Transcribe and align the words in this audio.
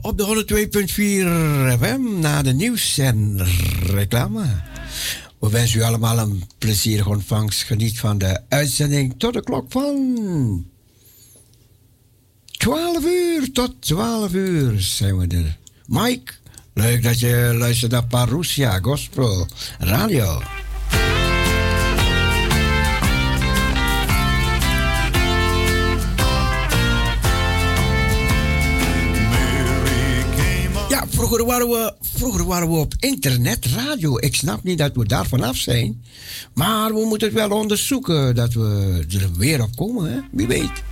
op 0.00 0.18
de 0.18 0.44
102.4 1.76 1.80
FM 1.80 2.20
na 2.20 2.42
de 2.42 2.52
nieuws 2.52 2.98
en 2.98 3.46
reclame. 3.86 4.44
We 5.38 5.50
wensen 5.50 5.78
u 5.78 5.82
allemaal 5.82 6.18
een 6.18 6.42
plezierige 6.58 7.08
ontvangst. 7.08 7.62
Geniet 7.62 8.00
van 8.00 8.18
de 8.18 8.40
uitzending 8.48 9.14
tot 9.18 9.32
de 9.32 9.42
klok 9.42 9.66
van 9.68 10.66
12 12.46 13.04
uur. 13.04 13.52
Tot 13.52 13.74
12 13.78 14.32
uur 14.32 14.80
zijn 14.80 15.18
we 15.18 15.26
er. 15.26 15.58
Mike, 15.86 16.32
leuk 16.74 17.02
dat 17.02 17.18
je 17.18 17.54
luistert 17.58 17.92
naar 17.92 18.06
Parousia 18.06 18.78
Gospel 18.78 19.46
Radio. 19.78 20.42
Vroeger 31.18 31.44
waren, 31.44 31.68
we, 31.68 31.94
vroeger 32.00 32.44
waren 32.44 32.68
we 32.70 32.76
op 32.76 32.94
internetradio. 32.98 34.18
Ik 34.18 34.34
snap 34.34 34.62
niet 34.62 34.78
dat 34.78 34.94
we 34.94 35.06
daar 35.06 35.26
vanaf 35.26 35.56
zijn. 35.56 36.04
Maar 36.54 36.94
we 36.94 37.04
moeten 37.06 37.28
het 37.28 37.36
wel 37.36 37.50
onderzoeken 37.50 38.34
dat 38.34 38.52
we 38.52 39.04
er 39.10 39.30
weer 39.36 39.62
op 39.62 39.76
komen, 39.76 40.12
hè? 40.12 40.20
Wie 40.32 40.46
weet. 40.46 40.87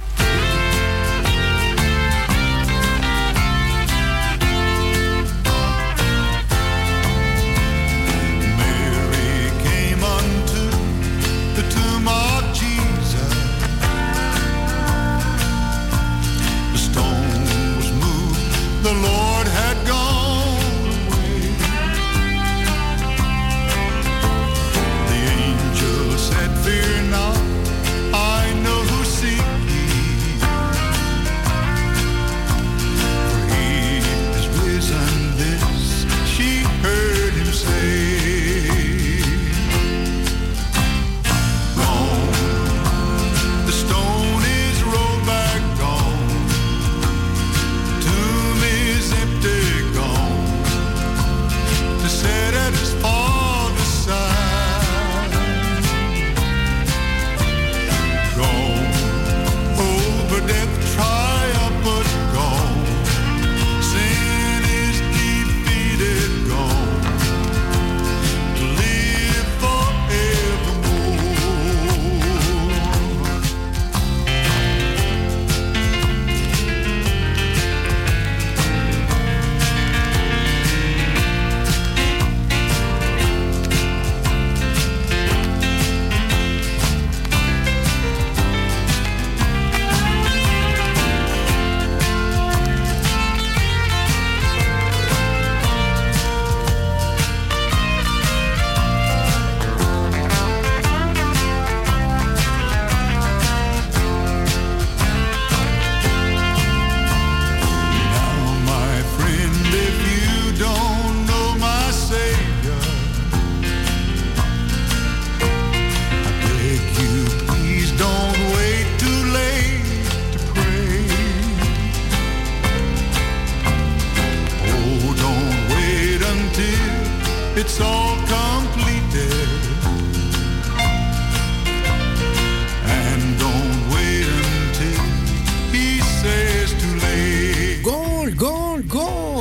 Go. 138.97 139.36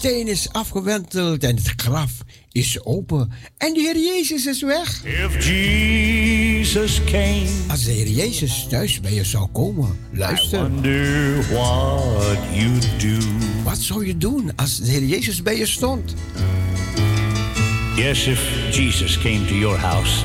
Steen 0.00 0.28
is 0.28 0.52
afgewenteld 0.52 1.44
en 1.44 1.56
het 1.56 1.72
graf 1.76 2.10
is 2.52 2.84
open. 2.84 3.32
En 3.58 3.74
de 3.74 3.80
Heer 3.80 3.98
Jezus 3.98 4.46
is 4.46 4.62
weg. 4.62 5.04
If 5.04 5.46
Jesus 5.46 7.00
came, 7.04 7.46
Als 7.68 7.84
de 7.84 7.90
Heer 7.90 8.08
Jezus 8.08 8.66
thuis 8.68 9.00
bij 9.00 9.14
je 9.14 9.24
zou 9.24 9.48
komen, 9.52 9.98
luister. 10.12 10.70
what 11.52 12.38
you'd 12.52 12.88
do. 13.00 13.26
Wat 13.64 13.78
zou 13.78 14.06
je 14.06 14.16
doen 14.16 14.52
als 14.56 14.78
de 14.78 14.90
Heer 14.90 15.04
Jezus 15.04 15.42
bij 15.42 15.56
je 15.56 15.66
stond? 15.66 16.14
Yes, 17.96 18.26
if 18.26 18.40
Jesus 18.70 19.18
came 19.18 19.44
to 19.46 19.54
your 19.54 19.78
house 19.78 20.22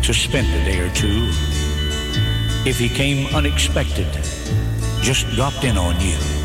to 0.00 0.12
spend 0.12 0.46
a 0.46 0.64
day 0.64 0.80
or 0.80 0.92
two, 0.92 1.28
if 2.64 2.78
he 2.78 2.88
came 2.88 3.36
unexpected, 3.36 4.06
just 5.02 5.26
dropped 5.34 5.62
in 5.62 5.78
on 5.78 5.94
you. 6.00 6.41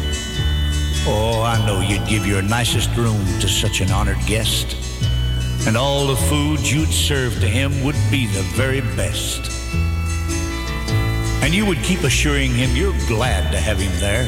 Oh, 1.09 1.41
I 1.41 1.65
know 1.65 1.79
you'd 1.79 2.05
give 2.05 2.27
your 2.27 2.41
nicest 2.41 2.93
room 2.97 3.25
to 3.39 3.47
such 3.47 3.79
an 3.79 3.89
honored 3.91 4.19
guest, 4.25 4.75
and 5.65 5.77
all 5.77 6.05
the 6.05 6.17
food 6.17 6.59
you'd 6.59 6.91
serve 6.91 7.39
to 7.39 7.47
him 7.47 7.81
would 7.85 7.95
be 8.11 8.27
the 8.27 8.41
very 8.57 8.81
best. 8.81 9.49
And 11.41 11.53
you 11.53 11.65
would 11.65 11.77
keep 11.77 12.01
assuring 12.01 12.53
him 12.53 12.75
you're 12.75 12.91
glad 13.07 13.51
to 13.53 13.57
have 13.57 13.79
him 13.79 13.97
there, 14.01 14.25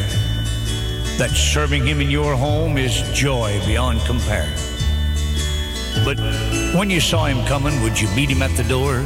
that 1.18 1.32
serving 1.32 1.86
him 1.86 2.00
in 2.00 2.10
your 2.10 2.34
home 2.34 2.78
is 2.78 3.02
joy 3.14 3.60
beyond 3.66 4.00
compare. 4.06 4.50
But 6.06 6.18
when 6.74 6.90
you 6.90 7.02
saw 7.02 7.26
him 7.26 7.46
coming, 7.46 7.84
would 7.84 8.00
you 8.00 8.08
meet 8.16 8.30
him 8.30 8.42
at 8.42 8.56
the 8.56 8.64
door 8.64 9.00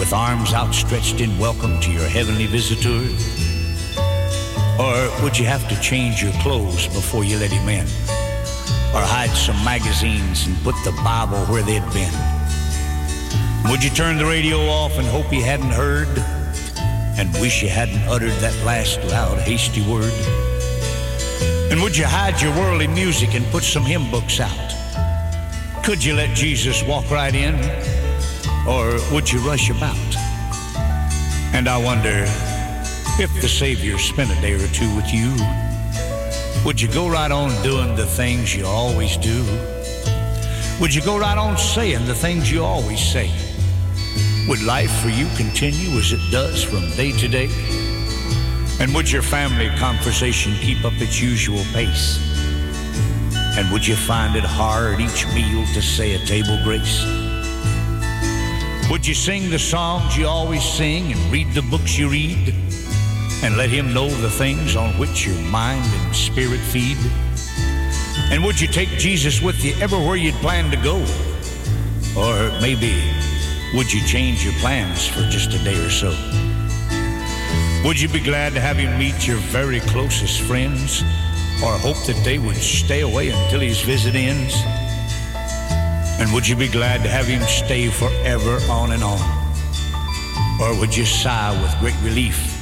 with 0.00 0.12
arms 0.12 0.52
outstretched 0.52 1.20
in 1.20 1.38
welcome 1.38 1.78
to 1.82 1.92
your 1.92 2.08
heavenly 2.08 2.46
visitor? 2.46 3.45
Or 4.78 5.22
would 5.22 5.38
you 5.38 5.46
have 5.46 5.66
to 5.70 5.80
change 5.80 6.22
your 6.22 6.32
clothes 6.42 6.86
before 6.88 7.24
you 7.24 7.38
let 7.38 7.50
him 7.50 7.66
in? 7.68 7.86
Or 8.94 9.00
hide 9.00 9.30
some 9.30 9.56
magazines 9.64 10.46
and 10.46 10.54
put 10.62 10.74
the 10.84 10.92
Bible 11.02 11.38
where 11.46 11.62
they'd 11.62 11.80
been? 11.94 12.12
Would 13.70 13.82
you 13.82 13.88
turn 13.88 14.18
the 14.18 14.26
radio 14.26 14.58
off 14.68 14.98
and 14.98 15.06
hope 15.06 15.26
he 15.26 15.40
hadn't 15.40 15.70
heard? 15.70 16.08
And 17.18 17.32
wish 17.40 17.62
you 17.62 17.70
hadn't 17.70 18.02
uttered 18.06 18.36
that 18.42 18.54
last 18.66 19.02
loud, 19.04 19.38
hasty 19.38 19.80
word? 19.80 20.12
And 21.72 21.82
would 21.82 21.96
you 21.96 22.04
hide 22.04 22.40
your 22.42 22.54
worldly 22.54 22.86
music 22.86 23.34
and 23.34 23.46
put 23.46 23.64
some 23.64 23.82
hymn 23.82 24.10
books 24.10 24.40
out? 24.40 25.82
Could 25.82 26.04
you 26.04 26.14
let 26.14 26.36
Jesus 26.36 26.82
walk 26.82 27.10
right 27.10 27.34
in? 27.34 27.54
Or 28.68 28.98
would 29.10 29.32
you 29.32 29.38
rush 29.40 29.70
about? 29.70 29.96
And 31.54 31.66
I 31.66 31.78
wonder 31.78 32.26
if 33.18 33.32
the 33.40 33.48
Savior 33.48 33.96
spent 33.96 34.30
a 34.30 34.38
day 34.42 34.52
or 34.52 34.68
two 34.68 34.94
with 34.94 35.10
you, 35.10 35.34
would 36.66 36.78
you 36.78 36.88
go 36.88 37.08
right 37.08 37.30
on 37.30 37.50
doing 37.62 37.96
the 37.96 38.04
things 38.04 38.54
you 38.54 38.66
always 38.66 39.16
do? 39.16 39.42
Would 40.80 40.94
you 40.94 41.00
go 41.00 41.18
right 41.18 41.38
on 41.38 41.56
saying 41.56 42.04
the 42.04 42.14
things 42.14 42.52
you 42.52 42.62
always 42.62 43.00
say? 43.00 43.30
Would 44.48 44.62
life 44.62 44.90
for 45.00 45.08
you 45.08 45.28
continue 45.34 45.98
as 45.98 46.12
it 46.12 46.20
does 46.30 46.62
from 46.62 46.90
day 46.90 47.12
to 47.12 47.26
day? 47.26 47.48
And 48.80 48.94
would 48.94 49.10
your 49.10 49.22
family 49.22 49.70
conversation 49.78 50.52
keep 50.60 50.84
up 50.84 50.92
its 50.96 51.18
usual 51.18 51.64
pace? 51.72 52.20
And 53.56 53.72
would 53.72 53.86
you 53.86 53.96
find 53.96 54.36
it 54.36 54.44
hard 54.44 55.00
each 55.00 55.26
meal 55.28 55.64
to 55.72 55.80
say 55.80 56.16
a 56.16 56.26
table 56.26 56.60
grace? 56.62 57.02
Would 58.90 59.06
you 59.06 59.14
sing 59.14 59.48
the 59.48 59.58
songs 59.58 60.18
you 60.18 60.26
always 60.26 60.62
sing 60.62 61.12
and 61.12 61.32
read 61.32 61.54
the 61.54 61.62
books 61.62 61.96
you 61.96 62.10
read? 62.10 62.54
And 63.42 63.56
let 63.56 63.68
him 63.68 63.92
know 63.92 64.08
the 64.08 64.30
things 64.30 64.76
on 64.76 64.98
which 64.98 65.26
your 65.26 65.38
mind 65.50 65.84
and 65.84 66.16
spirit 66.16 66.58
feed? 66.58 66.96
And 68.32 68.42
would 68.44 68.60
you 68.60 68.66
take 68.66 68.88
Jesus 68.98 69.42
with 69.42 69.62
you 69.64 69.74
everywhere 69.80 70.16
you'd 70.16 70.34
plan 70.36 70.70
to 70.70 70.76
go? 70.78 70.96
Or 72.18 72.50
maybe 72.60 72.94
would 73.74 73.92
you 73.92 74.00
change 74.06 74.44
your 74.44 74.54
plans 74.54 75.06
for 75.06 75.20
just 75.28 75.52
a 75.52 75.62
day 75.62 75.76
or 75.84 75.90
so? 75.90 76.10
Would 77.84 78.00
you 78.00 78.08
be 78.08 78.20
glad 78.20 78.54
to 78.54 78.60
have 78.60 78.78
him 78.78 78.98
meet 78.98 79.28
your 79.28 79.36
very 79.36 79.80
closest 79.80 80.40
friends? 80.40 81.02
Or 81.62 81.72
hope 81.78 82.02
that 82.06 82.20
they 82.24 82.38
would 82.38 82.56
stay 82.56 83.02
away 83.02 83.28
until 83.28 83.60
his 83.60 83.80
visit 83.82 84.14
ends? 84.14 84.54
And 86.18 86.32
would 86.32 86.48
you 86.48 86.56
be 86.56 86.68
glad 86.68 87.02
to 87.02 87.08
have 87.08 87.26
him 87.26 87.42
stay 87.42 87.88
forever 87.88 88.58
on 88.70 88.92
and 88.92 89.04
on? 89.04 89.20
Or 90.60 90.78
would 90.80 90.96
you 90.96 91.04
sigh 91.04 91.52
with 91.62 91.78
great 91.78 92.00
relief 92.02 92.55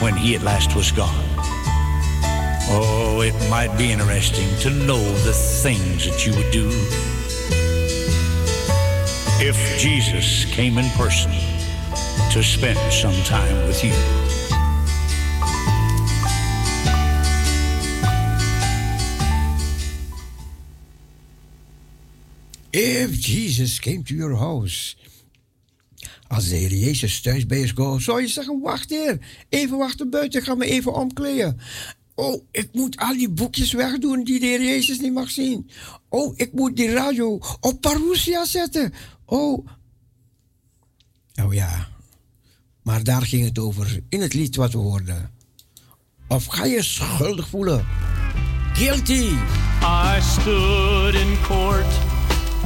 when 0.00 0.16
he 0.16 0.34
at 0.34 0.42
last 0.42 0.76
was 0.76 0.92
gone? 0.92 1.24
Oh, 2.70 3.22
it 3.22 3.34
might 3.48 3.76
be 3.76 3.90
interesting 3.90 4.48
to 4.60 4.70
know 4.70 5.02
the 5.24 5.32
things 5.32 6.04
that 6.06 6.26
you 6.26 6.34
would 6.36 6.50
do 6.50 6.68
if 9.40 9.78
Jesus 9.78 10.44
came 10.46 10.78
in 10.78 10.88
person 10.90 11.30
to 12.32 12.42
spend 12.42 12.78
some 12.92 13.14
time 13.22 13.56
with 13.66 13.84
you. 13.84 13.92
If 22.72 23.12
Jesus 23.12 23.78
came 23.78 24.04
to 24.04 24.14
your 24.14 24.36
house. 24.36 24.94
Als 26.28 26.48
de 26.48 26.56
Heer 26.56 26.74
Jezus 26.74 27.20
thuis 27.20 27.46
bij 27.46 27.58
je 27.58 27.72
komt, 27.72 28.02
zou 28.02 28.20
je 28.20 28.28
zeggen: 28.28 28.60
Wacht, 28.60 28.90
Heer, 28.90 29.18
even 29.48 29.78
wachten 29.78 30.10
buiten, 30.10 30.42
ga 30.42 30.54
me 30.54 30.64
even 30.64 30.94
omkleden. 30.94 31.60
Oh, 32.14 32.42
ik 32.50 32.68
moet 32.72 32.96
al 32.96 33.12
die 33.12 33.30
boekjes 33.30 33.72
wegdoen 33.72 34.24
die 34.24 34.40
de 34.40 34.46
Heer 34.46 34.62
Jezus 34.62 35.00
niet 35.00 35.12
mag 35.12 35.30
zien. 35.30 35.70
Oh, 36.08 36.32
ik 36.36 36.52
moet 36.52 36.76
die 36.76 36.90
radio 36.90 37.38
op 37.60 37.80
parousia 37.80 38.44
zetten. 38.44 38.92
Oh. 39.24 39.66
Oh 41.42 41.54
ja. 41.54 41.88
Maar 42.82 43.04
daar 43.04 43.22
ging 43.22 43.44
het 43.44 43.58
over 43.58 44.00
in 44.08 44.20
het 44.20 44.34
lied 44.34 44.56
wat 44.56 44.72
we 44.72 44.78
hoorden. 44.78 45.30
Of 46.28 46.44
ga 46.44 46.64
je 46.64 46.82
schuldig 46.82 47.48
voelen? 47.48 47.86
Guilty. 48.72 49.28
I 49.82 50.20
stood 50.20 51.14
in 51.14 51.40
court 51.42 51.98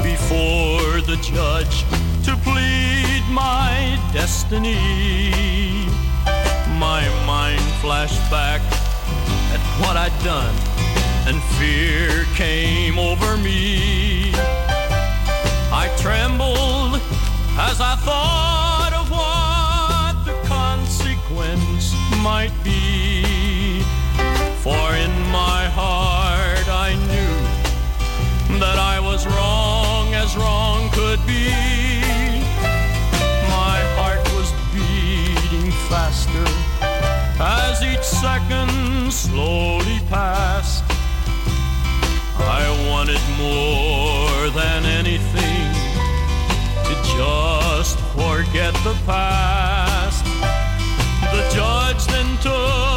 before 0.03 1.03
the 1.03 1.19
judge 1.33 1.85
to 2.25 2.37
plead 2.37 3.23
my 3.31 3.99
destiny. 4.13 5.87
My 6.79 7.03
mind 7.27 7.61
flashed 7.81 8.23
back 8.31 8.61
at 9.55 9.61
what 9.81 9.97
I'd 9.97 10.17
done, 10.23 10.55
and 11.27 11.43
fear 11.59 12.25
came 12.35 12.99
over 12.99 13.37
me. 13.37 14.33
I 15.75 15.93
trembled 15.99 17.01
as 17.59 17.81
I 17.81 17.97
thought 18.07 18.93
of 18.95 19.11
what 19.11 20.15
the 20.25 20.37
consequence 20.49 21.95
might 22.23 22.55
be. 22.63 23.83
For 24.63 24.95
in 24.95 25.13
my 25.33 25.65
heart 25.75 26.69
I 26.69 26.95
knew 27.11 28.59
that 28.61 28.79
I 28.79 29.01
was 29.01 29.27
wrong 29.27 30.15
as 30.15 30.37
wrong 30.37 30.89
could 30.93 31.19
be. 31.27 31.82
Faster 35.93 36.47
as 37.39 37.83
each 37.83 38.03
second 38.03 39.13
slowly 39.13 40.01
passed. 40.09 40.83
I 42.39 42.65
wanted 42.89 43.21
more 43.37 44.49
than 44.59 44.87
anything 44.87 45.69
to 46.87 46.95
just 47.15 47.99
forget 48.17 48.73
the 48.89 48.97
past. 49.05 50.25
The 51.35 51.43
judge 51.55 52.07
then 52.07 52.39
took 52.39 52.92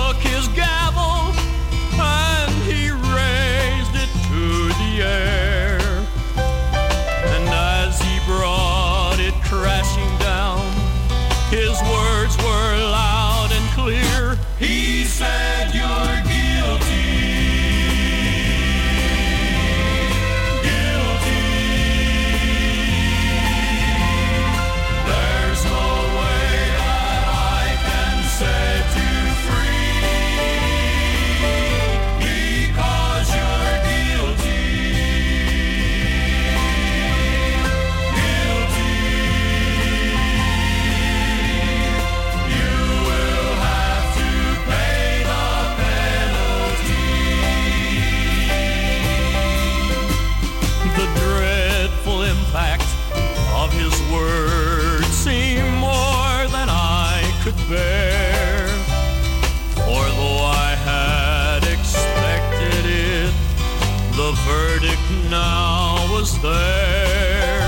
there. 66.45 67.59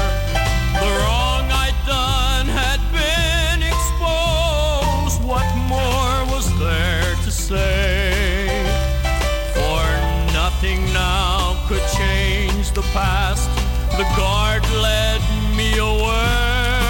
The 0.82 0.90
wrong 1.00 1.46
I'd 1.66 1.80
done 1.86 2.48
had 2.48 2.80
been 2.94 3.60
exposed. 3.74 5.18
What 5.32 5.48
more 5.74 6.18
was 6.34 6.46
there 6.60 7.12
to 7.26 7.32
say? 7.32 8.66
For 9.56 9.84
nothing 10.34 10.80
now 10.94 11.56
could 11.68 11.86
change 12.02 12.66
the 12.72 12.84
past. 12.94 13.50
The 13.98 14.06
guard 14.16 14.64
led 14.88 15.22
me 15.58 15.70
away 15.78 16.88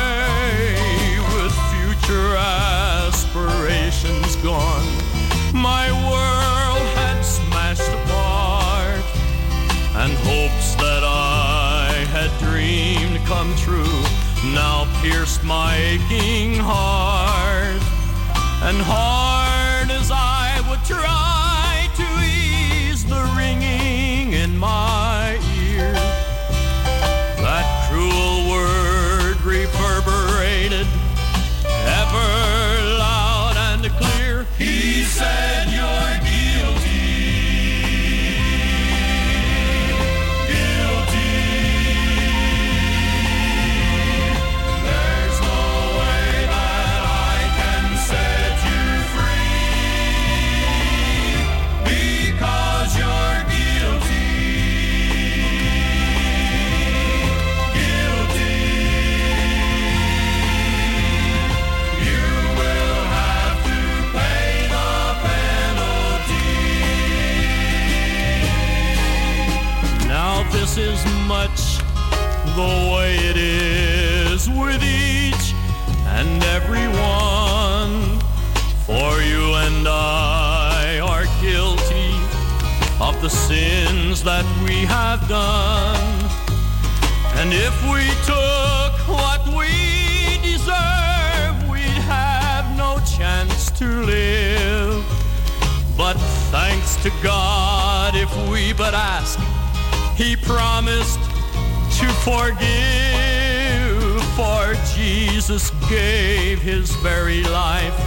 with 1.34 1.54
future 1.72 2.32
aspirations 2.36 4.36
gone. 4.38 4.88
My 5.54 5.92
world 6.10 6.86
had 7.00 7.20
smashed 7.24 7.92
apart, 8.00 9.06
and 10.02 10.12
hopes 10.30 10.68
that 10.76 10.87
true 13.58 14.02
now 14.54 14.88
pierced 15.02 15.44
my 15.44 15.76
aching 15.78 16.60
heart. 16.60 17.82
And 18.64 18.78
hard 18.82 19.92
as 19.92 20.12
I 20.12 20.62
would 20.70 20.84
try 20.86 21.90
to 21.96 22.37
the 72.58 72.92
way 72.92 73.16
it 73.18 73.38
is 73.38 74.50
with 74.50 74.82
each 74.82 75.54
and 76.18 76.44
every 76.46 76.88
one. 76.88 78.20
For 78.88 79.22
you 79.22 79.54
and 79.66 79.88
I 79.88 80.98
are 81.00 81.26
guilty 81.40 82.10
of 83.00 83.22
the 83.22 83.30
sins 83.30 84.24
that 84.24 84.46
we 84.64 84.86
have 84.86 85.28
done. 85.28 86.18
And 87.38 87.54
if 87.54 87.76
we 87.94 88.10
took 88.26 88.94
what 89.08 89.42
we 89.56 90.42
deserve, 90.42 91.70
we'd 91.70 92.02
have 92.10 92.66
no 92.76 92.98
chance 93.06 93.70
to 93.78 93.86
live. 93.86 95.06
But 95.96 96.18
thanks 96.50 96.96
to 97.04 97.12
God, 97.22 98.16
if 98.16 98.36
we 98.50 98.74
but 98.74 98.96
ask, 98.96 99.38
He 100.16 100.36
promised 100.36 101.27
to 102.00 102.08
forgive. 102.22 102.58
For 104.36 104.76
Jesus 104.96 105.72
gave 105.90 106.62
His 106.62 106.96
very 106.98 107.44
life 107.44 108.00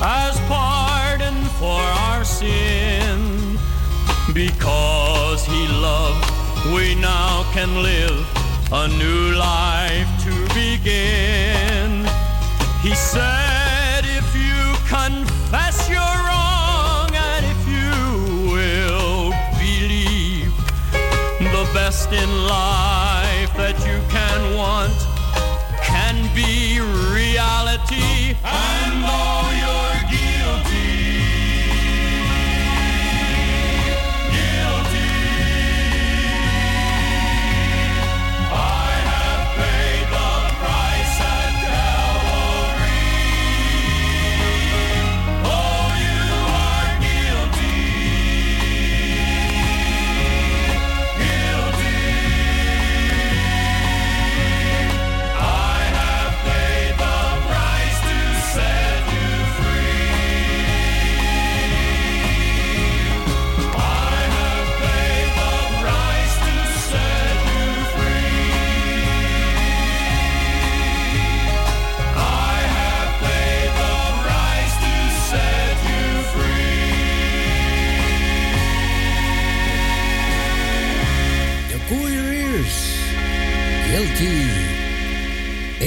as 0.00 0.38
pardon 0.46 1.34
for 1.58 1.80
our 2.06 2.24
sin. 2.24 3.58
Because 4.32 5.44
He 5.44 5.66
loved, 5.66 6.30
we 6.72 6.94
now 6.94 7.44
can 7.52 7.82
live 7.82 8.26
a 8.72 8.86
new 8.86 9.32
life 9.34 10.08
to 10.24 10.32
begin. 10.54 12.06
He 12.80 12.94
said, 12.94 14.04
if 14.04 14.34
you 14.36 14.76
confess 14.86 15.88
your 15.88 16.14
wrong 16.26 17.10
and 17.12 17.44
if 17.44 17.66
you 17.66 17.90
will 18.52 19.32
believe, 19.58 20.52
the 21.40 21.68
best 21.74 22.12
in 22.12 22.30
life 22.46 22.95
be 26.36 26.78
reality. 26.80 28.36
And 28.44 29.02
though 29.02 29.35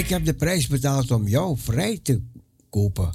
Ik 0.09 0.15
heb 0.15 0.25
de 0.25 0.33
prijs 0.33 0.67
betaald 0.67 1.11
om 1.11 1.27
jou 1.27 1.57
vrij 1.57 1.99
te 2.03 2.21
kopen. 2.69 3.13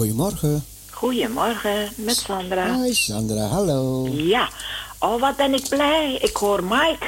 Goedemorgen. 0.00 0.64
Goedemorgen, 0.90 1.88
met 1.96 2.16
Sandra. 2.16 2.82
Hi 2.82 2.94
Sandra, 2.94 3.46
hallo. 3.46 4.08
Ja, 4.12 4.48
oh 4.98 5.20
wat 5.20 5.36
ben 5.36 5.54
ik 5.54 5.68
blij. 5.68 6.18
Ik 6.20 6.36
hoor 6.36 6.64
Mike. 6.64 7.06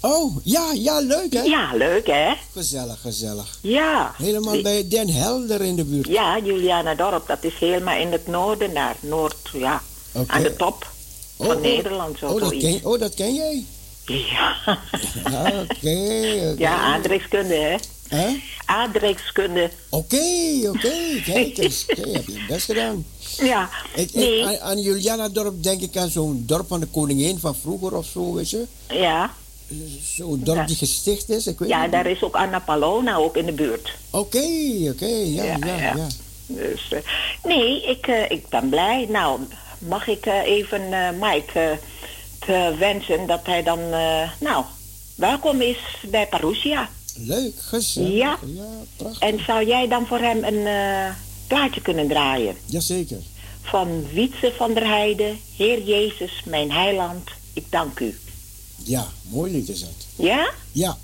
Oh, 0.00 0.36
ja, 0.44 0.72
ja, 0.74 1.00
leuk 1.00 1.32
hè? 1.32 1.42
Ja, 1.42 1.70
leuk 1.74 2.06
hè? 2.06 2.32
Gezellig, 2.52 3.00
gezellig. 3.00 3.58
Ja. 3.62 4.14
Helemaal 4.16 4.52
Die- 4.52 4.62
bij 4.62 4.88
Den 4.88 5.08
Helder 5.08 5.60
in 5.60 5.76
de 5.76 5.84
buurt. 5.84 6.06
Ja, 6.06 6.38
Juliana 6.38 6.94
Dorp, 6.94 7.26
dat 7.26 7.44
is 7.44 7.54
helemaal 7.58 7.96
in 7.96 8.12
het 8.12 8.26
noorden 8.26 8.74
daar. 8.74 8.96
Noord, 9.00 9.48
ja. 9.52 9.82
Aan 10.26 10.42
de 10.42 10.56
top 10.56 10.86
Oh, 11.36 11.46
van 11.46 11.56
oh. 11.56 11.62
Nederland, 11.62 12.18
zo 12.18 12.26
Oh 12.26 12.40
dat, 12.40 12.56
ken, 12.56 12.80
oh, 12.82 13.00
dat 13.00 13.14
ken 13.14 13.34
jij? 13.34 13.64
Ja. 14.06 14.56
Ja, 15.30 15.52
Oké, 15.70 15.90
ja, 16.58 16.76
aardrijkskunde 16.78 17.54
hè? 17.54 17.76
Hè? 18.08 18.36
Aardrijkskunde. 18.64 19.70
Oké, 19.88 20.16
oké. 20.68 21.20
Kijk 21.24 21.58
eens. 21.58 21.86
Oké, 21.98 22.10
heb 22.10 22.26
je 22.26 22.32
het 22.38 22.46
best 22.48 22.64
gedaan. 22.64 23.06
Ja, 23.36 23.68
Ik, 23.94 24.14
nee, 24.14 24.46
aan, 24.46 24.58
aan 24.58 24.78
Juliana 24.80 25.28
dorp 25.28 25.62
denk 25.62 25.80
ik 25.80 25.96
aan 25.96 26.08
zo'n 26.10 26.42
dorp 26.46 26.68
van 26.68 26.80
de 26.80 26.86
koningin 26.86 27.38
van 27.38 27.56
vroeger 27.56 27.96
of 27.96 28.06
zo, 28.06 28.34
weet 28.34 28.50
je? 28.50 28.64
ja. 28.88 29.30
Zo'n 30.16 30.40
dorp 30.44 30.58
Ja. 30.58 30.64
die 30.66 30.76
gesticht 30.76 31.28
is, 31.28 31.46
ik 31.46 31.58
weet 31.58 31.68
Ja, 31.68 31.82
niet. 31.82 31.92
daar 31.92 32.06
is 32.06 32.22
ook 32.22 32.36
Anna 32.36 32.58
Palona 32.58 33.16
ook 33.16 33.36
in 33.36 33.46
de 33.46 33.52
buurt. 33.52 33.92
Oké, 34.10 34.44
oké, 34.90 35.06
ja, 35.06 35.44
ja, 35.44 35.56
Ja. 35.66 36.06
Dus, 36.46 36.88
eh, 36.90 36.98
nee, 37.44 37.82
ik, 37.82 38.06
eh, 38.06 38.30
ik 38.30 38.48
ben 38.48 38.68
blij. 38.68 39.06
Nou, 39.08 39.40
mag 39.78 40.06
ik 40.08 40.26
eh, 40.26 40.42
even 40.46 40.88
Mike 41.20 41.78
te 42.38 42.74
wensen 42.78 43.26
dat 43.26 43.40
hij 43.46 43.62
dan, 43.62 43.78
nou, 44.40 44.64
welkom 45.14 45.60
is 45.60 45.78
bij 46.10 46.26
Parousia. 46.26 46.90
Leuk, 47.20 47.54
gezellig. 47.60 48.12
Ja. 48.12 48.38
ja 48.54 48.64
prachtig. 48.96 49.20
En 49.20 49.44
zou 49.44 49.66
jij 49.66 49.88
dan 49.88 50.06
voor 50.06 50.18
hem 50.18 50.44
een 50.44 50.66
eh, 50.66 51.14
plaatje 51.46 51.80
kunnen 51.80 52.08
draaien? 52.08 52.56
Jazeker. 52.64 53.20
Van 53.62 54.06
Wietse 54.12 54.52
van 54.56 54.74
der 54.74 54.86
Heijden, 54.86 55.38
Heer 55.56 55.82
Jezus, 55.82 56.42
mijn 56.44 56.70
heiland, 56.72 57.28
ik 57.52 57.64
dank 57.70 58.00
u. 58.00 58.18
Ja, 58.84 59.06
mooi 59.28 59.52
lied 59.52 59.68
is 59.68 59.80
dat. 59.80 60.06
Ja? 60.16 60.50
Ja, 60.72 60.96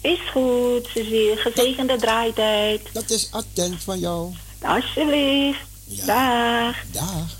Is 0.00 0.18
goed, 0.32 0.86
Cecile. 0.94 1.36
Gezegende 1.36 1.96
draaitijd. 1.96 2.80
dat 2.92 3.10
is 3.10 3.28
attent 3.30 3.82
van 3.82 3.98
jou. 3.98 4.32
Alsjeblieft. 4.62 5.58
Ja. 5.86 6.06
Dag. 6.06 6.76
Dag. 6.90 7.38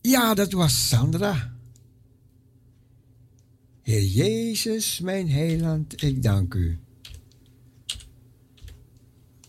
Ja, 0.00 0.34
dat 0.34 0.52
was 0.52 0.88
Sandra. 0.88 1.53
Heer 3.84 4.04
Jezus, 4.04 5.00
mijn 5.00 5.30
heiland, 5.30 6.02
ik 6.02 6.22
dank 6.22 6.54
u. 6.54 6.78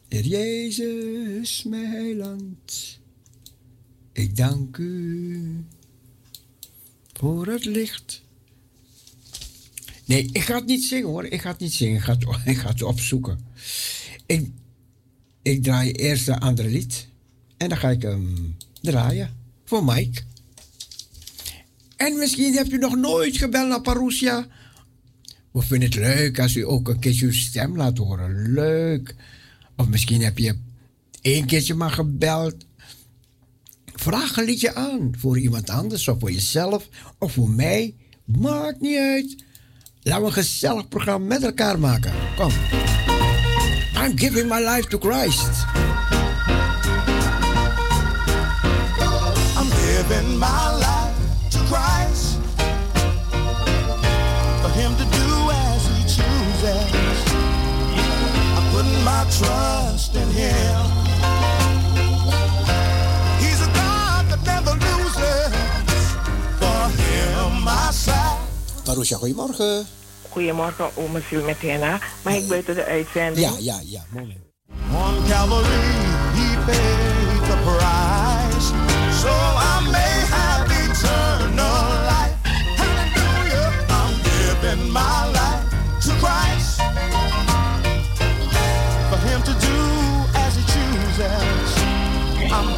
Heer 0.07 0.25
Jezus, 0.25 1.63
mijn 1.63 1.85
heiland, 1.85 2.99
ik 4.11 4.35
dank 4.35 4.77
u 4.77 5.63
voor 7.13 7.47
het 7.47 7.65
licht. 7.65 8.23
Nee, 10.05 10.29
ik 10.31 10.41
ga 10.41 10.55
het 10.55 10.65
niet 10.65 10.83
zingen 10.83 11.07
hoor. 11.07 11.25
Ik 11.25 11.41
ga 11.41 11.49
het 11.49 11.59
niet 11.59 11.73
zingen. 11.73 11.95
Ik 11.95 12.01
ga 12.01 12.13
het, 12.13 12.25
ik 12.45 12.57
ga 12.57 12.69
het 12.69 12.81
opzoeken. 12.81 13.39
Ik, 14.25 14.49
ik 15.41 15.63
draai 15.63 15.91
eerst 15.91 16.27
een 16.27 16.39
andere 16.39 16.69
lied. 16.69 17.07
En 17.57 17.69
dan 17.69 17.77
ga 17.77 17.89
ik 17.89 18.01
hem 18.01 18.55
draaien. 18.81 19.35
Voor 19.63 19.83
Mike. 19.83 20.21
En 21.97 22.17
misschien 22.17 22.53
hebt 22.53 22.71
u 22.71 22.77
nog 22.77 22.95
nooit 22.95 23.37
gebeld 23.37 23.67
naar 23.67 23.81
Parousia. 23.81 24.47
We 25.51 25.61
vinden 25.61 25.89
het 25.89 25.97
leuk 25.97 26.39
als 26.39 26.55
u 26.55 26.65
ook 26.65 26.89
een 26.89 26.99
keertje 26.99 27.25
uw 27.25 27.31
stem 27.31 27.77
laat 27.77 27.97
horen. 27.97 28.53
Leuk. 28.53 29.15
Of 29.75 29.87
misschien 29.87 30.21
heb 30.21 30.37
je 30.37 30.57
één 31.21 31.45
keertje 31.45 31.73
maar 31.73 31.91
gebeld. 31.91 32.55
Vraag 33.85 34.37
een 34.37 34.45
liedje 34.45 34.75
aan 34.75 35.13
voor 35.17 35.39
iemand 35.39 35.69
anders 35.69 36.07
of 36.07 36.19
voor 36.19 36.31
jezelf 36.31 36.89
of 37.19 37.33
voor 37.33 37.49
mij. 37.49 37.95
Maakt 38.25 38.81
niet 38.81 38.97
uit. 38.97 39.35
Laten 40.01 40.21
we 40.21 40.27
een 40.27 40.33
gezellig 40.33 40.87
programma 40.87 41.25
met 41.25 41.43
elkaar 41.43 41.79
maken. 41.79 42.13
Kom. 42.35 42.51
I'm 44.03 44.17
giving 44.17 44.49
my 44.49 44.59
life 44.59 44.87
to 44.87 44.97
Christ. 44.99 45.65
I'm 49.57 49.69
giving 49.69 50.37
my 50.39 50.77
life 50.77 50.94
Parousia, 68.85 69.17
goedemorgen. 69.17 69.87
Goedemorgen, 70.29 70.89
oma 70.95 71.19
Sil 71.27 71.43
met 71.43 71.61
Henna. 71.61 71.99
Maar 72.21 72.35
ik 72.35 72.47
buiten 72.47 72.75
de 72.75 72.85
uitzending? 72.85 73.45
Ja, 73.45 73.51
ja, 73.59 73.79
ja, 73.83 74.01
moment. 74.09 74.37
On 74.91 75.23
Calvary, 75.29 75.93
He 76.33 76.55
paid 76.65 77.41
the 77.49 77.57
price, 77.63 78.67
so 79.21 79.29
I 79.29 79.89
may 79.91 80.15
have 80.35 80.71
eternal 80.71 81.83
life. 82.09 82.37
Hallelujah! 82.77 83.73
I'm 83.89 84.13
giving 84.23 84.91
my 84.91 85.24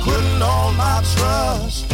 Putting 0.04 0.42
all 0.42 0.74
my 0.74 1.02
trust 1.16 1.87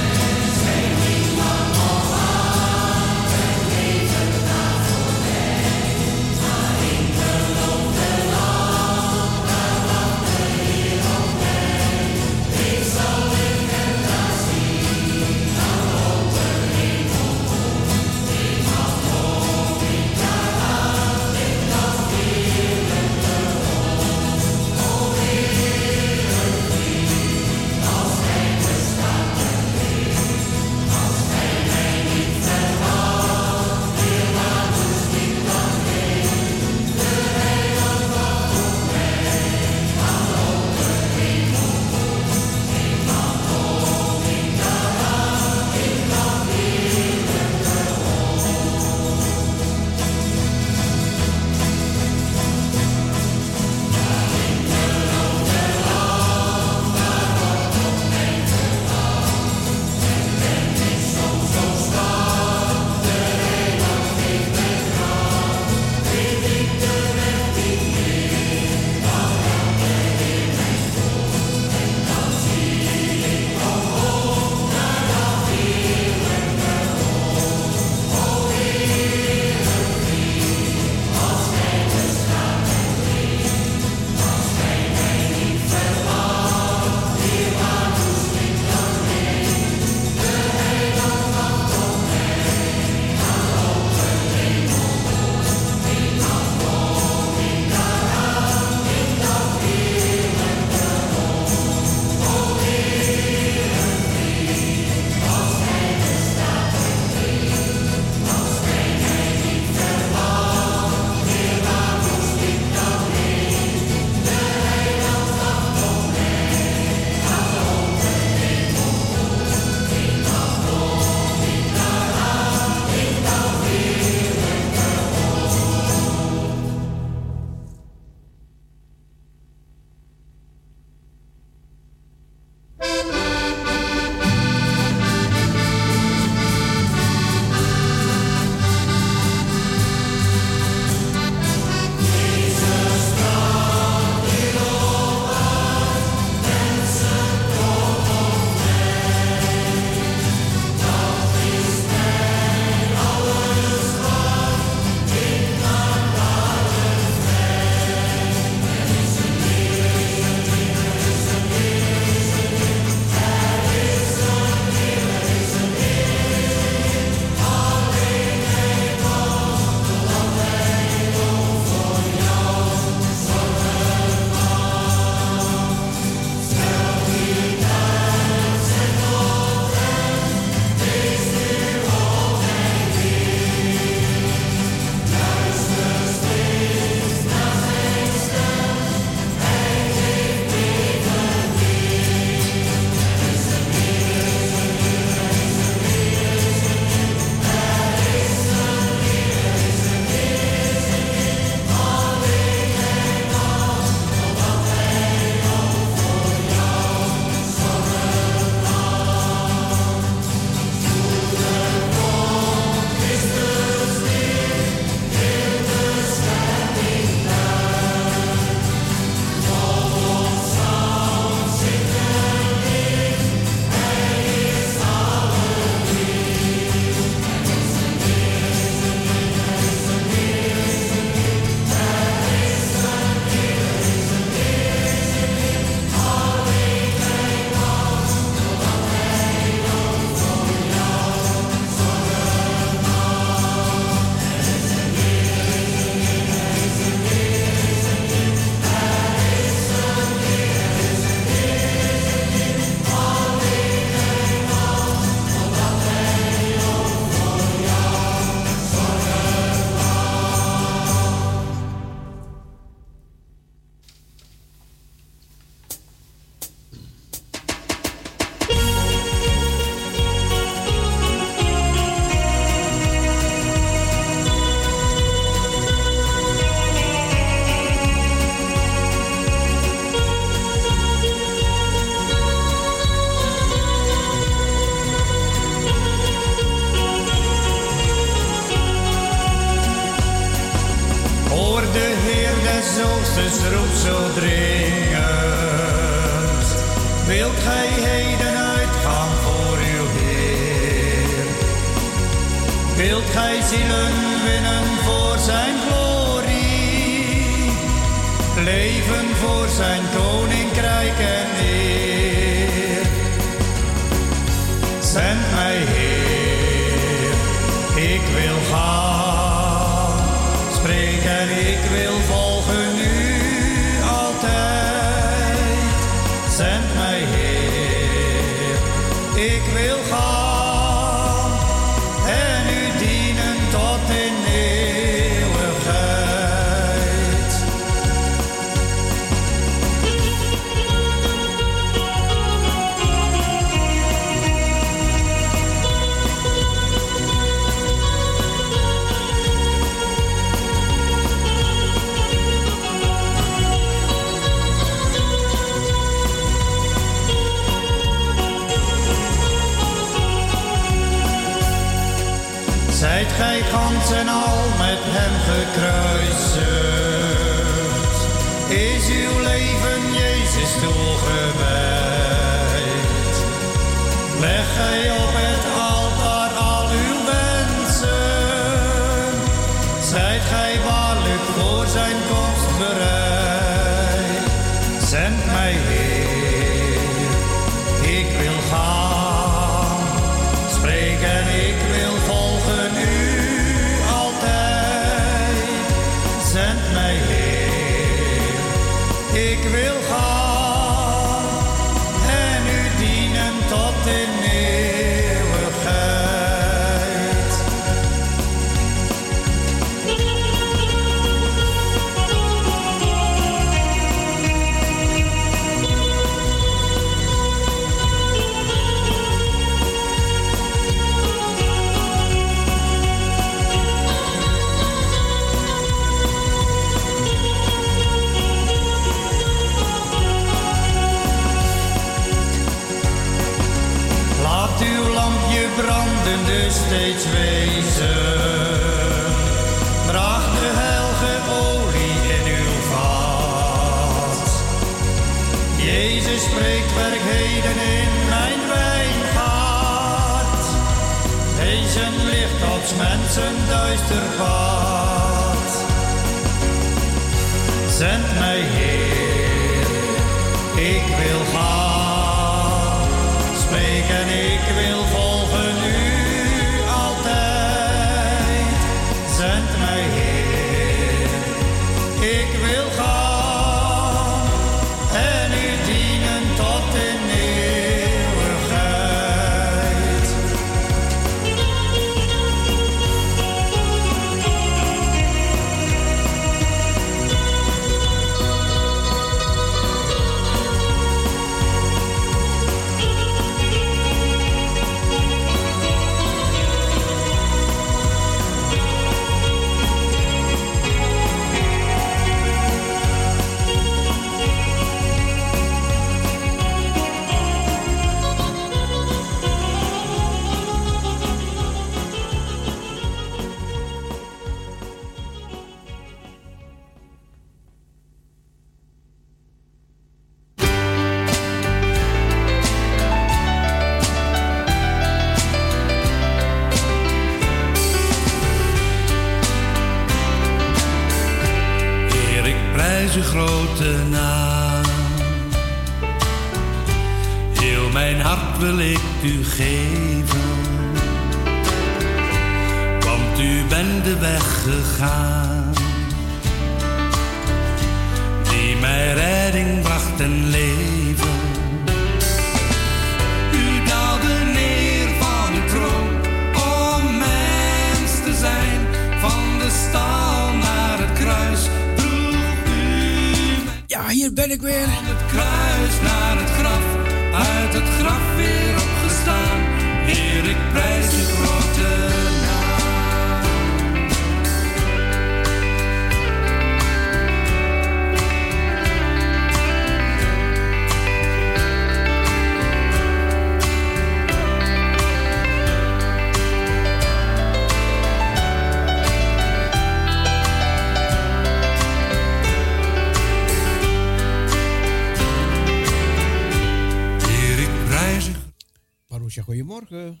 goedemorgen. 599.54 600.00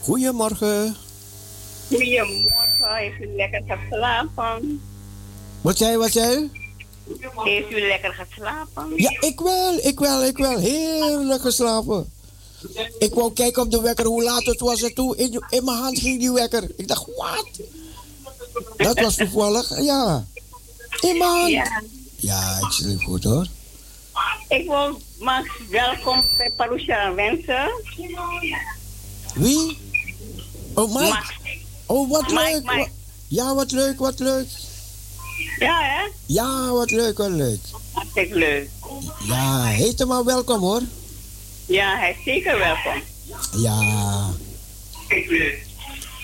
Goedemorgen. 0.00 0.96
Goedemorgen, 1.88 2.96
heeft 2.96 3.20
u 3.20 3.36
lekker 3.36 3.62
geslapen? 3.68 4.80
Wat 5.60 5.78
zei 5.78 5.90
je, 5.90 5.96
wat 5.96 6.10
zei 6.10 6.30
je? 6.30 6.48
Heeft 7.34 7.70
u 7.70 7.80
lekker 7.80 8.14
geslapen? 8.14 8.92
Ja, 8.96 9.20
ik 9.20 9.40
wel, 9.40 9.78
ik 9.78 9.98
wel, 9.98 10.24
ik 10.24 10.36
wel. 10.38 10.58
Heerlijk 10.58 11.40
geslapen. 11.40 12.12
Ik 12.98 13.14
wou 13.14 13.32
kijken 13.32 13.62
op 13.62 13.70
de 13.70 13.80
wekker 13.80 14.06
hoe 14.06 14.22
laat 14.22 14.44
het 14.44 14.60
was 14.60 14.82
en 14.82 14.94
toen 14.94 15.16
in, 15.16 15.44
in 15.48 15.64
mijn 15.64 15.76
hand 15.76 15.98
ging 15.98 16.18
die 16.18 16.32
wekker. 16.32 16.70
Ik 16.76 16.88
dacht, 16.88 17.06
wat? 17.16 17.48
Dat 18.76 19.00
was 19.00 19.14
toevallig, 19.16 19.82
ja. 19.82 20.26
In 21.00 21.18
mijn 21.18 21.30
hand. 21.30 21.50
Ja. 21.50 21.82
Ja, 22.16 22.58
ik 22.60 22.70
sliep 22.70 23.00
goed 23.00 23.24
hoor. 23.24 23.46
Ik 24.48 24.66
wil 24.66 25.00
Max 25.18 25.48
welkom 25.70 26.24
bij 26.36 26.50
Parousia 26.56 27.14
wensen. 27.14 27.70
Wie? 29.34 29.78
Oh, 30.74 30.94
Mike. 30.94 31.08
Max. 31.08 31.28
Oh, 31.86 32.10
wat 32.10 32.28
Mike, 32.28 32.50
leuk. 32.52 32.64
Mike. 32.64 32.90
Ja, 33.28 33.54
wat 33.54 33.70
leuk, 33.70 33.98
wat 33.98 34.18
leuk. 34.18 34.46
Ja, 35.58 35.80
hè? 35.82 36.08
Ja, 36.26 36.70
wat 36.70 36.90
leuk, 36.90 37.18
wat 37.18 37.30
leuk. 37.30 37.60
Hartstikke 37.92 38.34
leuk. 38.34 38.70
Ja, 39.26 39.64
heet 39.64 39.98
hem 39.98 40.08
maar 40.08 40.24
welkom 40.24 40.60
hoor. 40.60 40.82
Ja, 41.66 41.98
hij 41.98 42.10
is 42.10 42.24
zeker 42.24 42.58
welkom. 42.58 43.02
Ja. 43.56 43.76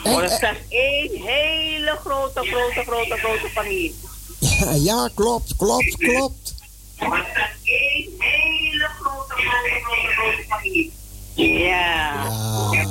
Want 0.03 0.31
het 0.31 0.43
is 0.43 0.59
één 0.69 1.23
hele 1.23 1.99
grote, 2.05 2.41
grote, 2.41 2.83
grote, 2.87 3.17
grote 3.17 3.49
familie. 3.49 3.95
ja, 4.39 4.71
ja, 4.91 5.11
klopt, 5.15 5.57
klopt, 5.57 5.97
klopt. 5.97 6.55
Het 6.97 7.59
is 7.63 7.71
één 7.71 8.11
hele 8.19 8.89
grote, 9.01 9.35
grote, 9.35 9.81
grote, 9.83 10.13
grote 10.17 10.45
familie. 10.49 10.93
Ja. 11.35 12.25
Ja. 12.73 12.85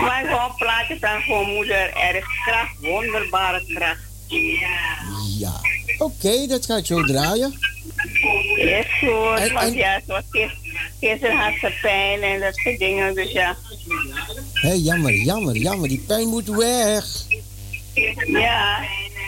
Maar 0.00 0.22
ik 0.22 0.28
wil 0.28 0.38
een 0.38 0.54
plaatje 0.56 0.96
van 1.00 1.22
voor 1.22 1.46
moeder. 1.46 1.96
Er 1.96 2.14
is 2.16 2.24
kracht, 2.44 2.74
wonderbare 2.80 3.64
kracht. 3.74 4.00
Ja. 4.26 4.96
Ja. 5.38 5.60
Oké, 5.98 6.46
dat 6.46 6.66
ga 6.66 6.76
ik 6.76 6.86
zo 6.86 7.02
draaien. 7.02 7.58
Goed, 9.00 9.38
En- 9.38 9.52
want 9.52 9.66
en- 9.66 9.74
ja, 9.74 10.00
zoals 10.06 10.24
gisteren, 10.30 10.80
gisteren 11.00 11.36
had 11.36 11.52
ze 11.60 11.78
pijn 11.82 12.22
en 12.22 12.40
dat 12.40 12.56
soort 12.56 12.78
dingen, 12.78 13.14
dus 13.14 13.32
ja. 13.32 13.56
Hé, 14.52 14.72
jammer, 14.72 15.14
jammer, 15.14 15.56
jammer. 15.56 15.88
Die 15.88 16.04
pijn 16.06 16.28
moet 16.28 16.48
weg. 16.48 17.04
Ja. 18.26 18.78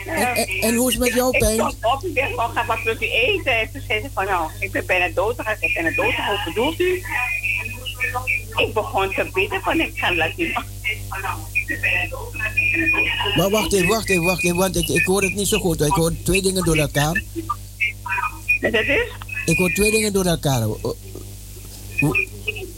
En, 0.05 0.35
en, 0.35 0.47
en 0.61 0.75
hoe 0.75 0.87
is 0.87 0.93
het 0.95 1.03
met 1.03 1.13
jouw 1.13 1.31
Ik 1.31 1.39
pijn? 1.39 1.55
stond 1.55 1.75
op, 1.81 2.03
ik 2.03 2.15
dacht, 2.15 2.33
oh, 2.33 2.49
ga 2.55 2.65
wat 2.65 3.01
u 3.01 3.05
eten? 3.05 3.59
En 3.59 3.69
toen 3.71 3.81
zei 3.87 4.01
ze 4.01 4.09
van, 4.13 4.25
nou, 4.25 4.49
ik 4.59 4.71
ben 4.71 4.85
bijna 4.85 5.09
dood. 5.13 5.39
Ik 5.39 5.45
ben 5.45 5.73
bijna 5.73 5.95
dood, 5.95 6.13
hoe 6.13 6.41
bedoelt 6.45 6.79
u? 6.79 7.03
Ik 8.55 8.73
begon 8.73 9.09
te 9.09 9.29
bidden 9.33 9.61
van, 9.61 9.79
ik 9.79 9.91
ga 9.95 10.15
laten 10.15 10.35
zien. 10.35 10.53
Maar 13.35 13.49
wacht 13.49 13.73
even, 13.73 13.87
wacht 13.87 14.09
even, 14.09 14.23
wacht 14.23 14.43
even, 14.43 14.57
want 14.57 14.75
ik, 14.75 14.87
ik 14.87 15.05
hoor 15.05 15.21
het 15.21 15.35
niet 15.35 15.47
zo 15.47 15.59
goed. 15.59 15.81
Ik 15.81 15.91
hoor 15.91 16.13
twee 16.23 16.41
dingen 16.41 16.63
door 16.63 16.75
elkaar. 16.75 17.23
En 18.61 18.71
dat 18.71 18.83
is? 18.83 19.07
Ik 19.45 19.57
hoor 19.57 19.73
twee 19.73 19.91
dingen 19.91 20.13
door 20.13 20.25
elkaar. 20.25 20.67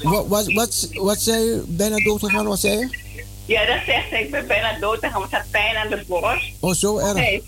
Wat, 0.01 0.27
wat, 0.27 0.53
wat, 0.53 0.89
wat 0.93 1.19
zei 1.19 1.43
je? 1.43 1.63
Bijna 1.67 1.95
dood 1.95 2.19
gegaan, 2.19 2.45
wat 2.45 2.59
zei 2.59 2.77
je? 2.77 2.89
Ja, 3.47 3.65
dat 3.65 3.79
zegt 3.85 4.09
ze, 4.09 4.19
ik 4.19 4.31
ben 4.31 4.47
bijna 4.47 4.79
dood. 4.79 4.99
En 4.99 5.11
ze 5.11 5.35
had 5.35 5.51
pijn 5.51 5.75
aan 5.75 5.89
de 5.89 6.03
borst. 6.07 6.51
Oh, 6.59 6.73
zo 6.73 6.97
erg. 6.97 7.41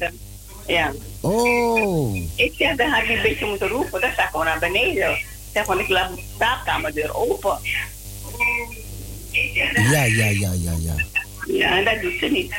Ja. 0.67 0.93
Oh. 1.21 2.15
Ik 2.35 2.53
zeg, 2.57 2.75
dan 2.75 2.89
had 2.89 3.03
ik 3.03 3.09
een 3.09 3.21
beetje 3.21 3.45
moeten 3.45 3.67
roepen. 3.67 4.01
Dan 4.01 4.11
sta 4.11 4.23
ik 4.23 4.29
gewoon 4.29 4.45
naar 4.45 4.59
beneden. 4.59 5.11
Ik 5.11 5.25
zeg, 5.53 5.65
van, 5.65 5.79
ik 5.79 5.89
laat 5.89 6.15
de 6.15 6.21
slaapkamerdeur 6.35 7.15
open. 7.15 7.57
Ja, 9.73 10.03
ja, 10.03 10.25
ja, 10.25 10.51
ja, 10.51 10.75
ja. 10.79 10.95
Ja, 11.47 11.77
en 11.77 11.85
dat 11.85 12.01
doet 12.01 12.19
ze 12.19 12.25
niet. 12.25 12.53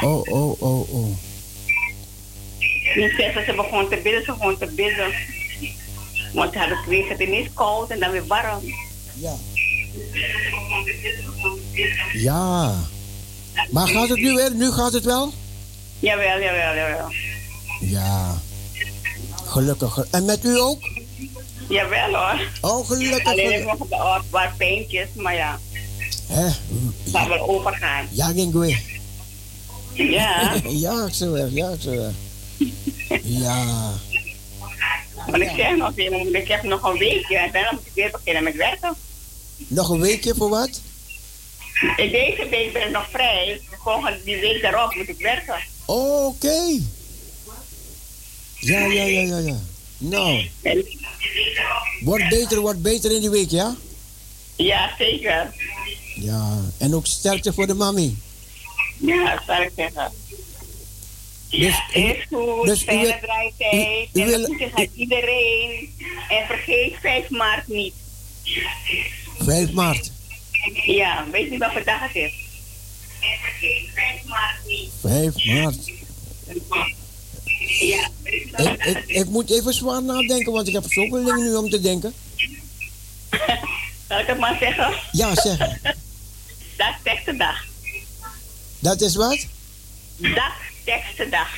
Oh, 0.00 0.28
oh, 0.28 0.62
oh, 0.62 0.94
oh. 0.94 1.16
Nu 2.94 3.14
zegt 3.16 3.34
ze, 3.34 3.42
ze 3.46 3.54
begon 3.54 3.88
te 3.88 3.96
bidden, 3.96 4.24
ze 4.24 4.32
begon 4.32 4.58
te 4.58 4.66
bidden. 4.66 5.14
Want 6.32 6.52
ze 6.52 6.58
had 6.58 6.68
het 6.68 6.86
weer 6.86 7.08
het 7.08 7.20
ineens 7.20 7.48
koud 7.54 7.90
en 7.90 8.00
dan 8.00 8.10
weer 8.10 8.26
warm. 8.26 8.60
Ja. 9.14 9.36
Ja. 12.12 12.74
Maar 13.70 13.88
gaat 13.88 14.08
het 14.08 14.18
nu 14.18 14.34
weer? 14.34 14.54
Nu 14.54 14.70
gaat 14.72 14.92
het 14.92 15.04
wel? 15.04 15.32
Jawel, 15.98 16.40
jawel, 16.40 16.74
jawel. 16.74 17.12
Ja. 17.80 18.40
Gelukkig. 19.44 20.06
En 20.10 20.24
met 20.24 20.44
u 20.44 20.58
ook? 20.60 20.82
Jawel 21.68 22.14
hoor. 22.14 22.40
Oh, 22.60 22.86
gelukkig. 22.86 23.24
Alleen 23.24 23.64
nog 23.64 23.78
wat, 23.88 24.22
wat 24.30 24.56
pijntjes, 24.56 25.08
maar 25.14 25.34
ja, 25.34 25.58
Hè? 26.26 26.48
zal 27.04 27.28
wel 27.28 27.48
overgaan. 27.48 28.06
Ja, 28.10 28.26
ging 28.26 28.52
weer. 28.52 28.82
Ja, 29.92 30.54
Ja, 30.68 31.08
zo 31.08 31.30
weg. 31.32 31.50
Ja, 31.50 31.76
zo 31.80 31.90
weg. 31.90 32.12
Ja. 33.22 33.90
want 35.26 35.42
ik 35.42 35.50
zeg 35.56 35.76
nog 35.76 35.92
ik 35.96 36.48
heb 36.48 36.62
nog 36.62 36.82
een 36.82 36.98
weekje 36.98 37.38
en 37.38 37.52
dan 37.52 37.62
moet 37.70 37.86
ik 37.86 37.92
weer 37.94 38.10
beginnen 38.10 38.42
met 38.42 38.54
werken. 38.56 38.94
Nog 39.66 39.88
een 39.88 40.00
weekje 40.00 40.34
voor 40.34 40.48
wat? 40.48 40.80
In 41.96 42.10
deze 42.10 42.48
week 42.50 42.72
ben 42.72 42.82
ik 42.86 42.90
nog 42.90 43.08
vrij. 43.10 43.60
Volgende 43.82 44.20
die 44.24 44.40
week 44.40 44.62
daarop 44.62 44.94
moet 44.94 45.08
ik 45.08 45.18
werken. 45.18 45.58
Oh, 45.84 46.26
oké. 46.26 46.78
Ja, 48.58 48.80
ja, 48.80 49.02
ja, 49.02 49.20
ja, 49.20 49.38
ja. 49.38 49.58
Nou, 49.98 50.48
wordt 52.00 52.28
beter, 52.28 52.60
wordt 52.60 52.82
beter 52.82 53.12
in 53.12 53.20
die 53.20 53.30
week, 53.30 53.50
ja? 53.50 53.76
ja, 54.56 54.94
zeker. 54.98 55.54
Ja. 56.14 56.58
En 56.78 56.94
ook 56.94 57.06
sterkte 57.06 57.52
voor 57.52 57.66
de 57.66 57.74
mami. 57.74 58.18
Ja, 58.96 59.42
zeggen. 59.76 60.12
Dus, 61.50 61.74
Is 61.92 62.26
goed, 62.30 62.66
dus 62.66 62.82
fijne 62.82 63.18
draaitijd. 63.22 64.08
En 64.12 64.26
wil- 64.26 64.70
aan 64.74 64.86
iedereen. 64.94 65.94
En 66.28 66.46
vergeet 66.46 66.94
5 67.00 67.30
maart 67.30 67.68
niet. 67.68 67.94
5 69.44 69.72
maart. 69.72 70.10
Ja, 70.84 71.26
weet 71.30 71.50
niet 71.50 71.58
wat 71.58 71.84
dag 71.84 72.00
het 72.00 72.14
is. 72.14 72.32
En 73.20 73.38
vergeet 73.42 73.88
5 73.94 74.24
maart 74.24 74.66
niet. 74.66 74.90
5 75.00 75.44
maart. 75.44 75.90
Ja, 77.78 78.08
Ik, 78.56 78.84
ik, 78.84 79.04
ik 79.06 79.26
moet 79.26 79.50
even 79.50 79.74
zwaar 79.74 80.02
nadenken, 80.02 80.52
want 80.52 80.68
ik 80.68 80.74
heb 80.74 80.84
zoveel 80.88 81.24
dingen 81.24 81.42
nu 81.42 81.54
om 81.54 81.70
te 81.70 81.80
denken. 81.80 82.14
zal 84.08 84.18
ik 84.18 84.26
het 84.26 84.38
maar 84.38 84.56
zeggen? 84.60 84.94
Ja, 85.12 85.34
zeg. 85.34 85.58
Dat 86.76 86.88
is 86.88 87.02
tekstendag. 87.02 87.64
Dat 88.78 89.00
is 89.00 89.14
wat? 89.16 89.46
Dag, 90.16 90.54
tekstendag. 90.84 91.48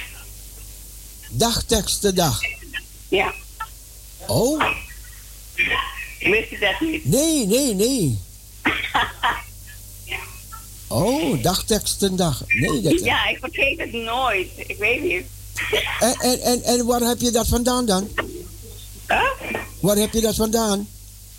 Dagtekstendag. 1.31 2.41
Ja, 3.09 3.35
Oh, 4.27 4.65
wist 6.31 6.51
je 6.51 6.59
dat 6.59 6.81
niet? 6.81 7.05
nee, 7.05 7.47
nee, 7.47 7.75
nee. 7.75 8.19
Oh, 10.89 11.43
dagtekstendag. 11.43 12.43
Nee, 12.49 12.81
dat... 12.81 13.01
Ja, 13.05 13.29
ik 13.29 13.39
vergeet 13.41 13.79
het 13.79 13.93
nooit. 13.93 14.49
Ik 14.57 14.77
weet 14.79 15.03
niet. 15.03 15.25
En, 16.01 16.15
en, 16.21 16.41
en, 16.41 16.63
en 16.63 16.87
waar 16.87 17.01
heb 17.01 17.21
je 17.21 17.31
dat 17.31 17.49
vandaan 17.49 17.87
dan? 17.87 18.09
Huh? 19.09 19.23
Waar 19.81 19.97
heb 19.97 20.13
je 20.13 20.21
dat 20.21 20.35
vandaan? 20.35 20.89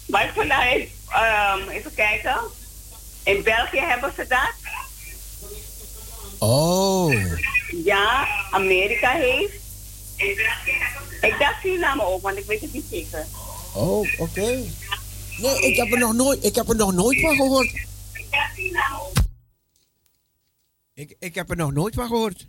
Maar 0.06 0.24
ik 0.26 0.32
vandaan, 0.36 0.68
ehm 1.10 1.70
even 1.70 1.94
kijken. 1.96 2.36
In 3.24 3.44
België 3.44 3.80
hebben 3.80 4.14
ze 4.16 4.26
dat. 4.28 4.54
Oh, 6.38 7.14
Ja, 7.84 8.28
Amerika 8.52 9.12
heeft. 9.12 9.54
Ik 11.22 11.36
dacht 11.40 11.62
Suriname 11.62 12.06
ook, 12.06 12.22
want 12.22 12.38
ik 12.38 12.46
weet 12.46 12.62
het 12.62 12.74
niet 12.74 12.86
zeker. 12.92 13.26
Oh, 13.76 14.20
oké. 14.20 14.64
Nee, 15.38 15.62
ik 15.62 15.76
heb, 15.76 15.92
er 15.92 16.00
nog 16.00 16.14
nooit, 16.14 16.44
ik 16.44 16.56
heb 16.56 16.70
er 16.70 16.76
nog 16.76 16.94
nooit 16.94 17.22
van 17.22 17.36
gehoord. 17.36 17.72
Ik. 20.94 21.16
Ik, 21.20 21.36
heb 21.36 21.50
er 21.50 21.56
nog 21.56 21.72
nooit 21.72 21.94
van 21.94 22.08
gehoord. 22.08 22.48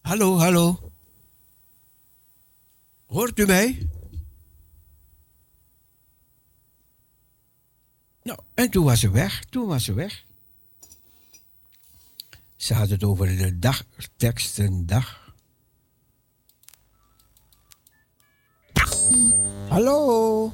Hallo, 0.00 0.38
hallo. 0.38 0.92
Hoort 3.06 3.38
u 3.38 3.46
mij? 3.46 3.88
Nou, 8.22 8.38
en 8.54 8.70
toen 8.70 8.84
was 8.84 9.00
ze 9.00 9.10
weg. 9.10 9.44
Toen 9.44 9.66
was 9.66 9.84
ze 9.84 9.92
weg. 9.92 10.24
Ze 12.56 12.74
had 12.74 12.88
het 12.88 13.04
over 13.04 13.36
de 13.36 13.58
dagtekstendag. 13.58 15.21
Hallo, 19.72 20.52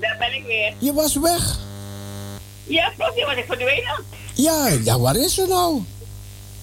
Daar 0.00 0.16
ben 0.18 0.34
ik 0.34 0.44
weer. 0.46 0.72
je 0.78 0.92
was 0.92 1.14
weg. 1.16 1.58
Ja, 2.66 2.92
klopt, 2.96 3.18
je 3.18 3.24
was 3.24 3.36
ik 3.36 3.44
verdwenen. 3.46 4.04
Ja, 4.34 4.68
ja, 4.68 4.98
waar 4.98 5.16
is 5.16 5.34
ze 5.34 5.46
nou? 5.48 5.82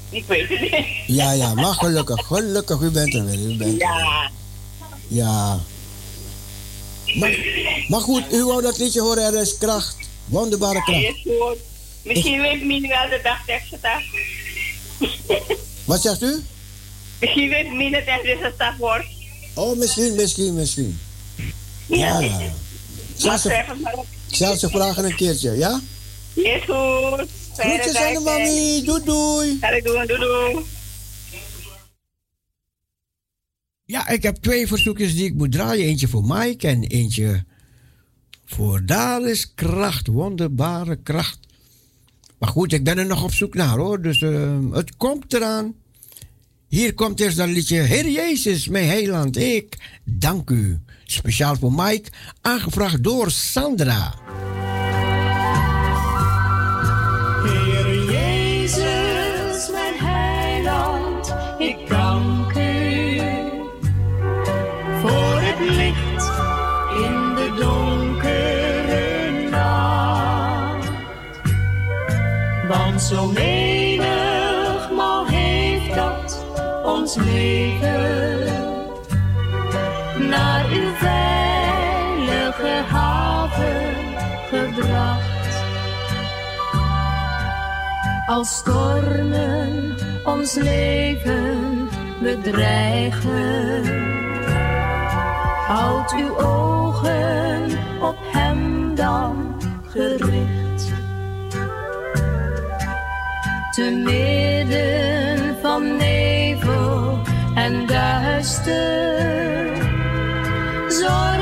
Ik 0.10 0.26
weet 0.26 0.49
het 0.49 0.62
niet. 0.62 0.86
Ja, 1.08 1.32
ja, 1.32 1.54
maar 1.54 1.74
gelukkig, 1.74 2.26
gelukkig, 2.28 2.80
u 2.80 2.89
bent 2.91 3.14
er 3.14 3.26
weer. 3.26 3.39
U 3.39 3.58
bent 3.58 3.82
er. 3.82 3.88
Ja, 3.88 4.30
Ja. 5.08 5.60
Maar, 7.16 7.36
maar 7.88 8.02
goed, 8.02 8.24
u 8.34 8.45
wou 8.45 8.62
dat 8.62 8.78
liedje 8.78 9.02
horen, 9.02 9.24
er 9.24 9.41
is 9.41 9.58
kracht. 9.58 9.95
Wonderbare 10.26 10.74
Ja, 10.74 10.82
kracht. 10.84 11.02
is 11.04 11.22
goed. 11.39 11.58
Misschien 12.04 12.41
weet 12.41 12.64
Mien 12.66 12.88
wel 12.88 13.10
de 13.10 13.20
daar. 13.82 14.04
Wat 15.86 16.02
zegt 16.02 16.22
u? 16.22 16.43
Misschien 17.20 17.49
weet 17.49 17.72
Mien 17.74 17.93
het 17.93 18.06
het 18.43 18.58
daarvoor. 18.58 19.06
Oh, 19.54 19.78
misschien, 19.78 20.16
misschien, 20.16 20.54
misschien. 20.54 20.99
Ja, 21.92 22.20
ja. 22.20 22.39
Ik 22.39 24.38
zal 24.38 24.58
ze, 24.58 24.70
vragen 24.70 25.06
een 25.06 25.16
keertje, 25.16 25.52
ja? 25.52 25.82
Is 26.34 26.62
goed. 26.64 27.28
Fijne 27.54 27.80
Groetjes 27.80 27.96
aan 27.96 28.14
de 28.14 28.20
mami. 28.20 28.84
Doei, 28.86 29.04
doei. 29.04 29.58
Ga 29.62 29.70
ik 29.70 29.84
doen, 29.84 30.08
doei 30.08 30.20
doei. 30.20 30.66
Ja, 33.86 34.08
ik 34.08 34.24
heb 34.24 34.36
twee 34.36 34.68
verzoekjes 34.68 35.16
die 35.16 35.26
ik 35.26 35.34
moet 35.34 35.52
draaien. 35.52 35.86
Eentje 35.86 36.08
voor 36.08 36.24
Mike 36.26 36.68
en 36.68 36.84
eentje 36.84 37.44
voor 38.46 38.86
Daar 38.86 39.30
is 39.30 39.54
kracht. 39.54 40.08
Wonderbare 40.08 40.96
kracht. 41.04 41.39
Maar 42.38 42.50
goed, 42.50 42.74
ik 42.74 42.84
ben 42.84 42.98
er 42.98 43.06
nog 43.06 43.24
op 43.24 43.34
zoek 43.34 43.54
naar 43.54 43.78
hoor. 43.78 44.02
Dus 44.02 44.22
eh, 44.22 44.58
het 44.72 44.96
komt 44.98 45.34
eraan. 45.34 45.76
Hier 46.68 46.94
komt 46.94 47.20
eerst 47.20 47.38
dat 47.38 47.48
liedje. 47.48 47.80
Heer 47.82 48.10
Jezus, 48.10 48.68
mijn 48.68 48.88
heiland, 48.88 49.38
ik 49.38 49.78
dank 50.04 50.50
u. 50.50 50.80
Speciaal 51.12 51.55
voor 51.55 51.74
Mike, 51.74 52.09
aangevraagd 52.41 53.03
door 53.03 53.32
Sandra. 53.32 54.14
Heer 57.43 58.12
Jezus, 58.12 59.70
mijn 59.72 59.93
heiland, 59.97 61.36
ik 61.57 61.89
dank 61.89 62.55
u 62.55 63.20
voor 65.01 65.39
het 65.41 65.59
licht 65.59 66.32
in 67.05 67.36
de 67.36 67.53
donkere 67.59 69.49
nacht. 69.49 70.89
Want 72.68 73.01
zo 73.01 73.28
menigmaal 73.28 73.61
Als 88.32 88.57
stormen 88.57 89.95
ons 90.23 90.55
leven 90.55 91.89
bedreigen, 92.21 93.84
houd 95.67 96.13
uw 96.13 96.38
ogen 96.38 97.63
op 98.01 98.15
Hem 98.32 98.95
dan 98.95 99.61
gericht. 99.89 100.93
Te 103.71 104.01
midden 104.03 105.55
van 105.61 105.97
nevel 105.97 107.19
en 107.55 107.86
duister, 107.86 109.67
zorgt 110.88 111.41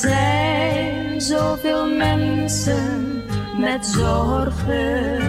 zijn 0.00 1.20
zoveel 1.20 1.96
mensen 1.96 3.22
met 3.58 3.86
zorgen. 3.86 5.20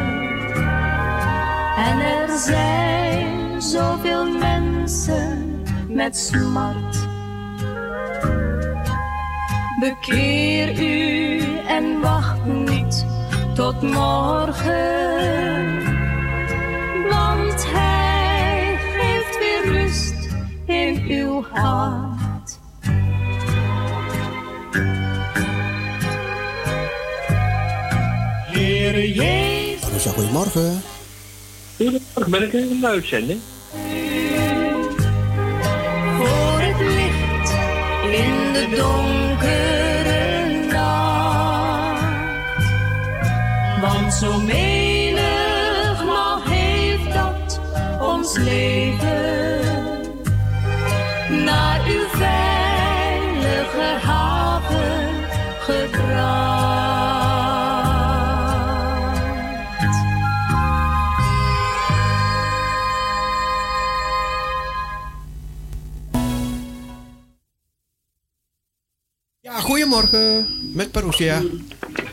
En 1.78 2.00
er 2.00 2.38
zijn 2.38 3.62
zoveel 3.62 4.26
mensen 4.38 5.64
met 5.88 6.18
smart. 6.18 7.08
Bekeer 9.80 10.82
u 10.82 11.40
en 11.68 12.02
wacht 12.02 12.46
niet 12.46 13.06
tot 13.56 13.82
morgen. 13.82 15.10
Want 17.10 17.66
Hij 17.72 18.78
geeft 18.94 19.38
weer 19.40 19.82
rust 19.82 20.30
in 20.66 21.06
uw 21.08 21.44
hart. 21.52 22.11
Marusha, 30.02 30.22
goedemorgen. 30.22 30.82
Goedemorgen, 31.76 32.32
ben 32.32 32.41
ik 32.41 32.54
in 32.54 32.72
een 32.72 32.86
uitzending? 32.86 33.39
voor 36.18 36.60
het 36.60 36.80
licht 36.80 37.52
in 38.16 38.54
de 38.54 38.76
donkere 38.76 40.66
nacht. 40.72 42.02
Want 43.82 44.14
zo 44.14 44.41
menigmaal 44.41 44.71
goedemorgen. 69.92 70.48
Met 70.74 70.92
Parousia. 70.92 71.42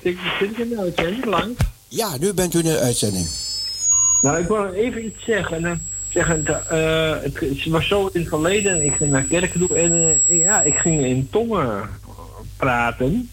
Ik 0.03 0.19
zit 0.39 0.59
in 0.59 0.69
de 0.69 0.77
uitzending 0.79 1.25
lang. 1.25 1.57
Ja, 1.89 2.17
nu 2.21 2.33
bent 2.35 2.55
u 2.55 2.59
in 2.59 2.65
de 2.65 2.79
uitzending. 2.79 3.27
Nou, 4.21 4.39
ik 4.39 4.49
wil 4.49 4.73
even 4.73 5.05
iets 5.05 5.25
zeggen. 5.25 5.65
eh, 5.65 5.73
zeggen 6.09 6.47
eh, 6.47 7.23
het, 7.23 7.67
was 7.69 7.87
zo 7.89 8.07
in 8.13 8.21
het 8.21 8.29
verleden. 8.29 8.85
Ik 8.85 8.95
ging 8.95 9.11
naar 9.11 9.23
kerk 9.23 9.53
toe 9.53 9.77
en 9.79 10.21
eh, 10.29 10.39
ja, 10.39 10.63
ik 10.63 10.75
ging 10.75 11.05
in 11.05 11.29
tongen 11.31 11.89
praten. 12.57 13.31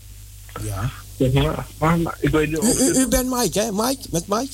Ja. 0.64 0.90
Zeg 1.18 1.34
maar, 1.34 1.66
maar, 1.78 2.00
maar 2.00 2.18
ik 2.20 2.30
weet 2.30 2.48
niet 2.48 2.58
U, 2.58 2.60
of 2.60 2.80
u, 2.80 2.84
het- 2.84 2.98
u 2.98 3.08
bent 3.08 3.30
Mike, 3.30 3.60
hè? 3.60 3.72
Mike? 3.72 4.02
Met 4.12 4.28
Mike? 4.28 4.54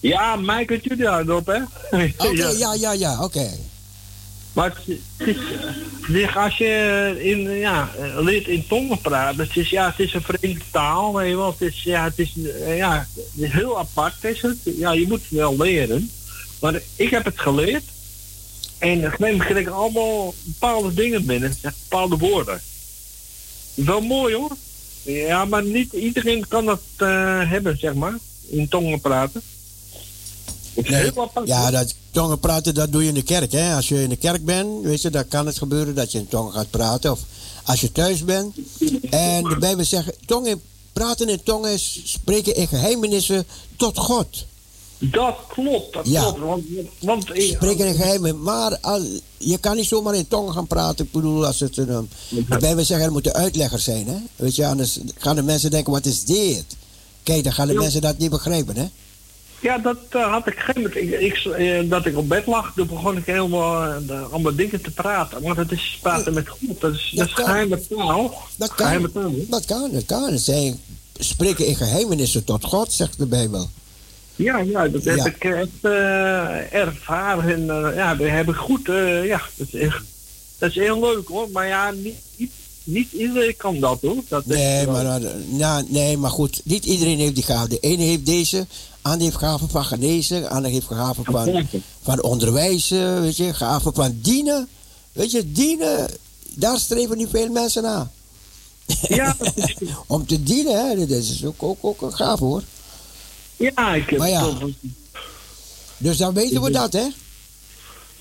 Ja, 0.00 0.36
Mike 0.36 0.72
het 0.72 0.84
jullie 0.84 1.04
daarop, 1.04 1.46
hè? 1.46 1.58
Oké, 2.28 2.48
ja, 2.56 2.74
ja, 2.74 2.92
ja, 2.92 3.22
oké. 3.24 3.48
Maar 4.52 4.74
het, 4.86 4.98
het 5.16 5.36
is, 6.08 6.36
als 6.36 6.56
je 6.56 7.16
in, 7.18 7.50
ja, 7.50 7.90
leert 8.16 8.46
in 8.46 8.66
tongen 8.66 9.00
praten, 9.00 9.44
het 9.44 9.56
is, 9.56 9.70
ja, 9.70 9.90
het 9.90 9.98
is 9.98 10.14
een 10.14 10.22
vreemde 10.22 10.64
taal, 10.70 11.14
weet 11.14 11.28
je 11.28 11.36
wel. 11.36 11.56
Het 11.58 11.60
is, 11.60 11.82
ja, 11.82 12.04
het 12.04 12.18
is, 12.18 12.32
eh, 12.60 12.76
ja, 12.76 13.06
het 13.14 13.24
is 13.34 13.52
heel 13.52 13.78
apart, 13.78 14.24
is 14.24 14.42
het. 14.42 14.56
Ja, 14.62 14.92
je 14.92 15.06
moet 15.06 15.20
het 15.20 15.30
wel 15.30 15.56
leren. 15.56 16.10
Maar 16.60 16.80
ik 16.96 17.10
heb 17.10 17.24
het 17.24 17.40
geleerd. 17.40 17.84
En 18.78 19.06
op 19.06 19.20
een 19.20 19.38
kreeg 19.38 19.56
ik 19.56 19.68
allemaal 19.68 20.34
bepaalde 20.44 20.94
dingen 20.94 21.26
binnen, 21.26 21.56
bepaalde 21.62 22.16
woorden. 22.16 22.60
Wel 23.74 24.00
mooi 24.00 24.34
hoor. 24.34 24.56
Ja, 25.02 25.44
maar 25.44 25.64
niet 25.64 25.92
iedereen 25.92 26.48
kan 26.48 26.64
dat 26.64 26.80
eh, 26.96 27.50
hebben, 27.50 27.78
zeg 27.78 27.94
maar. 27.94 28.18
In 28.48 28.68
tongen 28.68 29.00
praten. 29.00 29.42
Heel 30.74 31.22
apart. 31.22 31.48
Ja, 31.48 31.70
dat 31.70 31.94
tongen 32.10 32.38
praten, 32.38 32.74
dat 32.74 32.92
doe 32.92 33.02
je 33.02 33.08
in 33.08 33.14
de 33.14 33.22
kerk, 33.22 33.52
hè? 33.52 33.74
Als 33.74 33.88
je 33.88 34.02
in 34.02 34.08
de 34.08 34.16
kerk 34.16 34.44
bent, 34.44 34.82
weet 34.84 35.02
je, 35.02 35.10
dan 35.10 35.28
kan 35.28 35.46
het 35.46 35.58
gebeuren 35.58 35.94
dat 35.94 36.12
je 36.12 36.18
in 36.18 36.28
tongen 36.28 36.52
gaat 36.52 36.70
praten. 36.70 37.10
Of 37.10 37.20
als 37.64 37.80
je 37.80 37.92
thuis 37.92 38.24
bent. 38.24 38.54
En 39.10 39.44
de 39.44 39.56
Bijbel 39.58 39.84
zegt, 39.84 40.10
tongen, 40.26 40.60
praten 40.92 41.28
in 41.28 41.42
tongen 41.42 41.72
is 41.72 42.00
spreken 42.04 42.54
in 42.56 42.68
geheimenissen 42.68 43.46
tot 43.76 43.98
God. 43.98 44.26
Dat 44.98 45.36
klopt, 45.48 45.92
dat 45.92 46.06
Ja. 46.08 46.20
klopt. 46.22 46.38
Want, 46.38 46.64
want 46.98 47.30
eh, 47.30 47.50
Spreken 47.50 47.86
in 47.86 47.94
geheimen. 47.94 48.42
Maar 48.42 48.78
al, 48.80 49.02
je 49.36 49.58
kan 49.58 49.76
niet 49.76 49.86
zomaar 49.86 50.14
in 50.14 50.28
tongen 50.28 50.52
gaan 50.52 50.66
praten. 50.66 51.04
Ik 51.04 51.12
bedoel, 51.12 51.46
als 51.46 51.60
het 51.60 51.76
een, 51.76 51.88
um, 51.90 52.08
de 52.28 52.58
Bijbel 52.58 52.84
zegt, 52.84 53.02
er 53.02 53.12
moet 53.12 53.26
een 53.26 53.32
uitlegger 53.32 53.78
zijn, 53.78 54.06
hè? 54.08 54.16
Weet 54.36 54.54
je, 54.56 54.66
anders 54.66 54.98
gaan 55.18 55.36
de 55.36 55.42
mensen 55.42 55.70
denken, 55.70 55.92
wat 55.92 56.06
is 56.06 56.24
dit? 56.24 56.64
kijk, 57.22 57.44
dan 57.44 57.52
gaan 57.52 57.68
de 57.68 57.74
mensen 57.74 58.00
dat 58.00 58.18
niet 58.18 58.30
begrijpen, 58.30 58.76
hè? 58.76 58.86
Ja, 59.60 59.78
dat 59.78 59.96
eh, 60.10 60.30
had 60.32 60.46
ik 60.46 60.58
geen 60.58 60.84
ik, 60.84 60.94
ik, 61.20 61.34
eh, 61.44 61.90
Dat 61.90 62.06
ik 62.06 62.16
op 62.16 62.28
bed 62.28 62.46
lag, 62.46 62.72
toen 62.76 62.86
begon 62.86 63.16
ik 63.16 63.26
helemaal 63.26 63.84
eh, 63.84 63.96
de- 64.06 64.14
allemaal 64.30 64.54
dingen 64.54 64.80
te 64.80 64.90
praten. 64.90 65.42
Want 65.42 65.56
het 65.56 65.72
is 65.72 65.98
praten 66.02 66.34
met 66.34 66.48
God, 66.48 66.80
dat 66.80 66.92
is, 66.94 67.12
dat 67.14 67.26
is 67.26 67.32
kan. 67.32 67.44
geheime 67.44 67.80
taal. 67.88 68.34
Dat 68.56 68.70
Geheime 68.70 69.10
kan. 69.12 69.22
taal. 69.22 69.32
Dat 69.48 69.64
kan, 69.64 69.90
dat 69.92 70.04
kan. 70.06 70.38
Zijn 70.38 70.80
spreken 71.18 71.66
in 71.66 71.76
geheimenissen 71.76 72.44
tot 72.44 72.64
God, 72.64 72.92
zegt 72.92 73.18
de 73.18 73.26
Bijbel. 73.26 73.70
Ja, 74.36 74.58
ja, 74.58 74.88
dat 74.88 75.04
heb 75.04 75.16
Ja. 75.16 75.24
ik 75.26 75.44
echt 75.44 75.68
eh, 75.80 76.72
ervaren. 76.74 77.52
En 77.54 77.70
eh, 77.88 77.94
ja, 77.96 78.14
dat 78.14 78.28
heb 78.28 78.48
ik 78.48 78.54
goed. 78.54 78.88
eh, 78.88 79.24
ja, 79.26 79.42
dat 79.56 79.66
is, 79.72 79.80
echt, 79.80 80.02
dat 80.58 80.68
is 80.70 80.74
heel 80.76 81.00
leuk 81.00 81.28
hoor. 81.28 81.48
Maar 81.52 81.66
ja, 81.66 81.90
niet, 81.90 82.14
niet, 82.36 82.50
niet 82.84 83.12
iedereen 83.12 83.56
kan 83.56 83.80
dat 83.80 84.00
hoor. 84.00 84.16
Dat 84.28 84.46
Nee 84.46 84.86
maar, 84.86 85.22
eh, 85.22 85.30
nou, 85.48 85.84
nee, 85.88 86.16
maar 86.16 86.30
goed, 86.30 86.60
niet 86.64 86.84
iedereen 86.84 87.18
heeft 87.18 87.34
die 87.34 87.44
gave. 87.44 87.68
De 87.68 87.78
ene 87.80 88.02
heeft 88.02 88.26
deze, 88.26 88.66
ander 89.02 89.22
heeft 89.22 89.36
gaven 89.36 89.68
van 89.68 89.84
genezen, 89.84 90.50
ander 90.50 90.70
heeft 90.70 90.86
gaven 90.86 91.24
van, 91.24 91.68
van 92.02 92.22
onderwijzen, 92.22 93.20
weet 93.20 93.36
je, 93.36 93.54
gaven 93.54 93.94
van 93.94 94.18
dienen. 94.22 94.68
Weet 95.12 95.30
je, 95.30 95.52
dienen, 95.52 96.10
daar 96.54 96.78
streven 96.78 97.16
niet 97.16 97.28
veel 97.30 97.48
mensen 97.48 97.82
naar. 97.82 98.08
Ja, 99.08 99.36
Om 100.06 100.26
te 100.26 100.42
dienen, 100.42 100.88
hè, 100.88 101.06
dat 101.06 101.18
is 101.18 101.44
ook, 101.44 101.62
ook, 101.62 101.78
ook 101.80 102.02
een 102.02 102.14
gave 102.14 102.44
hoor. 102.44 102.62
ja, 103.56 103.94
ik 103.94 104.10
heb 104.10 104.18
Maar 104.18 104.28
ja. 104.28 104.52
Dus 105.96 106.16
dan 106.16 106.34
weten 106.34 106.62
we 106.62 106.70
dat, 106.70 106.92
hè? 106.92 107.06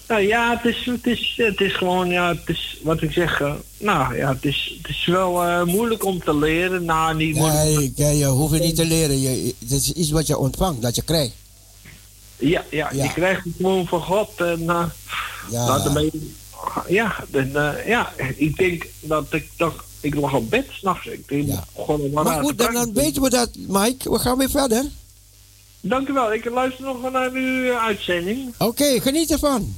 Nou 0.10 0.22
ja, 0.22 0.58
het 0.62 0.76
is, 0.76 0.86
het, 0.86 1.08
is, 1.08 1.34
het 1.38 1.62
is 1.62 1.74
gewoon, 1.76 2.08
ja, 2.10 2.28
het 2.28 2.50
is 2.50 2.78
wat 2.84 3.02
ik 3.02 3.12
zeg. 3.12 3.42
eh, 3.42 3.54
nou 3.78 4.16
ja, 4.16 4.30
het 4.34 4.46
is, 4.46 4.74
het 4.82 4.90
is 4.92 5.06
wel 5.06 5.44
eh, 5.46 5.64
moeilijk 5.64 6.06
om 6.06 6.20
te 6.24 6.36
leren. 6.38 6.86
Nou, 6.86 7.16
niet 7.16 7.36
moeilijk. 7.36 7.64
Nee, 7.64 7.94
kijk, 7.96 8.18
je 8.18 8.26
hoeft 8.26 8.54
het 8.54 8.64
niet 8.64 8.76
te 8.76 8.86
leren. 8.86 9.20
Je, 9.22 9.56
het 9.60 9.72
is 9.72 9.92
iets 9.92 10.10
wat 10.10 10.28
je 10.28 10.38
ontvangt, 10.38 10.82
dat 10.82 10.96
je 10.96 11.02
krijgt. 11.02 11.34
Ja, 12.38 12.64
ja, 12.70 12.90
Ja. 12.94 13.04
je 13.04 13.14
krijgt 13.14 13.44
het 13.44 13.54
gewoon 13.58 13.88
van 13.88 14.02
God. 14.02 14.30
En, 14.42 14.60
eh, 14.70 14.86
Ja. 15.52 15.66
nou, 15.66 15.84
dan 15.84 15.94
ben 15.94 16.04
je- 16.04 16.32
ja, 16.88 17.16
eh, 17.32 17.88
ja, 17.88 18.14
ik 18.36 18.58
denk 18.58 18.88
dat 19.00 19.34
ik 19.34 19.50
toch, 19.58 19.86
ik 20.02 20.16
lag 20.16 20.34
op 20.34 20.50
bed 20.50 20.66
s'nachts. 20.72 21.06
Ik 21.08 21.28
denk, 21.28 21.50
gewoon 21.76 22.10
maar 22.12 22.24
Maar 22.24 22.44
goed, 22.44 22.58
dan, 22.58 22.74
dan 22.74 22.94
weten 22.94 23.22
we 23.22 23.30
dat, 23.30 23.50
Mike. 23.68 24.12
We 24.12 24.20
gaan 24.20 24.38
weer 24.38 24.50
verder. 24.50 24.84
Dank 25.82 26.08
u 26.08 26.14
wel. 26.14 26.34
Ik 26.34 26.50
luister 26.50 26.84
nog 26.86 27.12
naar 27.12 27.32
uw 27.32 27.72
eh, 27.72 27.84
uitzending. 27.84 28.54
Oké, 28.58 29.00
geniet 29.02 29.32
ervan. 29.32 29.76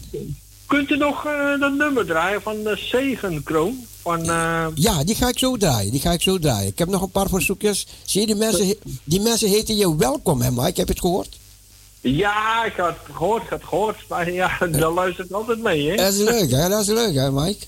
Kunt 0.68 0.90
u 0.90 0.98
nog 0.98 1.26
eh, 1.26 1.60
dat 1.60 1.74
nummer 1.74 2.06
draaien 2.06 2.42
van 2.42 2.64
de 2.64 2.76
Zegenkroon? 2.78 3.86
Van, 4.02 4.30
eh, 4.30 4.68
Ja, 4.76 5.04
die 5.04 5.16
ga 5.16 5.28
ik 5.28 5.40
zo 5.40 5.58
draaien. 5.58 5.92
Die 5.92 6.00
ga 6.00 6.12
ik 6.12 6.22
zo 6.22 6.40
draaien. 6.40 6.68
Ik 6.68 6.78
heb 6.80 6.88
nog 6.90 7.02
een 7.02 7.12
paar 7.12 7.30
verzoekjes. 7.30 7.88
Zie 8.06 8.22
je, 8.22 8.28
die 8.28 8.36
mensen, 8.36 8.76
die 9.04 9.22
mensen 9.22 9.50
heten 9.50 9.78
je 9.78 9.96
welkom, 9.96 10.42
hè, 10.42 10.52
Mike? 10.52 10.64
Heb 10.64 10.76
je 10.76 10.82
het 10.94 11.00
gehoord? 11.00 11.40
ja, 12.02 12.66
ik 12.66 12.74
had 12.76 12.88
het 12.88 13.16
gehoord, 13.16 13.44
ik 13.44 13.50
had 13.50 13.60
het 13.60 13.68
gehoord. 13.68 13.98
Maar 14.10 14.32
ja, 14.32 14.58
dan 14.80 14.94
luister 14.94 15.26
ik 15.26 15.32
altijd 15.32 15.60
mee, 15.62 15.90
hè? 15.90 15.96
Dat 15.96 16.14
is 16.14 16.20
leuk, 16.20 16.52
hè? 16.52 16.70
Dat 16.70 16.82
is 16.82 16.88
leuk, 16.88 17.16
hè, 17.16 17.32
Mike? 17.32 17.66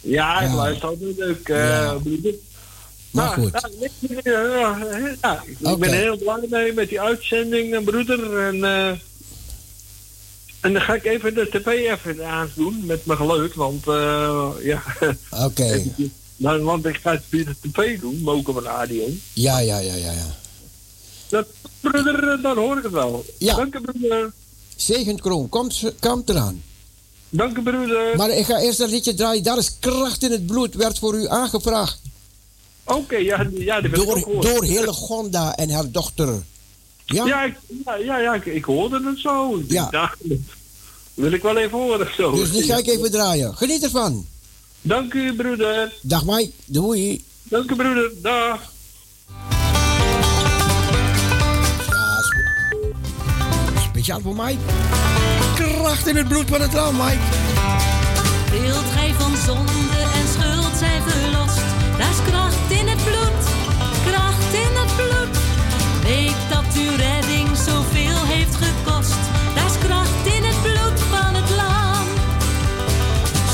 Ja, 0.00 0.40
ik 0.40 0.48
Ja. 0.48 0.54
luister 0.54 0.88
altijd 0.88 1.18
leuk. 1.18 1.48
Ja. 1.48 1.96
Maar 3.12 3.28
goed. 3.28 3.52
nou, 3.52 3.74
ik, 3.80 4.18
eh, 4.18 4.32
ja, 4.32 5.44
ja, 5.58 5.72
ik 5.72 5.78
ben 5.78 5.92
heel 5.92 6.18
blij 6.18 6.46
mee 6.50 6.72
met 6.72 6.88
die 6.88 7.00
uitzending, 7.00 7.74
eh, 7.74 7.84
broeder. 7.84 8.38
En, 8.38 8.64
eh, 8.64 8.88
en 10.60 10.72
dan 10.72 10.80
ga 10.80 10.94
ik 10.94 11.04
even 11.04 11.34
de 11.34 11.48
tv 11.50 11.66
even 11.66 12.26
aandoen 12.26 12.86
met 12.86 13.06
mijn 13.06 13.18
geluid, 13.18 13.54
want 13.54 13.84
ja. 14.62 14.82
Oké. 15.30 15.82
nou, 16.36 16.62
want 16.62 16.86
ik 16.86 16.96
ga 16.96 17.10
het 17.10 17.22
via 17.28 17.44
de 17.44 17.70
tv 17.70 18.00
doen, 18.00 18.20
maar 18.22 18.34
ook 18.34 18.48
op 18.48 18.56
een 18.56 18.62
radio. 18.62 19.08
Ja, 19.32 19.58
ja, 19.58 19.78
ja, 19.78 19.94
ja, 19.94 20.12
ja. 20.12 20.36
Dat, 21.28 21.46
broeder, 21.80 22.42
dan 22.42 22.56
hoor 22.56 22.76
ik 22.76 22.82
het 22.82 22.92
wel. 22.92 23.24
Ja. 23.38 23.56
Dank 23.56 23.74
u, 23.74 23.80
broeder. 23.80 24.32
Zegenkroon, 24.76 25.48
komt, 25.48 25.92
komt 26.00 26.28
eraan. 26.28 26.62
Dank 27.28 27.56
u, 27.56 27.62
broeder. 27.62 28.16
Maar 28.16 28.30
ik 28.30 28.44
ga 28.44 28.58
eerst 28.58 28.78
dat 28.78 28.90
liedje 28.90 29.14
draaien. 29.14 29.42
Daar 29.42 29.58
is 29.58 29.78
kracht 29.78 30.22
in 30.22 30.30
het 30.30 30.46
bloed, 30.46 30.74
werd 30.74 30.98
voor 30.98 31.14
u 31.14 31.28
aangevraagd. 31.28 32.00
Oké, 32.84 33.16
ja, 33.16 33.46
ja, 33.54 33.80
die 33.80 33.90
heb 33.90 33.96
ik 33.96 33.98
ook 33.98 34.24
Door, 34.24 34.42
door 34.42 34.64
Hillegonda 34.64 35.54
en 35.54 35.70
haar 35.70 35.90
dochter. 35.90 36.42
Ja? 37.04 37.26
Ja, 37.26 37.42
ik, 37.42 37.56
ja, 37.84 37.96
ja, 37.96 38.18
ja, 38.18 38.34
ik, 38.34 38.46
ik 38.46 38.64
hoorde 38.64 39.02
het 39.04 39.18
zo. 39.18 39.62
Ja. 39.68 39.88
dat 39.90 40.10
wil 41.14 41.32
ik 41.32 41.42
wel 41.42 41.56
even 41.56 41.78
horen 41.78 42.08
zo. 42.16 42.30
Dus 42.30 42.52
die 42.52 42.62
ga 42.62 42.76
ik 42.76 42.86
even 42.86 43.10
draaien. 43.10 43.56
Geniet 43.56 43.82
ervan. 43.82 44.26
Dank 44.80 45.14
u, 45.14 45.34
broeder. 45.34 45.92
Dag 46.02 46.24
Mike, 46.24 46.52
doei. 46.64 47.24
Dank 47.42 47.70
u, 47.70 47.76
broeder. 47.76 48.12
Dag. 48.22 48.72
Speciaal 53.88 54.20
voor 54.20 54.34
Mike. 54.34 54.60
Kracht 55.54 56.06
in 56.06 56.16
het 56.16 56.28
bloed 56.28 56.48
van 56.48 56.60
het 56.60 56.72
land, 56.72 56.98
Mike. 56.98 57.18
Gij 58.94 59.14
van 59.18 59.36
zonde 59.36 60.01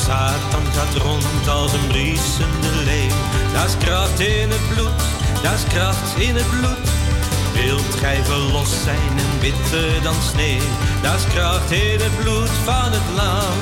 Satan 0.08 0.66
gaat 0.72 1.02
rond 1.02 1.48
als 1.48 1.72
een 1.72 1.86
briesende 1.86 2.72
leeuw. 2.84 3.16
Daar 3.52 3.66
is 3.66 3.76
kracht 3.76 4.20
in 4.20 4.50
het 4.50 4.68
bloed, 4.74 5.00
daar 5.42 5.54
is 5.54 5.64
kracht 5.64 6.16
in 6.16 6.36
het 6.36 6.50
bloed. 6.50 6.86
Wilt 7.52 7.94
gij 8.00 8.24
verlost 8.24 8.82
zijn 8.84 9.12
en 9.24 9.40
witter 9.40 10.02
dan 10.02 10.14
sneeuw? 10.30 10.68
Daar 11.02 11.16
is 11.16 11.26
kracht 11.34 11.70
in 11.70 12.00
het 12.00 12.16
bloed 12.20 12.50
van 12.64 12.90
het 12.96 13.08
lam. 13.16 13.56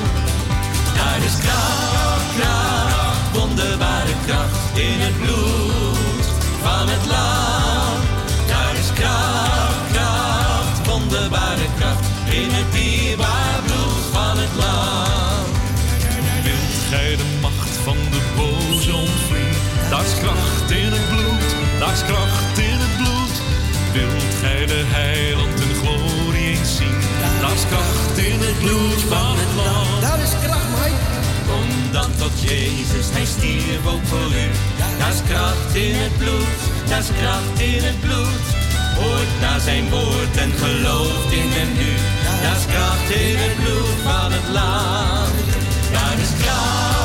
Daar 0.95 1.21
is 1.25 1.37
kracht, 1.45 2.27
kracht, 2.37 3.37
wonderbare 3.37 4.15
kracht 4.25 4.77
in 4.77 4.99
het 5.05 5.17
bloed 5.21 6.25
van 6.63 6.87
het 6.93 7.05
lam. 7.13 7.97
Daar 8.47 8.75
is 8.83 8.89
kracht, 8.99 9.81
kracht, 9.91 10.87
wonderbare 10.87 11.66
de 24.67 24.83
heiland 24.85 25.59
en 25.65 25.73
glorie 25.81 26.57
eens 26.57 26.75
zien? 26.75 26.97
Daar 27.41 27.55
is 27.59 27.65
kracht 27.71 28.17
in 28.17 28.39
het 28.47 28.59
bloed 28.63 29.01
van 29.13 29.35
het 29.41 29.53
land. 29.61 30.01
Daar 30.01 30.21
is 30.27 30.33
kracht, 30.43 30.69
Mike. 30.77 31.05
Kom 31.49 31.67
dan 31.91 32.11
tot 32.21 32.35
Jezus, 32.49 33.07
hij 33.15 33.25
stierf 33.35 33.83
ook 33.93 34.05
voor 34.11 34.31
u. 34.43 34.47
Daar 34.99 35.11
is 35.15 35.21
kracht 35.29 35.75
in 35.85 35.95
het 36.03 36.15
bloed, 36.21 36.59
daar 36.89 37.03
is 37.05 37.11
kracht 37.19 37.59
in 37.71 37.83
het 37.89 37.99
bloed. 38.05 38.45
Hoort 38.99 39.33
naar 39.41 39.61
zijn 39.69 39.89
woord 39.89 40.35
en 40.45 40.51
gelooft 40.63 41.31
in 41.41 41.49
hem 41.57 41.71
nu. 41.81 41.93
Daar 42.43 42.57
is 42.59 42.65
kracht 42.73 43.09
in 43.25 43.35
het 43.43 43.55
bloed 43.61 43.97
van 44.07 44.29
het 44.37 44.47
land. 44.57 45.35
Daar 45.95 46.17
is 46.25 46.33
kracht, 46.43 46.96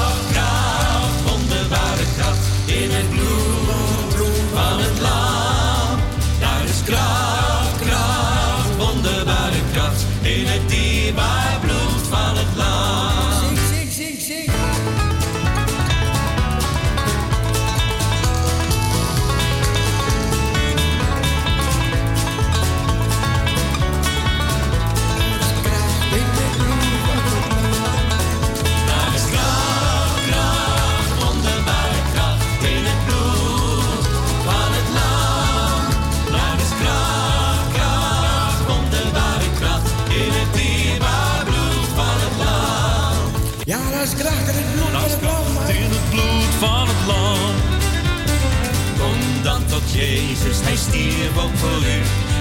Jezus, 50.42 50.60
hij 50.62 50.76
stierf 50.76 51.38
ook 51.44 51.56
voor 51.56 51.82
u. 51.96 51.98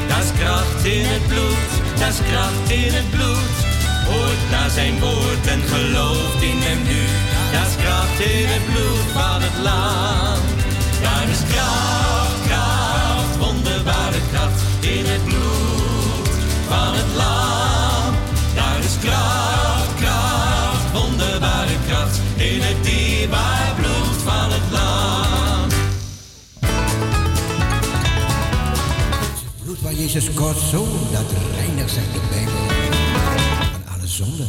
Dat 0.08 0.24
is 0.24 0.32
kracht 0.40 0.86
in 0.86 1.06
het 1.06 1.28
bloed, 1.28 1.72
dat 2.00 2.10
is 2.14 2.20
kracht 2.30 2.70
in 2.70 2.94
het 2.94 3.10
bloed. 3.10 3.56
Hoort 4.10 4.44
naar 4.52 4.70
zijn 4.70 5.00
woord 5.00 5.48
en 5.48 5.62
gelooft 5.74 6.42
in 6.42 6.60
hem 6.68 6.82
nu. 6.92 7.04
Dat 7.54 7.68
is 7.70 7.76
kracht 7.84 8.20
in 8.20 8.48
het 8.54 8.66
bloed 8.72 9.08
van 9.18 9.40
het 9.46 9.58
land. 9.68 10.46
Daar 11.06 11.28
is 11.36 11.44
kracht, 11.54 12.40
kracht, 12.48 13.34
wonderbare 13.44 14.22
kracht 14.32 14.60
in 14.80 15.06
het 15.12 15.24
bloed 15.24 16.30
van 16.72 16.92
het 17.00 17.12
land. 17.22 18.16
Daar 18.56 18.80
is 18.90 18.96
kracht, 19.06 19.92
kracht, 20.02 20.86
wonderbare 20.94 21.78
kracht 21.88 22.16
in 22.36 22.62
het 22.62 22.84
dierbare 22.84 23.61
van 29.78 29.96
Jezus 29.96 30.28
Gods 30.36 30.70
Zoon, 30.70 30.90
dat 31.12 31.26
reinigt, 31.56 31.92
zegt 31.92 32.14
de 32.14 32.20
Bijbel, 32.30 32.54
van 33.72 33.94
alle 33.94 34.08
zonden. 34.08 34.48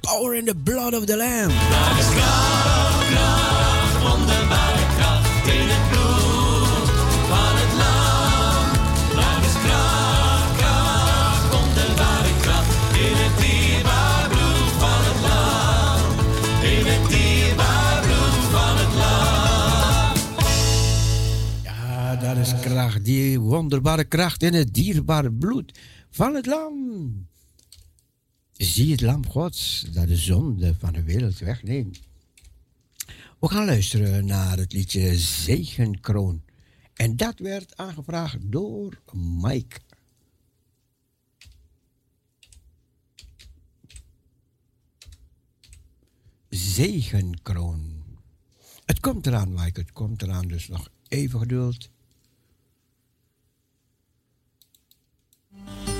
Power 0.00 0.34
in 0.34 0.44
the 0.44 0.54
blood 0.64 0.94
of 0.94 1.04
the 1.04 1.16
Lamb. 1.16 1.52
Ja, 22.50 22.56
dat 22.56 22.64
is 22.64 22.72
kracht, 22.72 23.04
die 23.04 23.40
wonderbare 23.40 24.04
kracht 24.04 24.42
in 24.42 24.54
het 24.54 24.74
dierbare 24.74 25.32
bloed 25.32 25.78
van 26.10 26.34
het 26.34 26.46
lam. 26.46 27.28
Zie 28.52 28.90
het 28.90 29.00
lam 29.00 29.26
Gods 29.26 29.86
dat 29.92 30.08
de 30.08 30.16
zonde 30.16 30.74
van 30.78 30.92
de 30.92 31.02
wereld 31.02 31.38
wegneemt. 31.38 32.00
We 33.38 33.48
gaan 33.48 33.64
luisteren 33.64 34.26
naar 34.26 34.56
het 34.56 34.72
liedje 34.72 35.18
Zegenkroon. 35.18 36.42
En 36.94 37.16
dat 37.16 37.38
werd 37.38 37.76
aangevraagd 37.76 38.38
door 38.40 39.00
Mike. 39.12 39.78
Zegenkroon. 46.48 48.02
Het 48.84 49.00
komt 49.00 49.26
eraan, 49.26 49.52
Mike, 49.52 49.80
het 49.80 49.92
komt 49.92 50.22
eraan, 50.22 50.48
dus 50.48 50.68
nog 50.68 50.88
even 51.08 51.38
geduld. 51.38 51.90
Thank 55.70 55.88
you. 55.88 55.99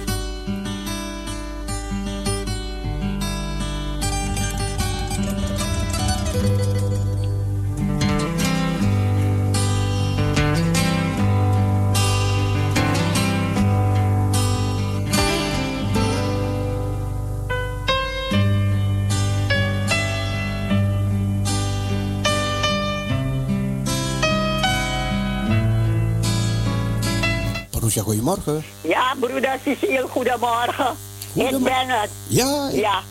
Marusha, 27.90 28.02
goedemorgen. 28.02 28.64
Ja, 28.80 29.14
broeder 29.20 29.58
Cecile, 29.64 30.06
goedemorgen. 30.08 30.96
Ik 31.34 31.58
ben 31.62 31.88
het. 31.88 32.10
Ja, 32.28 32.68
ik- 32.72 32.80
Ja. 32.80 33.02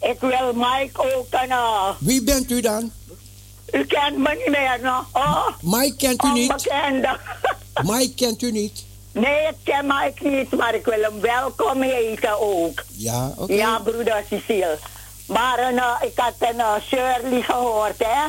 Ik 0.00 0.20
wil 0.20 0.52
Mike 0.54 1.14
ook 1.16 1.26
een... 1.30 1.50
eh, 1.50 1.88
Wie 1.98 2.22
bent 2.22 2.50
u 2.50 2.60
dan? 2.60 2.92
u 3.72 3.84
kent 3.84 4.16
me 4.16 4.34
niet 4.44 4.48
meer, 4.50 4.78
no? 4.82 5.04
Oh, 5.12 5.46
Mike 5.60 5.96
kent 5.96 6.24
u 6.24 6.32
niet? 6.32 6.52
Mike 7.90 8.14
kent 8.14 8.42
u 8.42 8.50
niet? 8.52 8.84
Nee, 9.12 9.46
ik 9.48 9.56
ken 9.62 9.86
Mike 9.86 10.28
niet, 10.28 10.50
maar 10.50 10.74
ik 10.74 10.84
wil 10.84 11.00
hem 11.02 11.20
welkom 11.20 11.82
heten 11.82 12.40
ook. 12.40 12.82
Ja, 12.96 13.32
oké. 13.36 13.52
Ja, 13.52 13.78
broeder 13.78 14.24
Cecile. 14.30 14.78
Maar 15.26 15.58
een, 15.68 15.78
eh, 15.78 15.90
ik 16.02 16.12
had 16.18 16.34
een 16.38 16.60
eh, 16.60 16.74
Shirley 16.88 17.42
gehoord, 17.42 17.98
hè? 17.98 18.22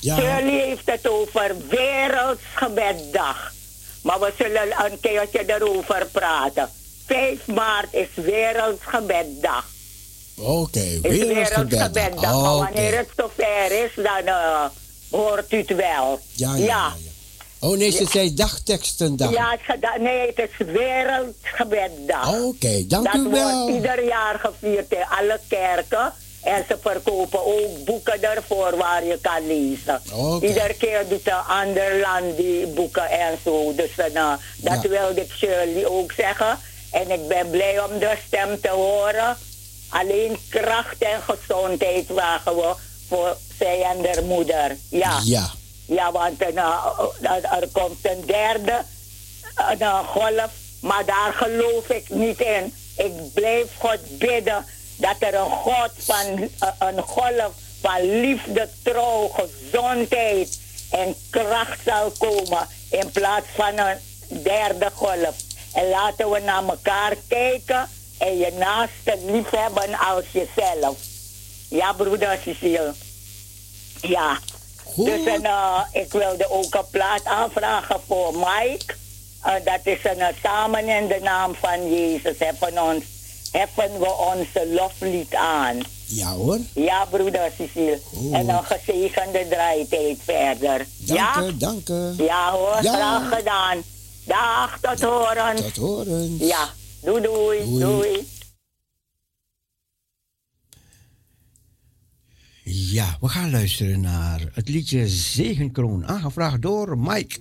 Ja. 0.00 0.16
Shirley 0.16 0.64
heeft 0.66 0.82
het 0.90 1.08
over 1.08 1.56
Wereldsgebeddag. 1.68 3.52
Maar 4.02 4.20
we 4.20 4.32
zullen 4.38 4.84
een 4.84 5.00
keertje 5.00 5.44
erover 5.54 6.06
praten. 6.12 6.70
5 7.06 7.46
maart 7.46 7.94
is 7.94 8.08
Wereldsgebeddag. 8.14 9.66
Oké, 10.36 10.78
Is 10.78 11.00
wereldgebed. 11.00 11.70
Wereldsgebeddag. 11.70 12.42
Maar 12.42 12.56
wanneer 12.56 12.96
het 12.96 13.08
zover 13.16 13.84
is, 13.84 13.90
dan 13.94 14.26
eh, 14.26 14.64
hoort 15.10 15.52
u 15.52 15.56
het 15.56 15.74
wel. 15.74 16.20
Ja, 16.32 16.54
ja, 16.54 16.64
ja. 16.64 16.92
Oh 17.58 17.76
nee, 17.76 17.90
ze 17.90 18.06
zei 18.10 18.34
dagtekstendag. 18.34 19.30
Ja, 19.30 19.58
nee, 19.98 20.26
het 20.34 20.38
is 20.38 20.66
Wereldgebeddag. 20.66 22.42
Oké, 22.42 22.86
dank 22.86 23.04
dat 23.04 23.14
u 23.14 23.28
wel. 23.30 23.60
wordt 23.60 23.74
ieder 23.76 24.04
jaar 24.04 24.38
gevierd 24.38 24.92
in 24.92 25.04
alle 25.18 25.40
kerken. 25.48 26.12
En 26.42 26.64
ze 26.68 26.76
verkopen 26.80 27.46
ook 27.46 27.84
boeken 27.84 28.22
ervoor 28.22 28.76
waar 28.76 29.04
je 29.04 29.18
kan 29.22 29.46
lezen. 29.46 30.02
Oké. 30.12 30.46
Iedere 30.46 30.74
keer 30.74 31.08
doet 31.08 31.26
een 31.26 31.32
ander 31.34 31.98
land 32.00 32.36
die 32.36 32.66
boeken 32.66 33.10
en 33.10 33.38
zo. 33.44 33.74
Dus 33.74 33.90
nou, 34.12 34.38
dat 34.56 34.82
Ja. 34.82 34.88
wilde 34.88 35.20
ik 35.20 35.32
Shirley 35.32 35.86
ook 35.86 36.12
zeggen. 36.12 36.58
En 36.90 37.10
ik 37.10 37.28
ben 37.28 37.50
blij 37.50 37.80
om 37.84 37.98
de 37.98 38.16
stem 38.26 38.60
te 38.60 38.68
horen. 38.68 39.36
Alleen 39.88 40.38
kracht 40.48 40.98
en 40.98 41.20
gezondheid 41.22 42.08
wagen 42.08 42.56
we 42.56 42.74
voor 43.08 43.36
zij 43.58 43.82
en 43.82 44.04
haar 44.04 44.24
moeder. 44.24 44.76
Ja. 44.90 45.20
Ja. 45.24 45.50
Ja, 45.86 46.12
want 46.12 46.42
eh, 46.42 46.52
nou, 46.54 46.94
eh, 47.22 47.32
er 47.52 47.68
komt 47.72 47.98
een 48.02 48.22
derde 48.26 48.82
een, 49.70 49.80
eh, 49.80 49.98
golf, 50.08 50.50
maar 50.80 51.04
daar 51.04 51.32
geloof 51.32 51.88
ik 51.88 52.08
niet 52.08 52.40
in. 52.40 52.74
Ik 52.96 53.32
blijf 53.34 53.66
God 53.78 54.18
bidden 54.18 54.64
dat 55.00 55.16
er 55.18 55.34
een 55.34 55.50
God 55.50 55.90
van 55.98 56.48
eh, 56.58 56.68
een 56.78 57.02
golf 57.02 57.52
van 57.80 58.20
liefde, 58.20 58.68
trouw, 58.82 59.28
gezondheid 59.28 60.58
en 60.90 61.14
kracht 61.30 61.78
zal 61.84 62.12
komen 62.18 62.68
in 62.90 63.10
plaats 63.12 63.46
van 63.54 63.78
een 63.78 63.98
derde 64.42 64.90
golf. 64.94 65.34
En 65.72 65.88
laten 65.88 66.30
we 66.30 66.38
naar 66.38 66.64
elkaar 66.68 67.16
kijken 67.28 67.88
en 68.18 68.38
je 68.38 68.52
naaste 68.58 69.18
liefhebben 69.32 69.98
als 69.98 70.24
jezelf. 70.32 70.96
Ja, 71.68 71.92
broeder 71.92 72.38
Cecile. 72.44 72.94
Ja. 74.00 74.38
Dus 74.96 75.24
en, 75.24 75.44
eh, 75.44 75.80
ik 75.92 76.12
wilde 76.12 76.50
ook 76.50 76.74
een 76.74 76.90
plaat 76.90 77.24
aanvragen 77.24 78.00
voor 78.06 78.34
Mike. 78.34 78.94
Eh, 79.42 79.54
dat 79.64 79.80
is 79.82 79.98
een, 80.02 80.34
samen 80.42 80.88
in 80.88 81.06
de 81.06 81.18
naam 81.22 81.54
van 81.54 81.90
Jezus 81.90 82.38
heffen, 82.38 82.82
ons, 82.82 83.04
heffen 83.50 83.98
we 83.98 84.14
onze 84.34 84.68
loflied 84.74 85.34
aan. 85.34 85.78
Ja 86.06 86.32
hoor. 86.32 86.58
Ja, 86.74 87.04
broeder 87.04 87.52
Cecile. 87.58 88.00
En 88.32 88.48
een 88.48 88.64
gezegende 88.64 89.46
draaitijd 89.50 90.18
verder. 90.24 90.86
Dank 90.98 91.18
ja? 91.18 91.42
u, 91.42 91.56
dank 91.56 91.88
u. 91.88 92.24
Ja 92.24 92.50
hoor, 92.52 92.78
Ja. 92.82 92.94
graag 92.94 93.38
gedaan. 93.38 93.82
Dag, 94.24 94.78
tot 94.80 95.00
horen. 95.00 95.56
Tot 95.56 95.76
horen. 95.76 96.36
Ja, 96.38 96.68
doei 97.02 97.22
doei. 97.22 97.64
Doei. 97.64 97.78
doei. 97.80 98.26
Ja, 102.72 103.16
we 103.20 103.28
gaan 103.28 103.50
luisteren 103.50 104.00
naar 104.00 104.40
het 104.52 104.68
liedje 104.68 105.08
Zegenkroon, 105.08 106.06
aangevraagd 106.06 106.62
door 106.62 106.98
Mike. 106.98 107.38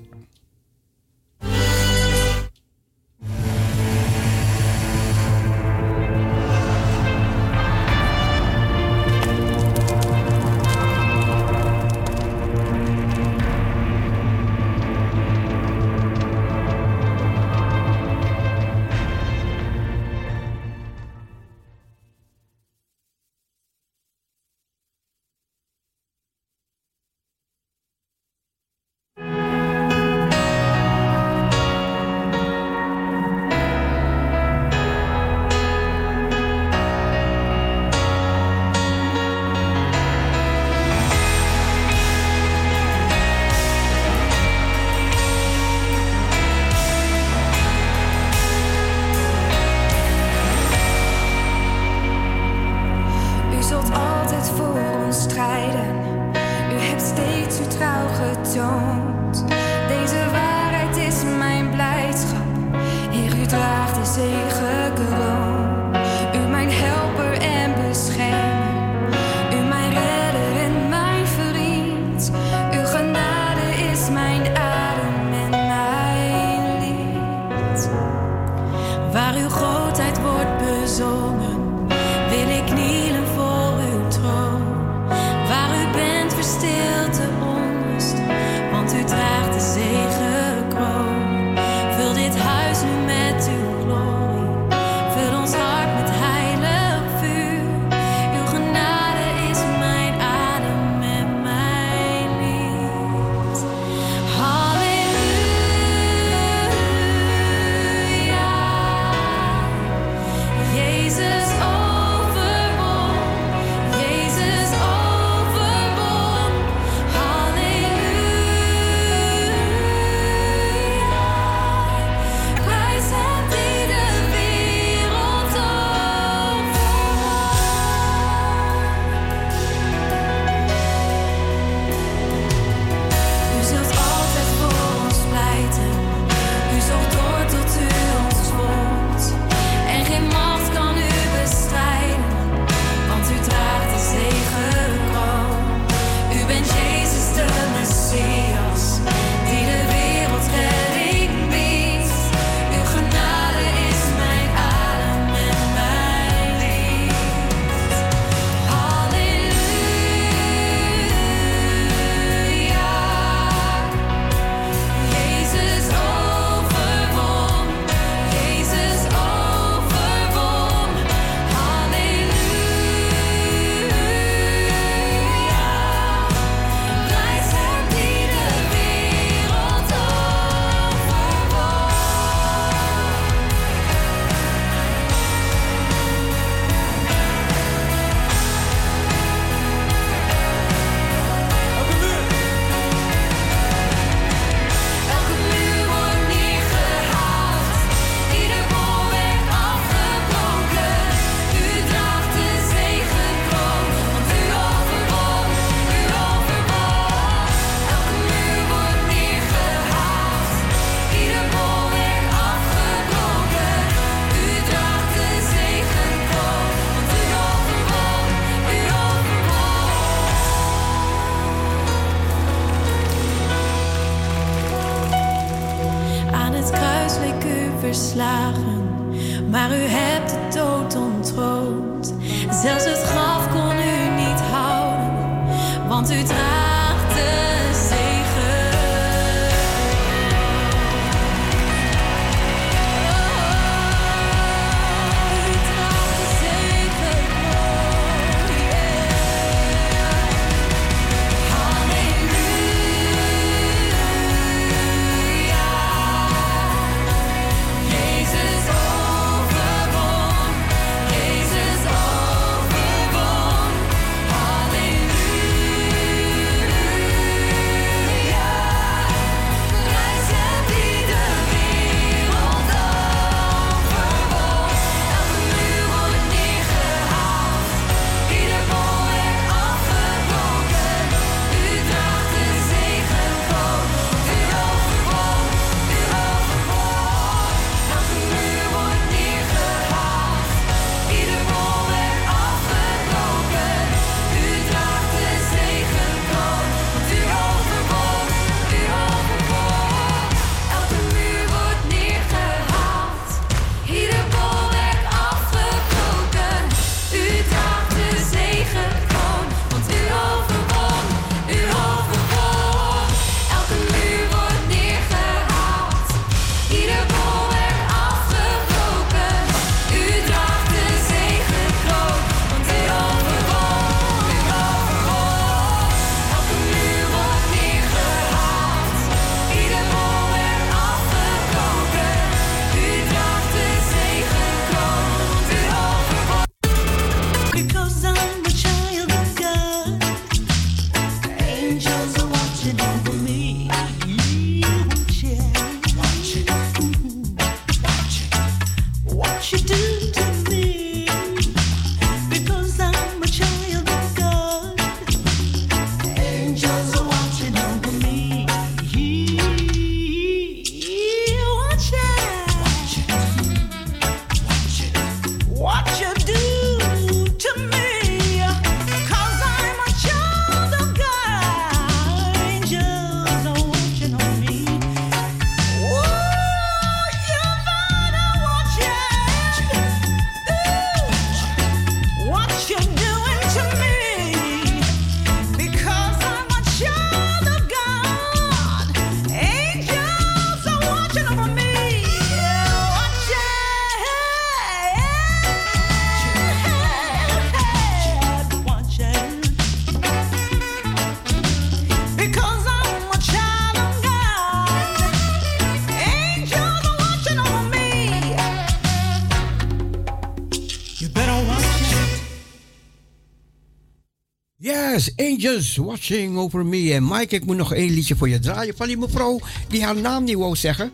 Angels 415.40 415.78
watching 415.78 416.38
over 416.38 416.66
me. 416.66 416.94
En 416.94 417.08
Mike, 417.08 417.36
ik 417.36 417.46
moet 417.46 417.58
nog 417.58 417.74
één 417.74 417.94
liedje 417.94 418.16
voor 418.16 418.30
je 418.30 418.40
draaien 418.40 418.76
van 418.78 418.88
die 418.88 418.98
mevrouw 418.98 419.40
die 419.68 419.84
haar 419.84 419.96
naam 419.96 420.24
niet 420.24 420.36
wou 420.36 420.56
zeggen. 420.56 420.92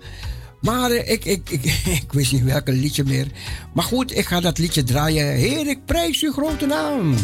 Maar 0.61 0.91
eh, 0.91 1.11
ik, 1.11 1.25
ik, 1.25 1.49
ik, 1.49 1.63
ik 2.01 2.11
wist 2.13 2.31
niet 2.31 2.43
welke 2.43 2.71
liedje 2.71 3.03
meer. 3.03 3.27
Maar 3.73 3.83
goed, 3.83 4.17
ik 4.17 4.25
ga 4.25 4.39
dat 4.39 4.57
liedje 4.57 4.83
draaien. 4.83 5.25
Heer, 5.25 5.67
ik 5.67 5.85
prijs 5.85 6.21
uw 6.21 6.31
grote 6.31 6.65
naam. 6.65 7.15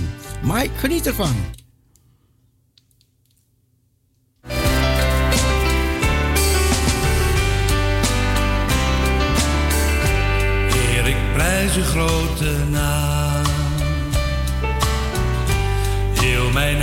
Mike, 0.43 0.69
geniet 0.75 1.07
ervan. 1.07 1.35
Heer, 10.73 11.07
ik 11.07 11.33
prijs 11.33 11.75
uw 11.75 11.83
grote 11.83 12.55
naam. 12.71 13.20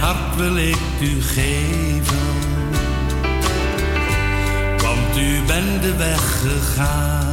Hart 0.08 0.36
wil 0.36 0.56
ik 0.56 0.78
u 1.00 1.22
geven. 1.22 2.18
Want 4.82 5.16
u 5.18 5.42
bent 5.46 5.82
de 5.82 5.96
weg 5.96 6.40
gegaan. 6.40 7.27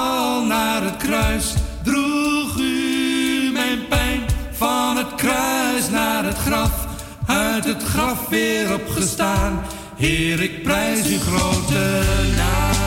Stal 0.00 0.44
naar 0.44 0.82
het 0.82 0.96
kruis 0.96 1.54
droeg 1.82 2.58
u 2.58 3.50
mijn 3.52 3.86
pijn. 3.88 4.20
Van 4.52 4.96
het 4.96 5.14
kruis 5.14 5.90
naar 5.90 6.24
het 6.24 6.38
graf, 6.38 6.86
uit 7.26 7.64
het 7.64 7.82
graf 7.82 8.28
weer 8.28 8.74
opgestaan. 8.74 9.62
Heer, 9.96 10.42
ik 10.42 10.62
prijs 10.62 11.06
uw 11.06 11.18
grote 11.18 12.02
naam. 12.36 12.79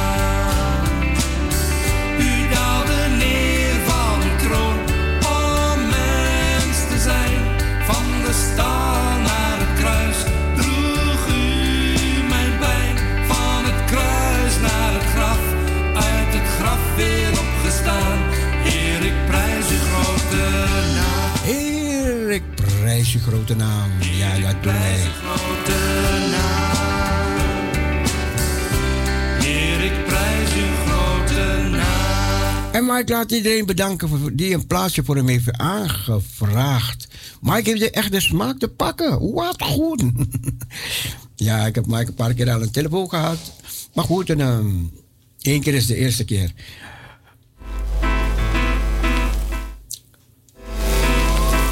Prijs 23.03 23.15
uw 23.15 23.31
grote 23.31 23.55
naam. 23.55 23.91
Ja, 24.01 24.39
dat 24.39 24.63
doen 24.63 24.73
wij. 24.73 24.99
grote 25.23 25.77
naam. 26.31 28.07
Heer, 29.39 29.83
ik 29.83 30.05
prijs 30.05 30.53
uw 30.53 30.75
grote 30.85 31.69
naam. 31.69 32.71
En 32.71 32.85
Mike 32.85 33.11
laat 33.11 33.31
iedereen 33.31 33.65
bedanken 33.65 34.09
voor, 34.09 34.35
die 34.35 34.53
een 34.53 34.67
plaatsje 34.67 35.03
voor 35.03 35.15
hem 35.15 35.27
heeft 35.27 35.57
aangevraagd. 35.57 37.07
Mike 37.41 37.69
heeft 37.69 37.89
echt 37.89 38.11
de 38.11 38.19
smaak 38.19 38.59
te 38.59 38.67
pakken. 38.67 39.33
Wat 39.33 39.61
goed. 39.61 40.03
ja, 41.35 41.65
ik 41.65 41.75
heb 41.75 41.85
Mike 41.85 42.07
een 42.07 42.13
paar 42.13 42.33
keer 42.33 42.51
aan 42.51 42.59
de 42.59 42.71
telefoon 42.71 43.09
gehad. 43.09 43.37
Maar 43.93 44.05
goed, 44.05 44.29
en, 44.29 44.39
ehm, 44.39 44.75
één 45.41 45.61
keer 45.61 45.73
is 45.73 45.85
de 45.85 45.95
eerste 45.95 46.25
keer. 46.25 46.51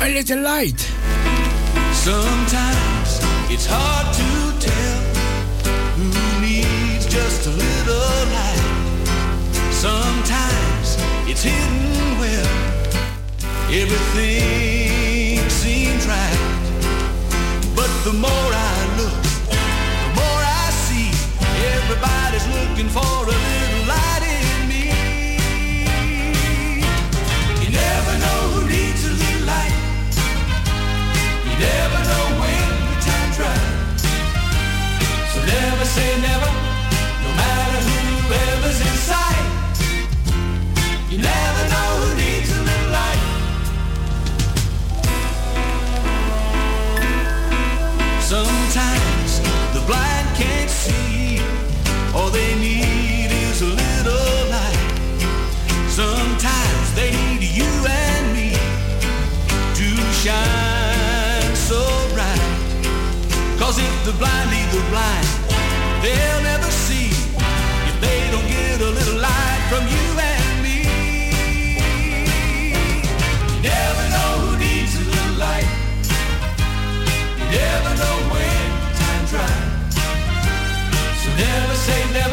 A 0.01 0.07
little 0.07 0.41
light. 0.41 1.00
Sometimes 2.03 3.19
it's 3.51 3.67
hard 3.69 4.07
to 4.15 4.29
tell 4.57 5.01
who 5.97 6.41
needs 6.41 7.05
just 7.05 7.45
a 7.45 7.51
little 7.51 8.25
light. 8.33 9.05
Sometimes 9.69 10.97
it's 11.29 11.43
hidden 11.43 12.17
where 12.17 12.49
everything 13.69 15.47
seems 15.47 16.07
right. 16.07 16.41
But 17.75 17.91
the 18.03 18.13
more 18.13 18.49
I 18.49 18.77
look, 18.97 19.21
the 19.53 20.11
more 20.17 20.41
I 20.41 20.71
see 20.89 21.13
everybody's 21.75 22.47
looking 22.49 22.89
for 22.89 23.29
a 23.29 23.37
little 23.45 23.85
light 23.85 24.23
in 24.25 24.67
me. 24.67 24.89
You 27.61 27.69
never 27.69 28.13
know 28.25 28.41
who 28.57 28.67
needs 28.67 29.05
a 29.05 29.13
little 29.13 29.30
never 31.61 31.99
know 32.09 32.25
when 32.41 32.67
the 32.89 32.97
time's 33.05 33.37
right. 33.39 33.99
So 35.31 35.39
never 35.45 35.85
say 35.85 36.09
never, 36.21 36.70
the 64.11 64.17
blind 64.17 64.49
lead 64.51 64.69
the 64.71 64.81
blind, 64.89 65.27
they'll 66.03 66.43
never 66.43 66.69
see 66.71 67.09
if 67.89 67.95
they 68.01 68.19
don't 68.31 68.47
get 68.47 68.81
a 68.81 68.89
little 68.89 69.19
light 69.19 69.61
from 69.69 69.83
you 69.87 70.05
and 70.31 70.63
me. 70.65 70.77
You 73.51 73.59
never 73.61 74.03
know 74.15 74.31
who 74.43 74.51
needs 74.57 74.93
a 74.95 75.03
little 75.15 75.35
light. 75.45 75.69
You 77.39 77.45
never 77.61 77.91
know 78.01 78.17
when 78.33 78.65
time's 78.99 79.33
right. 79.33 79.67
So 81.21 81.29
never 81.45 81.75
say 81.75 81.99
never, 82.13 82.30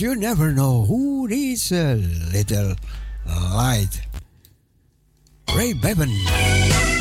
you 0.00 0.14
never 0.14 0.52
know 0.52 0.82
who 0.82 1.28
needs 1.28 1.72
a 1.72 1.94
little 2.32 2.74
light. 3.26 4.00
Ray 5.54 5.74
Bevan. 5.74 6.99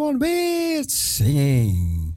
everyone 0.00 0.18
be 0.18 0.82
singing. 0.84 2.14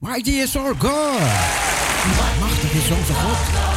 Mighty 0.00 0.40
is 0.40 0.56
our 0.56 0.74
God. 0.74 1.20
Machtig 2.40 2.74
is 2.74 2.90
onze 2.90 3.12
God. 3.12 3.71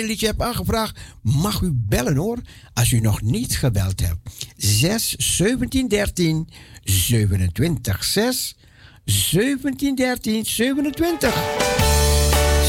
een 0.00 0.06
liedje 0.06 0.26
hebt 0.26 0.40
aangevraagd, 0.40 0.98
mag 1.22 1.60
u 1.60 1.70
bellen 1.72 2.16
hoor. 2.16 2.38
Als 2.74 2.90
u 2.90 3.00
nog 3.00 3.22
niet 3.22 3.56
gebeld 3.56 4.00
hebt. 4.00 4.18
6 4.56 5.14
17 5.16 5.88
13 5.88 6.48
27 6.84 8.04
6 8.04 8.56
17 9.04 9.94
13 9.94 10.44
27. 10.44 11.34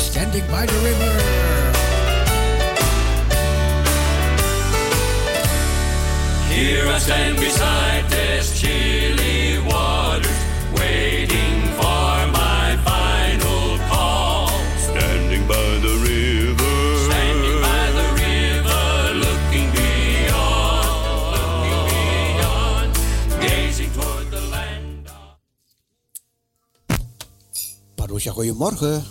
Standing 0.10 0.46
by 0.46 0.66
the 0.66 0.80
river. 0.84 1.48
Here 6.50 6.96
I 6.96 7.00
stand 7.00 7.36
beside 7.36 8.06
this. 8.10 8.89
Goedemorgen. 28.28 29.06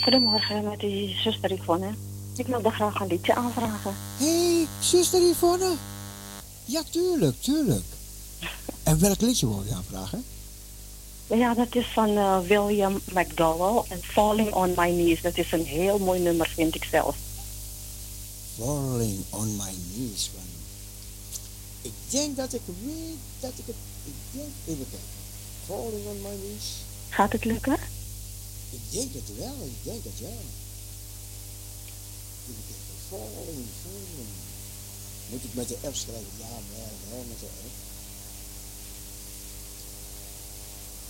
Goedemorgen 0.00 0.64
met 0.64 0.80
die 0.80 1.16
zuster 1.16 1.52
Yvonne. 1.52 1.90
Ik 2.36 2.46
wilde 2.46 2.70
graag 2.70 3.00
een 3.00 3.06
liedje 3.06 3.34
aanvragen. 3.34 3.94
Hé, 4.16 4.54
hey, 4.54 4.66
zuster 4.80 5.20
Yvonne. 5.20 5.74
Ja, 6.64 6.82
tuurlijk, 6.90 7.42
tuurlijk. 7.42 7.84
En 8.82 9.00
welk 9.00 9.20
liedje 9.20 9.48
wil 9.48 9.62
je 9.66 9.74
aanvragen? 9.74 10.24
Ja, 11.26 11.54
dat 11.54 11.74
is 11.74 11.86
van 11.86 12.16
eh, 12.16 12.38
William 12.40 13.00
McDowell 13.12 13.82
en 13.88 14.02
Falling 14.02 14.52
on 14.52 14.72
My 14.76 14.90
Knees. 14.90 15.20
Dat 15.20 15.36
is 15.36 15.52
een 15.52 15.64
heel 15.64 15.98
mooi 15.98 16.20
nummer, 16.20 16.48
vind 16.48 16.74
ik 16.74 16.84
zelf. 16.84 17.16
Falling 18.56 19.18
on 19.30 19.56
my 19.56 19.72
knees. 19.94 20.30
Ik 21.82 21.92
denk 22.08 22.36
dat 22.36 22.52
ik 22.52 22.62
weet 22.84 23.18
dat 23.40 23.52
ik 23.56 23.64
het... 23.66 23.76
Ik 24.04 24.14
denk, 24.30 24.48
even 24.66 24.86
kijken. 24.90 25.08
Falling 25.66 26.06
on 26.06 26.20
my 26.22 26.36
knees. 26.40 26.72
Gaat 27.08 27.32
het 27.32 27.44
lukken? 27.44 27.76
Ik 28.70 28.80
denk 28.90 29.14
het 29.14 29.36
wel, 29.36 29.56
ik 29.64 29.82
denk 29.82 30.04
het 30.04 30.20
wel. 30.20 30.44
Even 32.48 32.64
kijken. 32.68 32.96
Falling, 33.08 33.66
falling. 33.82 34.32
Moet 35.30 35.44
ik 35.44 35.54
met 35.54 35.68
de 35.68 35.74
F 35.74 35.96
schrijven? 35.96 36.32
Ja, 36.38 36.48
nee, 36.74 36.92
nee, 37.10 37.24
met 37.28 37.40
de 37.40 37.46
F. 37.46 37.86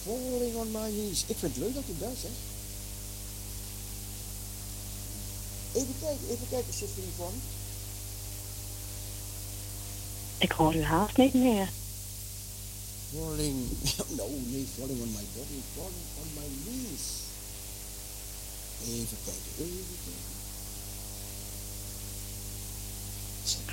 Falling 0.03 0.57
on 0.57 0.71
my 0.71 0.91
knees. 0.91 1.25
Ik 1.27 1.37
vind 1.37 1.55
het 1.55 1.65
leuk 1.65 1.75
dat 1.75 1.83
u 1.89 1.99
dat 1.99 2.17
zegt. 2.21 2.41
Even 5.73 5.95
kijken, 6.01 6.29
even 6.29 6.49
kijken, 6.51 6.73
zuster 6.73 7.03
Yvonne. 7.03 7.39
Ik 10.39 10.53
hoor 10.53 10.75
u 10.75 10.83
haast 10.83 11.17
niet 11.17 11.35
meer. 11.35 11.71
Falling, 13.13 13.69
no, 14.17 14.29
nee, 14.47 14.67
falling 14.77 15.01
on 15.01 15.11
my 15.13 15.25
body, 15.35 15.61
falling 15.75 16.09
on 16.21 16.29
my 16.35 16.49
knees. 16.65 17.28
Even 18.87 19.17
kijken, 19.25 19.43
even 19.59 19.97
kijken. 20.05 20.27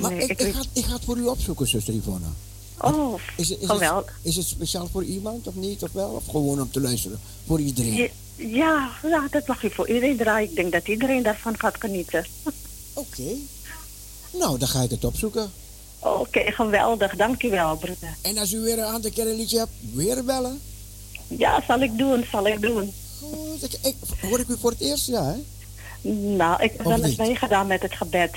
Maar 0.01 0.11
Nee, 0.11 0.21
ik, 0.23 0.29
ik 0.29 0.39
ik, 0.39 0.45
weet- 0.45 0.55
ga, 0.55 0.63
ik 0.73 0.85
ga 0.85 0.93
het 0.93 1.03
voor 1.03 1.17
u 1.17 1.25
opzoeken, 1.25 1.67
zuster 1.67 1.93
Yvonne. 1.93 2.27
Oh, 2.81 3.19
Is 3.37 3.49
het, 3.49 3.59
is, 3.61 3.67
geweldig. 3.67 4.13
het, 4.23 4.25
is 4.25 4.35
het 4.35 4.45
speciaal 4.45 4.87
voor 4.91 5.03
iemand 5.03 5.47
of 5.47 5.55
niet? 5.55 5.83
Of 5.83 5.91
wel? 5.91 6.09
Of 6.09 6.23
gewoon 6.25 6.61
om 6.61 6.71
te 6.71 6.81
luisteren? 6.81 7.19
Voor 7.47 7.59
iedereen? 7.59 7.93
Ja, 7.93 8.07
ja, 8.35 8.91
ja, 9.03 9.27
dat 9.31 9.47
mag 9.47 9.63
u 9.63 9.69
voor 9.69 9.87
iedereen 9.87 10.17
draaien. 10.17 10.49
Ik 10.49 10.55
denk 10.55 10.71
dat 10.71 10.87
iedereen 10.87 11.23
daarvan 11.23 11.59
gaat 11.59 11.75
genieten. 11.79 12.25
Oké. 12.93 13.23
Nou, 14.31 14.57
dan 14.59 14.67
ga 14.67 14.81
ik 14.81 14.89
het 14.89 15.05
opzoeken. 15.05 15.51
Oké, 15.99 16.51
geweldig. 16.51 17.15
Dank 17.15 17.43
u 17.43 17.49
wel, 17.49 17.75
broeder. 17.77 18.17
En 18.21 18.37
als 18.37 18.53
u 18.53 18.59
weer 18.59 18.77
een 18.77 18.83
aantal 18.85 19.11
keer 19.11 19.27
een 19.27 19.35
liedje 19.35 19.57
hebt, 19.57 19.71
weer 19.93 20.23
bellen. 20.23 20.61
Ja, 21.27 21.63
zal 21.67 21.79
ik 21.81 21.97
doen, 21.97 22.25
zal 22.31 22.47
ik 22.47 22.61
doen. 22.61 22.93
Ik, 23.61 23.77
ik, 23.81 23.95
hoor 24.21 24.39
ik 24.39 24.47
u 24.47 24.55
voor 24.59 24.71
het 24.71 24.79
eerst, 24.79 25.07
ja 25.07 25.23
hè? 25.23 25.35
Nou, 26.11 26.63
ik 26.63 26.71
heb 26.71 26.85
wel 26.85 27.03
eens 27.03 27.15
meegedaan 27.15 27.67
met 27.67 27.81
het 27.81 27.93
gebed. 27.93 28.31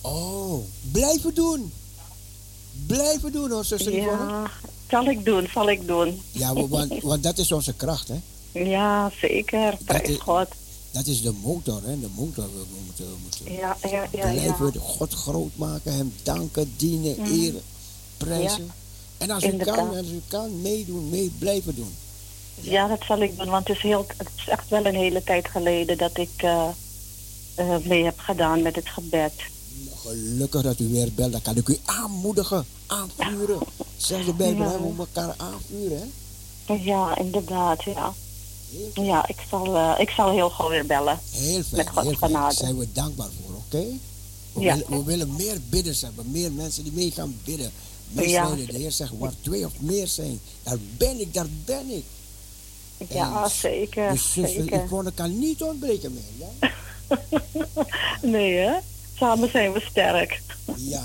Oh, 0.00 0.58
blijven 0.92 1.34
doen. 1.34 1.72
Blijven 2.86 3.32
doen 3.32 3.50
hoor, 3.50 3.64
zuster 3.64 3.92
Yvonne. 3.92 4.26
Ja, 4.32 4.50
zal 4.90 5.04
ik 5.06 5.24
doen, 5.24 5.48
zal 5.52 5.70
ik 5.70 5.86
doen. 5.86 6.22
Ja, 6.32 6.52
wa- 6.54 6.66
want, 6.68 7.02
want 7.02 7.22
dat 7.22 7.38
is 7.38 7.52
onze 7.52 7.72
kracht, 7.74 8.08
hè? 8.08 8.20
Ja, 8.60 9.10
zeker. 9.20 9.76
Prijs 9.84 10.08
is- 10.08 10.18
God. 10.18 10.46
Dat 10.90 11.06
is 11.06 11.22
de 11.22 11.32
motor, 11.42 11.80
hè? 11.84 12.00
De 12.00 12.08
motor. 12.14 12.44
We 12.44 12.64
moeten, 12.86 13.04
we 13.04 13.14
moeten 13.22 13.52
Ja, 13.52 13.76
ja, 13.82 13.90
ja, 14.12 14.28
ja. 14.28 14.52
blijven 14.52 14.80
God 14.80 15.12
groot 15.14 15.56
maken, 15.56 15.92
hem 15.94 16.12
danken, 16.22 16.72
dienen, 16.76 17.14
Mhm. 17.20 17.40
eren, 17.40 17.62
prijzen. 18.16 18.64
Ja, 18.66 18.72
En 19.18 19.30
als 19.30 19.44
u 19.44 19.56
kan, 19.56 19.88
als 19.96 20.06
u 20.06 20.20
kan, 20.28 20.60
meedoen, 20.60 21.10
mee 21.10 21.32
blijven 21.38 21.74
doen. 21.74 21.94
Ja, 22.60 22.86
dat 22.88 23.00
zal 23.06 23.20
ik 23.22 23.38
doen, 23.38 23.48
want 23.50 23.68
het 23.68 23.76
is, 23.76 23.82
heel, 23.82 24.06
het 24.16 24.28
is 24.36 24.48
echt 24.48 24.68
wel 24.68 24.86
een 24.86 24.94
hele 24.94 25.24
tijd 25.24 25.48
geleden 25.48 25.98
dat 25.98 26.16
ik 26.18 26.30
eh, 26.36 26.68
eh, 27.54 27.76
mee 27.84 28.04
heb 28.04 28.18
gedaan 28.18 28.62
met 28.62 28.76
het 28.76 28.88
gebed. 28.88 29.32
Gelukkig 29.96 30.62
dat 30.62 30.78
u 30.80 30.88
weer 30.88 31.12
belt, 31.14 31.32
dan 31.32 31.42
kan 31.42 31.56
ik 31.56 31.68
u 31.68 31.78
aanmoedigen, 31.84 32.66
aanvuren. 32.86 33.58
Zelfs 33.96 34.26
de 34.26 34.34
Bijbel, 34.34 34.94
we 34.94 34.98
elkaar 34.98 35.34
aanvuren, 35.36 36.12
hè? 36.66 36.74
Ja, 36.74 37.18
inderdaad, 37.18 37.82
ja. 37.82 38.12
Ja, 38.94 39.28
ik 39.28 39.36
zal, 39.50 39.76
eh, 39.76 39.94
ik 39.98 40.10
zal 40.10 40.30
heel 40.30 40.50
gauw 40.50 40.68
weer 40.68 40.86
bellen. 40.86 41.18
Heel 41.30 41.62
Met 41.72 41.88
Gods 41.88 42.06
heel 42.06 42.16
fijn. 42.16 42.32
Daar 42.32 42.52
zijn 42.52 42.78
we 42.78 42.88
dankbaar 42.92 43.28
voor, 43.46 43.54
oké? 43.56 43.84
We, 44.52 44.60
Ja. 44.60 44.74
willen, 44.76 44.90
we 44.98 45.04
willen 45.04 45.36
meer 45.36 45.60
bidders 45.68 46.00
hebben, 46.00 46.30
meer 46.30 46.52
mensen 46.52 46.82
die 46.82 46.92
mee 46.92 47.10
gaan 47.10 47.36
bidden. 47.44 47.72
Meer 48.08 48.28
Ja. 48.28 48.54
De 48.54 48.78
Heer 48.78 48.92
zegt, 48.92 49.12
waar 49.18 49.32
twee 49.40 49.66
of 49.66 49.72
meer 49.78 50.06
zijn, 50.06 50.40
daar 50.62 50.78
ben 50.96 51.20
ik, 51.20 51.34
daar 51.34 51.48
ben 51.64 51.90
ik. 51.90 52.04
Ja, 53.08 53.42
En 53.44 53.50
zeker. 53.50 54.10
Dus 54.10 54.32
zuster 54.32 54.62
zeker. 54.62 54.84
Yvonne 54.84 55.12
kan 55.12 55.38
niet 55.38 55.62
ontbreken 55.62 56.12
meer, 56.12 56.48
ja? 56.48 56.70
Nee, 58.22 58.56
hè? 58.56 58.78
Samen 59.14 59.50
zijn 59.50 59.72
we 59.72 59.80
sterk. 59.80 60.42
Ja. 60.76 61.04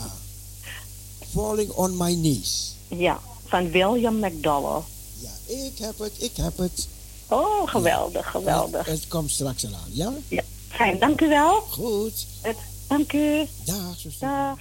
Falling 1.32 1.72
on 1.72 1.98
my 1.98 2.14
knees. 2.14 2.76
Ja, 2.88 3.20
van 3.46 3.72
William 3.72 4.20
McDowell. 4.20 4.82
Ja, 5.20 5.30
ik 5.46 5.78
heb 5.78 5.98
het, 6.00 6.12
ik 6.18 6.36
heb 6.36 6.58
het. 6.58 6.88
Oh, 7.28 7.68
geweldig, 7.70 8.32
geweldig. 8.32 8.86
Het, 8.86 9.00
het 9.00 9.08
komt 9.08 9.32
straks 9.32 9.66
al 9.66 9.74
aan, 9.74 9.90
ja? 9.92 10.14
Ja, 10.28 10.44
fijn, 10.68 11.00
dank 11.00 11.22
u 11.22 11.28
wel. 11.28 11.60
Goed. 11.60 12.26
Het, 12.42 12.58
dank 12.88 13.14
u. 13.14 13.46
Dag, 13.66 13.98
zuster. 13.98 14.28
Dag. 14.28 14.58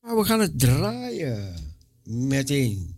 Maar 0.00 0.16
we 0.16 0.24
gaan 0.24 0.40
het 0.40 0.58
draaien. 0.58 1.74
Meteen. 2.04 2.91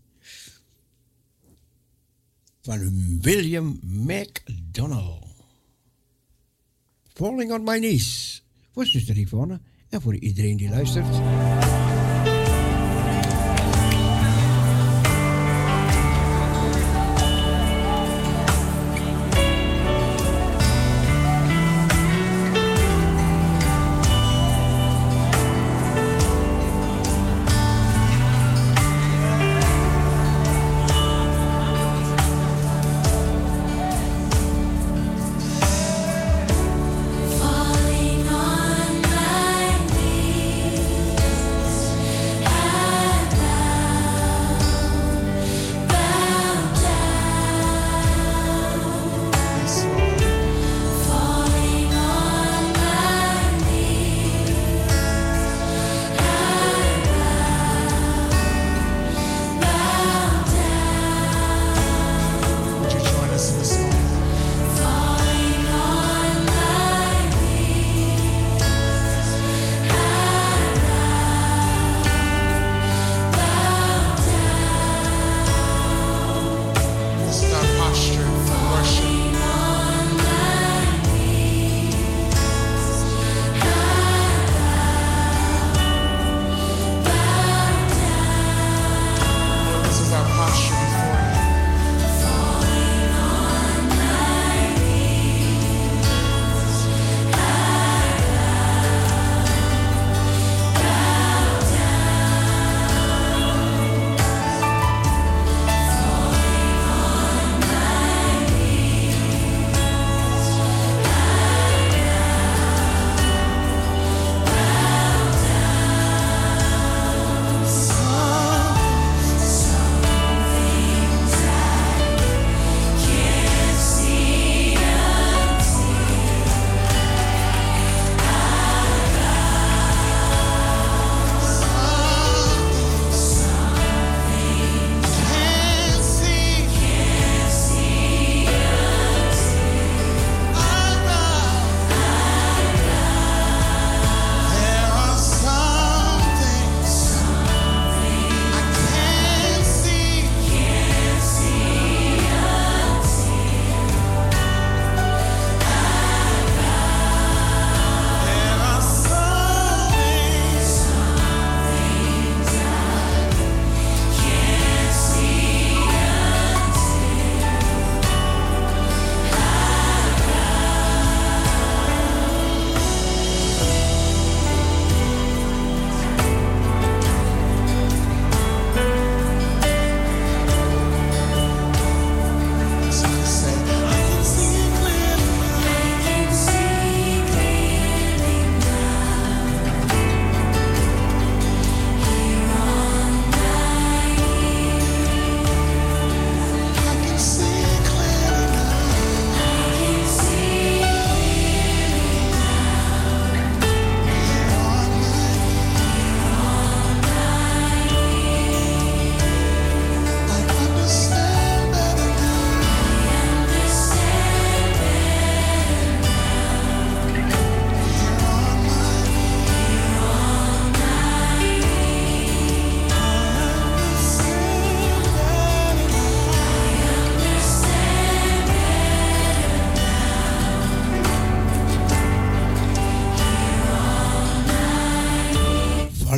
Van 2.65 3.19
William 3.21 3.79
McDonald. 3.83 5.27
Falling 7.15 7.53
on 7.53 7.65
my 7.65 7.79
knees. 7.79 8.43
Voor 8.73 8.87
zuster 8.87 9.19
Yvonne 9.19 9.61
en 9.89 10.01
voor 10.01 10.15
iedereen 10.15 10.57
die 10.57 10.69
luistert. 10.69 11.15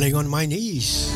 Falling 0.07 0.25
on 0.25 0.29
my 0.29 0.45
knees. 0.45 1.09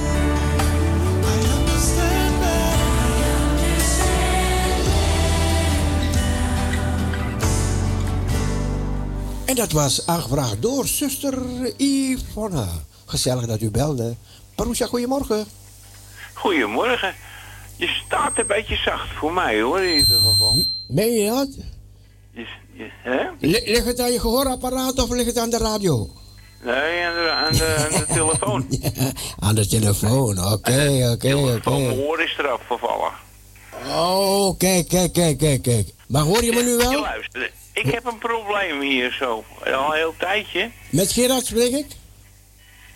En 9.45 9.55
dat 9.55 9.71
was 9.71 10.07
aangevraagd 10.07 10.61
door 10.61 10.87
zuster 10.87 11.33
Yvonne. 11.77 12.65
Gezellig 13.05 13.45
dat 13.45 13.61
u 13.61 13.71
belde. 13.71 14.15
Parousia, 14.55 14.87
goedemorgen. 14.87 15.45
Goedemorgen. 16.33 17.13
Je 17.75 17.87
staat 17.87 18.37
een 18.39 18.47
beetje 18.47 18.75
zacht 18.75 19.09
voor 19.13 19.33
mij 19.33 19.61
hoor, 19.61 19.81
in 19.81 19.97
ieder 19.97 20.19
geval. 20.19 20.65
Meen 20.87 21.11
je 21.11 21.29
dat? 21.29 21.49
Je, 22.31 22.45
je, 22.73 22.89
hè? 23.03 23.29
Ligt 23.39 23.85
het 23.85 23.99
aan 23.99 24.11
je 24.11 24.19
gehoorapparaat 24.19 24.99
of 24.99 25.09
ligt 25.09 25.25
het 25.25 25.37
aan 25.37 25.49
de 25.49 25.57
radio? 25.57 26.09
Nee, 26.63 27.03
aan 27.05 27.13
de, 27.13 27.29
aan 27.29 27.51
de, 27.53 27.75
aan 27.91 27.99
de 27.99 28.05
telefoon. 28.19 28.67
Aan 29.39 29.55
de 29.55 29.67
telefoon, 29.67 30.37
oké, 30.37 30.51
oké, 31.13 31.33
oké. 31.35 31.69
mijn 31.69 31.91
oor 31.99 32.21
is 32.21 32.35
eraf 32.39 32.61
gevallen. 32.67 33.11
Oh, 33.87 34.57
kijk, 34.57 34.87
kijk, 34.87 35.13
kijk, 35.13 35.37
kijk, 35.37 35.61
kijk. 35.61 35.87
Maar 36.07 36.21
hoor 36.21 36.43
je 36.43 36.51
me 36.51 36.63
nu 36.63 36.75
wel? 36.75 37.01
luister, 37.01 37.51
ik 37.73 37.85
heb 37.85 38.05
een 38.05 38.17
probleem 38.17 38.81
hier 38.81 39.15
zo. 39.19 39.43
Al 39.65 39.85
een 39.91 39.93
heel 39.97 40.13
tijdje. 40.17 40.69
Met 40.89 41.11
Gerard 41.11 41.45
spreek 41.45 41.73
ik? 41.73 41.85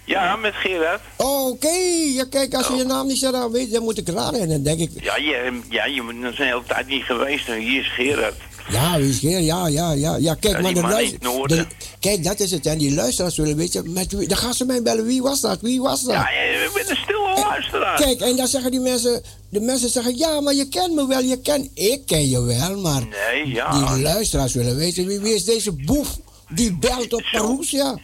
Ja, 0.03 0.35
met 0.35 0.53
Gerard. 0.55 1.01
Oh, 1.15 1.47
Oké, 1.47 1.69
ja, 2.15 2.25
kijk, 2.29 2.53
als 2.53 2.67
je 2.67 2.75
je 2.75 2.83
naam 2.83 3.07
niet 3.07 3.17
zo 3.17 3.33
aan 3.33 3.51
weet, 3.51 3.71
dan 3.71 3.83
moet 3.83 3.97
ik 3.97 4.07
raden. 4.09 4.39
En 4.41 4.49
dan 4.49 4.63
denk 4.63 4.79
ik, 4.79 4.89
Ja, 5.03 5.15
je, 5.17 5.59
ja, 5.69 5.85
je 5.85 6.03
bent 6.03 6.23
een 6.39 6.45
hele 6.45 6.63
tijd 6.67 6.87
niet 6.87 7.03
geweest. 7.03 7.47
En 7.49 7.57
hier 7.59 7.81
is 7.81 7.91
Gerard. 7.93 8.35
Ja, 8.69 8.97
wie 8.97 9.09
is 9.09 9.19
Gerard? 9.19 9.43
Ja, 9.45 9.67
ja, 9.67 9.91
ja, 9.91 10.15
ja. 10.15 10.33
Kijk, 10.35 10.55
Ja, 10.55 10.61
maar 10.61 10.73
de 10.73 10.81
man 10.81 10.89
in 10.89 10.95
luister... 10.95 11.13
het 11.19 11.23
noorden. 11.23 11.57
de- 11.57 11.75
Kijk, 11.99 12.23
dat 12.23 12.39
is 12.39 12.51
het. 12.51 12.65
En 12.65 12.77
die 12.77 12.93
luisteraars 12.93 13.37
willen 13.37 13.55
weten, 13.57 13.93
met 13.93 14.11
wie... 14.11 14.27
Dan 14.27 14.37
gaan 14.37 14.53
ze 14.53 14.65
mij 14.65 14.81
bellen, 14.81 15.05
wie 15.05 15.21
was 15.21 15.41
dat? 15.41 15.61
Wie 15.61 15.81
was 15.81 16.03
dat? 16.03 16.13
Ja, 16.13 16.29
je 16.29 16.71
bent 16.73 16.89
een 16.89 16.95
stille 16.95 17.43
luisteraar. 17.49 17.97
Kijk, 18.01 18.19
en 18.21 18.35
dan 18.35 18.47
zeggen 18.47 18.71
die 18.71 18.79
mensen, 18.79 19.21
de 19.49 19.59
mensen 19.59 19.89
zeggen, 19.89 20.17
ja, 20.17 20.41
maar 20.41 20.53
je 20.53 20.67
kent 20.67 20.93
me 20.93 21.07
wel, 21.07 21.21
je 21.21 21.41
kent, 21.41 21.69
ik 21.73 22.01
ken 22.05 22.29
je 22.29 22.41
wel, 22.41 22.77
maar 22.79 23.01
Nee, 23.31 23.47
ja. 23.47 23.93
die 23.93 24.01
luisteraars 24.01 24.53
willen 24.53 24.75
weten, 24.75 25.05
wie, 25.05 25.19
wie 25.19 25.33
is 25.35 25.45
deze 25.45 25.71
boef 25.71 26.17
die 26.49 26.77
belt 26.77 27.13
op 27.13 27.23
Parousia? 27.31 27.97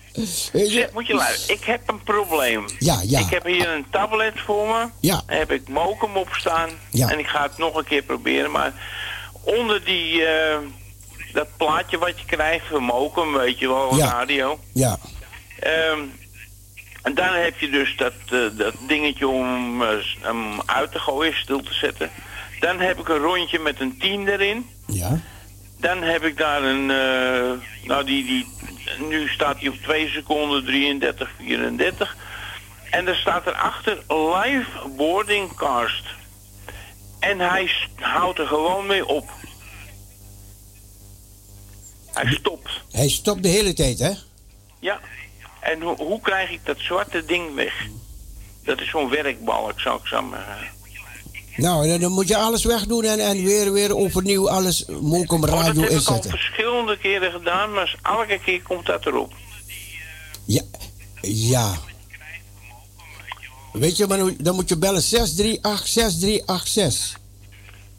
Zeg, 0.54 0.92
moet 0.94 1.08
je 1.08 1.14
luisteren. 1.14 1.56
Ik 1.56 1.64
heb 1.64 1.82
een 1.86 2.04
probleem. 2.04 2.66
Ja, 2.80 3.00
ja. 3.06 3.20
Ik 3.20 3.30
heb 3.30 3.46
hier 3.46 3.70
een 3.70 3.86
tablet 3.92 4.34
voor 4.46 4.68
me. 4.68 4.86
Ja. 5.00 5.24
Daar 5.28 5.38
heb 5.38 5.52
ik 5.52 5.68
Mokum 5.68 6.16
op 6.18 6.28
staan. 6.32 6.70
Ja. 6.92 7.10
En 7.10 7.20
ik 7.20 7.28
ga 7.28 7.44
het 7.44 7.58
nog 7.58 7.76
een 7.76 7.84
keer 7.86 8.02
proberen. 8.04 8.52
Maar 8.52 8.74
onder 9.44 9.84
die, 9.84 10.26
eh, 10.26 10.58
dat 11.34 11.48
plaatje 11.58 11.98
wat 11.98 12.20
je 12.20 12.26
krijgt 12.26 12.66
van 12.68 12.84
Mokum, 12.84 13.34
weet 13.34 13.60
je 13.60 13.68
wel, 13.68 13.96
Ja. 13.96 14.06
radio. 14.12 14.60
Ja, 14.74 14.98
Ehm, 15.60 16.00
en 17.02 17.14
dan 17.14 17.34
heb 17.34 17.60
je 17.60 17.70
dus 17.70 17.96
dat, 17.98 18.14
eh, 18.30 18.40
dat 18.58 18.74
dingetje 18.88 19.28
om 19.28 19.82
eh, 19.84 19.90
hem 20.22 20.62
uit 20.66 20.92
te 20.92 21.00
gooien, 21.00 21.36
stil 21.36 21.62
te 21.62 21.74
zetten. 21.74 22.10
Dan 22.60 22.80
heb 22.80 23.00
ik 23.00 23.08
een 23.10 23.18
rondje 23.18 23.60
met 23.60 23.80
een 23.80 23.98
10 24.00 24.28
erin. 24.28 24.70
ja, 24.88 25.20
Dan 25.80 26.02
heb 26.02 26.24
ik 26.24 26.38
daar 26.38 26.64
een, 26.64 26.92
eh, 26.92 27.52
nou 27.88 28.04
die, 28.06 28.26
die, 28.26 28.48
nu 29.10 29.28
staat 29.30 29.60
hij 29.60 29.68
op 29.68 29.76
2 29.76 30.10
seconden 30.10 30.66
33, 30.66 31.30
34. 31.38 32.16
En 32.90 33.08
er 33.08 33.16
staat 33.16 33.48
erachter 33.48 33.98
live 34.08 34.70
boarding 34.98 35.56
cast. 35.56 36.04
En 37.22 37.40
hij 37.40 37.72
houdt 37.96 38.40
er 38.40 38.48
gewoon 38.48 38.86
mee 38.86 39.06
op. 39.08 39.30
Hij 42.14 42.32
stopt. 42.34 42.70
hij 42.92 43.10
stopt 43.10 43.44
de 43.44 43.50
hele 43.50 43.74
tijd, 43.74 44.00
hè? 44.00 44.12
Ja. 44.80 45.00
En 45.60 45.82
ho- 45.82 45.96
hoe 45.96 46.20
krijg 46.22 46.50
ik 46.50 46.60
dat 46.64 46.78
zwarte 46.80 47.26
ding 47.26 47.56
weg? 47.56 47.74
Dat 48.64 48.80
is 48.82 48.90
zo'n 48.90 49.10
werkbalk, 49.10 49.80
zou 49.80 50.00
ik 50.00 50.08
zo 50.08 50.22
maar... 50.22 50.40
eh. 50.62 50.70
Nou, 51.58 52.00
dan, 52.00 52.12
moet 52.12 52.28
je 52.28 52.38
alles 52.38 52.64
wegdoen 52.64 53.04
en, 53.04 53.20
en 53.20 53.44
weer, 53.44 53.72
weer 53.74 53.96
overnieuw 53.96 54.50
alles 54.50 54.86
Mokum 55.02 55.44
Oh, 55.44 55.50
Radio 55.50 55.82
dat 55.82 55.92
heb 55.92 56.00
ik 56.02 56.08
al 56.08 56.16
inzetten. 56.16 56.30
verschillende 56.30 56.98
keren 56.98 57.32
gedaan, 57.32 57.74
maar 57.74 57.96
elke 58.04 58.40
keer 58.46 58.62
komt 58.62 58.86
dat 58.86 59.06
erop. 59.06 59.34
Ja, 60.46 60.62
ja. 61.22 61.74
Weet 63.74 63.98
je, 63.98 64.08
maar 64.08 64.18
dan- 64.18 64.36
dan 64.40 64.56
moet 64.56 64.70
je 64.70 64.78
bellen 64.78 65.02
638 65.02 65.88
6386. 65.88 67.20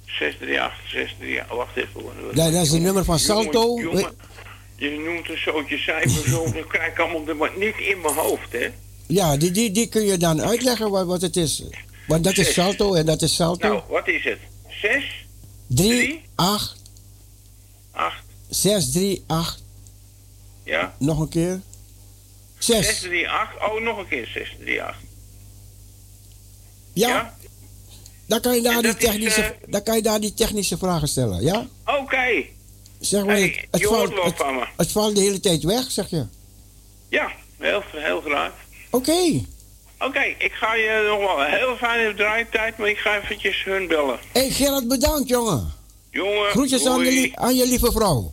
638, 0.07 0.91
638, 0.91 1.57
wacht 1.57 1.77
even 1.77 2.01
hoor. 2.01 2.13
Dat, 2.35 2.53
dat 2.53 2.63
is 2.63 2.71
het 2.73 2.83
nummer 2.83 3.05
van 3.05 3.17
Jongen, 3.19 3.43
Salto. 3.43 3.81
jongen, 3.81 4.15
je 4.77 4.91
noemt 4.91 5.29
een 5.31 5.39
zootje 5.39 5.79
cijfers 5.79 6.25
zo, 6.35 6.53
dat 6.53 6.67
krijg 6.67 6.93
ik 6.93 6.99
allemaal 6.99 7.29
er 7.29 7.37
maar 7.37 7.51
niet 7.59 7.77
in 7.79 8.01
mijn 8.01 8.15
hoofd, 8.15 8.53
hè. 8.53 8.69
Ja, 9.07 9.37
die, 9.37 9.51
die, 9.51 9.71
die 9.71 9.87
kun 9.87 10.05
je 10.05 10.17
dan 10.17 10.43
uitleggen 10.43 10.91
wat, 10.91 11.07
wat 11.07 11.21
het 11.23 11.37
is. 11.37 11.63
Want 12.07 12.25
dat 12.25 12.39
is 12.39 12.45
Zes. 12.45 12.55
Salto 12.55 12.95
en 12.95 13.07
dat 13.07 13.23
is 13.23 13.35
Salto. 13.35 13.69
Nou, 13.69 13.83
wat 13.89 14.09
is 14.09 14.25
het? 14.25 14.39
6, 14.81 15.05
3, 15.67 16.21
8, 16.35 16.77
8, 17.91 18.23
6, 18.49 18.91
3, 18.93 19.25
8. 19.27 19.63
ja? 20.65 20.95
Nog 20.99 21.19
een 21.21 21.29
keer. 21.29 21.61
6. 22.59 22.87
638, 22.87 23.69
oh, 23.71 23.83
nog 23.83 23.99
een 23.99 24.09
keer 24.09 24.27
638. 24.27 24.97
Ja. 26.93 27.35
Dan 28.27 28.41
kan, 28.41 28.55
je 28.55 28.63
daar 28.63 28.73
die 28.73 28.83
dat 28.83 29.03
is, 29.03 29.09
technische, 29.09 29.43
eh, 29.43 29.51
dan 29.69 29.83
kan 29.83 29.97
je 29.97 30.03
daar 30.03 30.21
die 30.21 30.35
technische 30.35 30.79
vragen 30.79 31.09
stellen, 31.09 31.43
ja? 31.43 31.67
Oké, 31.87 32.45
Zeg 33.01 33.25
maar, 33.25 33.35
Hey, 33.35 33.69
het, 33.71 33.87
valt, 33.87 34.09
het, 34.25 34.39
me. 34.39 34.67
het 34.77 34.93
valt 34.93 35.15
de 35.15 35.21
hele 35.21 35.41
tijd 35.41 35.63
weg, 35.63 35.91
zeg 35.91 36.11
je. 36.11 36.25
ja, 37.09 37.33
heel, 37.59 37.83
heel 37.93 38.21
graag. 38.21 38.53
Oké. 38.91 39.45
Oké, 39.99 40.23
ik 40.39 40.53
ga 40.53 40.75
je 40.75 41.07
nog 41.09 41.19
wel 41.19 41.45
een 41.45 41.51
heel 41.59 41.77
fijne 41.77 42.15
draaitijd, 42.15 42.77
maar 42.77 42.89
ik 42.89 42.99
ga 42.99 43.21
eventjes 43.21 43.65
hun 43.65 43.87
bellen. 43.87 44.19
Hé 44.33 44.41
hey 44.41 44.51
Gerard, 44.51 44.89
bedankt 44.89 45.29
jongen. 45.29 45.73
Jongen, 46.11 46.51
Groetjes 46.51 46.87
aan, 46.87 47.07
aan 47.35 47.55
je 47.57 47.67
lieve 47.67 47.93
vrouw. 47.93 48.33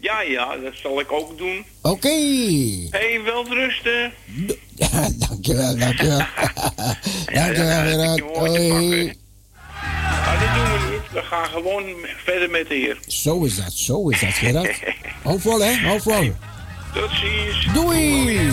Ja, 0.00 0.20
ja, 0.20 0.56
dat 0.56 0.74
zal 0.74 1.00
ik 1.00 1.12
ook 1.12 1.38
doen. 1.38 1.64
Oké. 1.82 2.08
Hé, 2.08 2.88
hey, 2.90 3.20
wel 3.24 3.46
rusten. 3.48 4.12
Ja, 4.74 5.08
dankjewel, 5.28 5.76
dankjewel. 5.76 6.18
dankjewel 7.34 7.82
Gerard. 7.82 8.20
Hoi. 8.20 9.12
Maar 10.02 10.38
dat 10.40 10.54
doen 10.54 10.72
we 10.72 10.90
niet. 10.90 11.12
We 11.12 11.22
gaan 11.22 11.46
gewoon 11.46 11.84
verder 12.24 12.50
met 12.50 12.68
de 12.68 12.74
heer. 12.74 12.98
Zo 13.06 13.44
is 13.44 13.56
dat, 13.56 13.72
zo 13.72 14.08
is 14.08 14.20
dat 14.20 14.32
Gerard. 14.32 14.78
Hou 15.22 15.40
vol 15.40 15.60
hè, 15.60 15.72
hou 15.72 16.00
vol. 16.00 16.32
Tot 16.94 17.10
ziens. 17.10 17.68
Doei. 17.74 18.50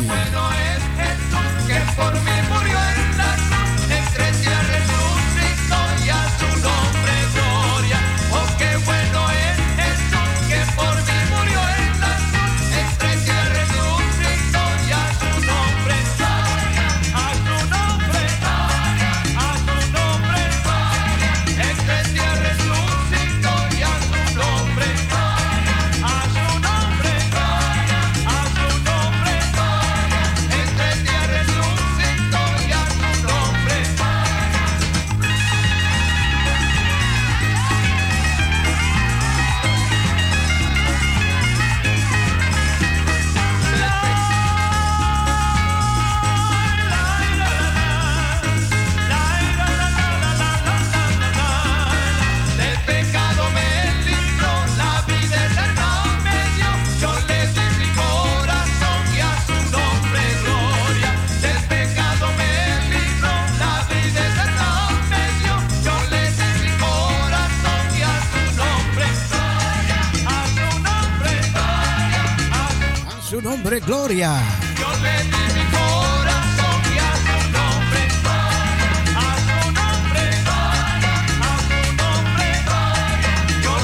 nombre, 73.65 73.79
Gloria. 73.79 74.43
Yo 74.77 74.87
le 75.01 75.23
di 75.23 75.43
mi 75.55 75.65
corazón 75.71 76.81
y 76.93 76.97
a 76.99 77.13
tu 77.25 77.37
nombre 77.57 78.01
gloria, 78.21 78.91
a 79.17 79.33
tu 79.47 79.59
nombre 79.73 80.21
gloria, 80.45 81.15
a 81.41 81.53
tu 81.67 81.79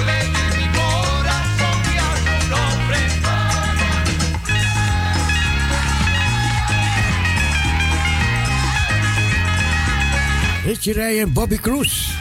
le 0.06 0.20
di 0.36 0.46
mi 0.58 0.66
corazón 0.78 1.78
y 1.92 1.98
a 1.98 2.12
tu 2.26 2.36
nombre 2.54 3.00
gloria. 3.22 3.94
Richie 10.64 10.94
Ray 10.94 11.20
en 11.20 11.34
Bobby 11.34 11.58
Cruz. 11.58 12.21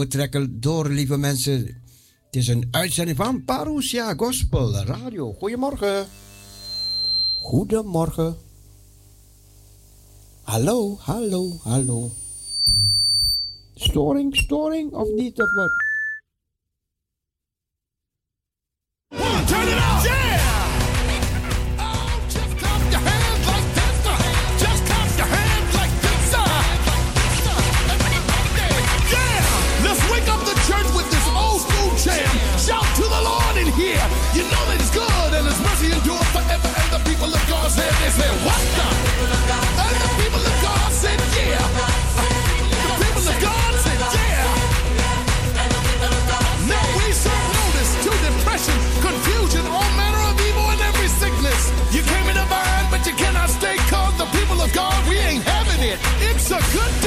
we 0.00 0.06
trekken 0.06 0.60
door, 0.60 0.88
lieve 0.88 1.16
mensen. 1.16 1.52
Het 2.26 2.36
is 2.36 2.48
een 2.48 2.68
uitzending 2.70 3.16
van 3.16 3.44
Parousia 3.44 4.14
Gospel 4.14 4.74
Radio. 4.74 5.32
Goedemorgen. 5.32 6.06
Goedemorgen. 7.42 8.36
Hallo, 10.42 10.96
hallo, 10.98 11.58
hallo. 11.62 12.10
Storing, 13.74 14.36
storing 14.36 14.92
of 14.92 15.08
niet 15.16 15.42
of 15.42 15.54
wat? 15.54 15.89
A 56.52 56.58
good 56.72 56.99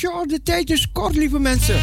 Sure, 0.00 0.26
de 0.26 0.42
tijd 0.42 0.70
is 0.70 0.92
kort, 0.92 1.16
lieve 1.16 1.38
mensen. 1.38 1.74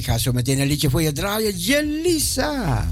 ik 0.00 0.06
ga 0.06 0.18
zo 0.18 0.32
meteen 0.32 0.60
een 0.60 0.66
liedje 0.66 0.90
voor 0.90 1.02
je 1.02 1.12
draaien. 1.12 1.56
Jelisa. 1.56 2.89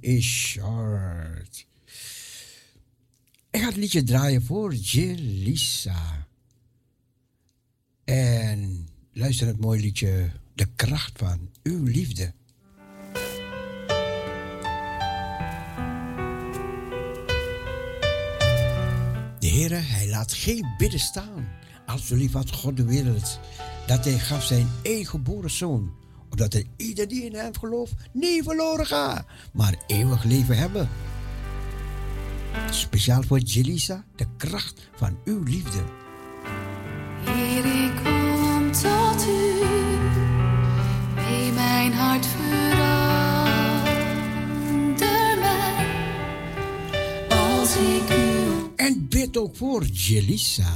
Is 0.00 0.24
Short. 0.24 1.66
Ik 3.50 3.60
ga 3.60 3.66
het 3.66 3.76
liedje 3.76 4.02
draaien 4.02 4.42
voor 4.42 4.74
Jelisa. 4.74 6.26
En 8.04 8.88
luister 9.12 9.46
het 9.46 9.60
mooie 9.60 9.80
liedje 9.80 10.30
De 10.54 10.66
kracht 10.76 11.18
van 11.18 11.50
uw 11.62 11.84
liefde. 11.84 12.32
De 19.38 19.48
Heere, 19.48 19.74
hij 19.74 20.08
laat 20.08 20.32
geen 20.32 20.74
bidden 20.78 21.00
staan. 21.00 21.48
Als 21.86 22.06
zo 22.06 22.16
lief 22.16 22.32
had 22.32 22.52
God 22.52 22.76
de 22.76 22.84
wereld, 22.84 23.40
dat 23.86 24.04
hij 24.04 24.18
gaf 24.18 24.44
zijn 24.44 24.68
eigen 24.82 25.06
geboren 25.06 25.50
zoon, 25.50 25.97
Opdat 26.30 26.54
er 26.54 26.64
ieder 26.76 27.08
die 27.08 27.24
in 27.24 27.34
hem 27.34 27.56
gelooft 27.58 27.94
niet 28.12 28.44
verloren 28.44 28.86
gaat, 28.86 29.26
maar 29.52 29.74
eeuwig 29.86 30.24
leven 30.24 30.56
hebben. 30.56 30.88
Speciaal 32.70 33.22
voor 33.22 33.38
Jelisa, 33.38 34.04
de 34.16 34.26
kracht 34.36 34.88
van 34.96 35.18
uw 35.24 35.42
liefde. 35.42 35.82
Heer, 37.24 37.64
ik 37.64 37.92
kom 38.04 38.72
tot 38.72 39.26
u, 39.26 39.64
mijn 41.54 41.92
hart 41.92 42.26
verander 42.26 42.68
als 47.28 47.76
ik 47.76 48.10
u... 48.10 48.26
En 48.76 49.08
bid 49.08 49.36
ook 49.36 49.56
voor 49.56 49.84
Jelisa. 49.84 50.72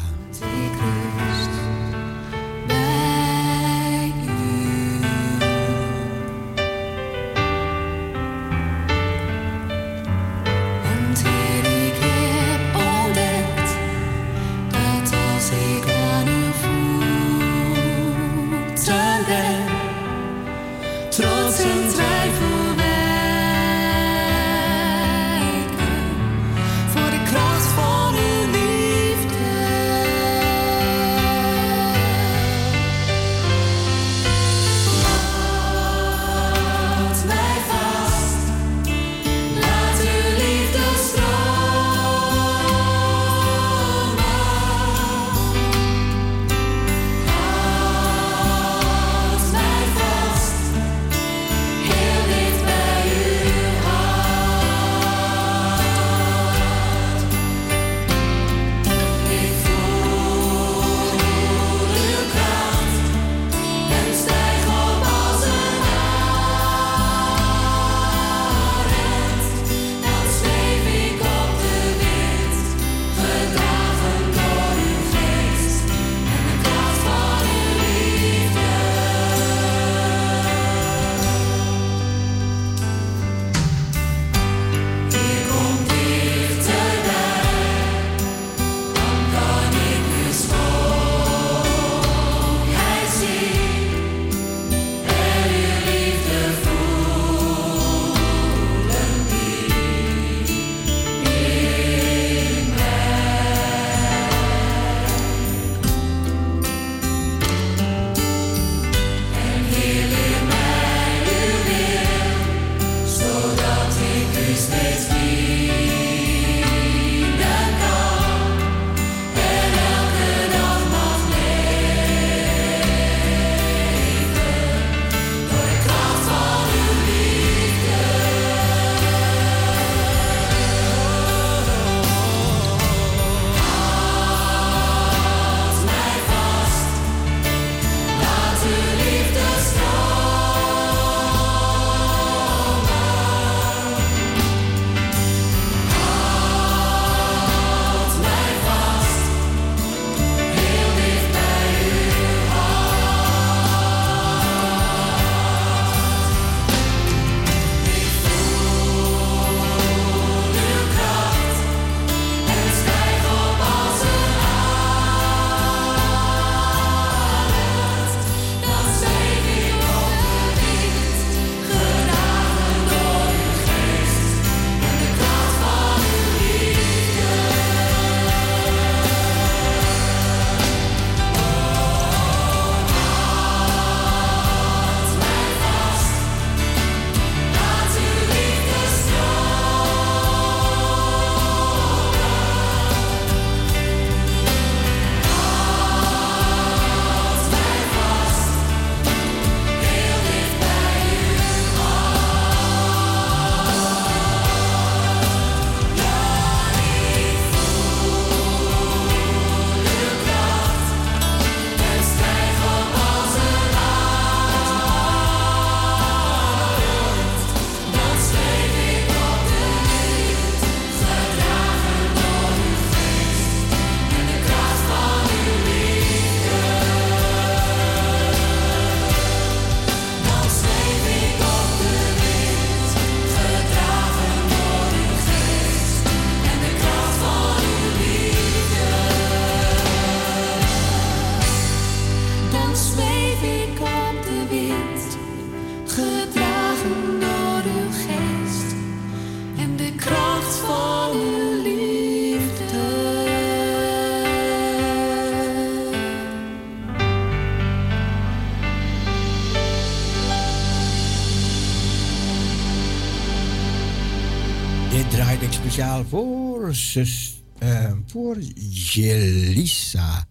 Voor, 266.09 266.74
zus, 266.74 267.43
eh, 267.59 267.93
voor 268.07 268.39
Jelisa. 268.69 270.27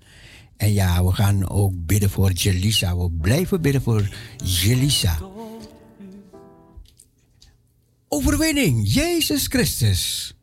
En 0.57 0.73
ja, 0.73 1.06
we 1.06 1.11
gaan 1.11 1.49
ook 1.49 1.85
bidden 1.85 2.10
voor 2.10 2.31
Jelisa. 2.31 2.98
We 2.98 3.11
blijven 3.11 3.61
bidden 3.61 3.81
voor 3.81 4.10
Jelisa. 4.43 5.19
Overwinning, 8.07 8.93
Jezus 8.93 9.45
Christus, 9.48 10.34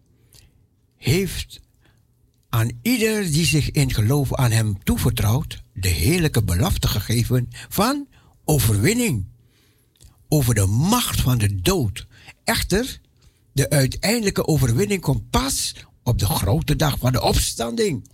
heeft 0.96 1.60
aan 2.48 2.70
ieder 2.82 3.22
die 3.32 3.44
zich 3.44 3.70
in 3.70 3.92
geloof 3.92 4.34
aan 4.34 4.50
Hem 4.50 4.82
toevertrouwt, 4.82 5.62
de 5.74 5.88
heerlijke 5.88 6.42
belofte 6.42 6.88
gegeven 6.88 7.48
van 7.68 8.06
overwinning 8.44 9.26
over 10.28 10.54
de 10.54 10.66
macht 10.66 11.20
van 11.20 11.38
de 11.38 11.60
dood. 11.60 12.06
Echter, 12.44 13.00
de 13.58 13.70
uiteindelijke 13.70 14.46
overwinning 14.46 15.00
komt 15.00 15.30
pas 15.30 15.74
op 16.02 16.18
de 16.18 16.26
grote 16.26 16.76
dag 16.76 16.98
van 16.98 17.12
de 17.12 17.22
opstanding. 17.22 18.08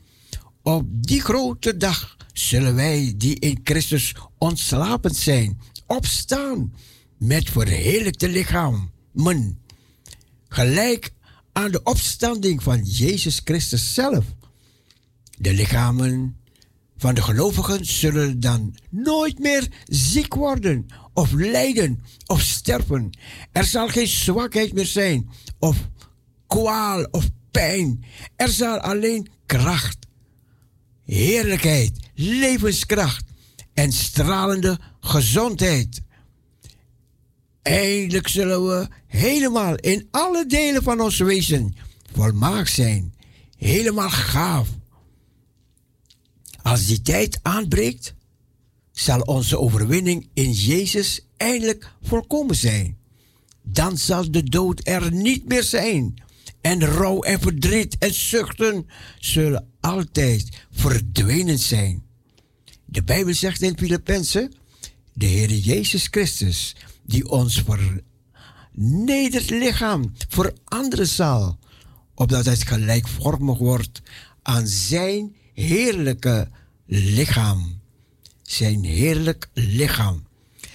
Op 0.62 0.85
die 0.89 1.21
grote 1.21 1.77
dag 1.77 2.16
zullen 2.33 2.75
wij 2.75 3.15
die 3.16 3.39
in 3.39 3.61
Christus 3.65 4.15
ontslapend 4.39 5.16
zijn, 5.16 5.61
opstaan 5.87 6.75
met 7.19 7.51
verheerlijkte 7.51 8.29
lichamen, 8.29 8.91
gelijk 10.49 11.12
aan 11.53 11.71
de 11.71 11.83
opstanding 11.83 12.62
van 12.62 12.83
Jezus 12.83 13.41
Christus 13.45 13.95
zelf. 13.95 14.25
De 15.39 15.53
lichamen 15.53 16.37
van 17.05 17.14
de 17.14 17.22
gelovigen 17.22 17.85
zullen 17.85 18.40
dan 18.40 18.74
nooit 18.90 19.39
meer 19.39 19.68
ziek 19.85 20.35
worden 20.35 20.86
of 21.12 21.32
lijden 21.32 22.02
of 22.26 22.40
sterven. 22.40 23.10
Er 23.52 23.64
zal 23.64 23.89
geen 23.89 24.06
zwakheid 24.06 24.72
meer 24.72 24.86
zijn 24.86 25.28
of 25.59 25.76
kwaal 26.47 27.02
of 27.10 27.28
pijn. 27.51 28.05
Er 28.36 28.48
zal 28.48 28.78
alleen 28.78 29.28
kracht, 29.47 30.06
heerlijkheid, 31.05 31.93
levenskracht 32.14 33.24
en 33.74 33.93
stralende 33.93 34.78
gezondheid. 35.01 36.01
Eindelijk 37.62 38.28
zullen 38.28 38.66
we 38.66 38.89
helemaal 39.06 39.74
in 39.74 40.09
alle 40.10 40.47
delen 40.47 40.82
van 40.82 41.01
ons 41.01 41.18
wezen 41.18 41.76
volmaakt 42.12 42.70
zijn, 42.70 43.14
helemaal 43.56 44.10
gaaf. 44.10 44.68
Als 46.65 46.86
die 46.86 47.03
tijd 47.03 47.39
aanbreekt, 47.43 48.15
zal 48.93 49.20
onze 49.20 49.59
overwinning 49.59 50.28
in 50.35 50.53
Jezus 50.53 51.27
eindelijk 51.36 51.93
volkomen 52.03 52.57
zijn. 52.57 52.99
Dan 53.62 53.99
zal 53.99 54.31
de 54.31 54.43
dood 54.43 54.81
er 54.82 55.12
niet 55.12 55.49
meer 55.49 55.62
zijn. 55.62 56.23
En 56.61 56.85
rouw 56.85 57.23
en 57.23 57.41
verdriet 57.41 57.99
en 57.99 58.15
zuchten 58.15 58.86
zullen 59.19 59.70
altijd 59.81 60.66
verdwenen 60.70 61.59
zijn. 61.59 62.03
De 62.85 63.03
Bijbel 63.03 63.35
zegt 63.35 63.62
in 63.62 63.78
Filippenzen, 63.78 64.53
de 65.12 65.27
Heer 65.27 65.53
Jezus 65.53 66.07
Christus, 66.11 66.77
die 67.03 67.28
ons 67.28 67.62
vernederd 68.73 69.51
lichaam 69.51 70.12
veranderen 70.28 71.09
zal, 71.09 71.59
opdat 72.15 72.45
het 72.45 72.66
gelijkvormig 72.66 73.59
wordt 73.59 74.03
aan 74.43 74.66
zijn 74.66 75.35
heerlijke 75.55 76.48
lichaam. 76.86 77.81
Zijn 78.43 78.85
heerlijk 78.85 79.48
lichaam. 79.52 80.26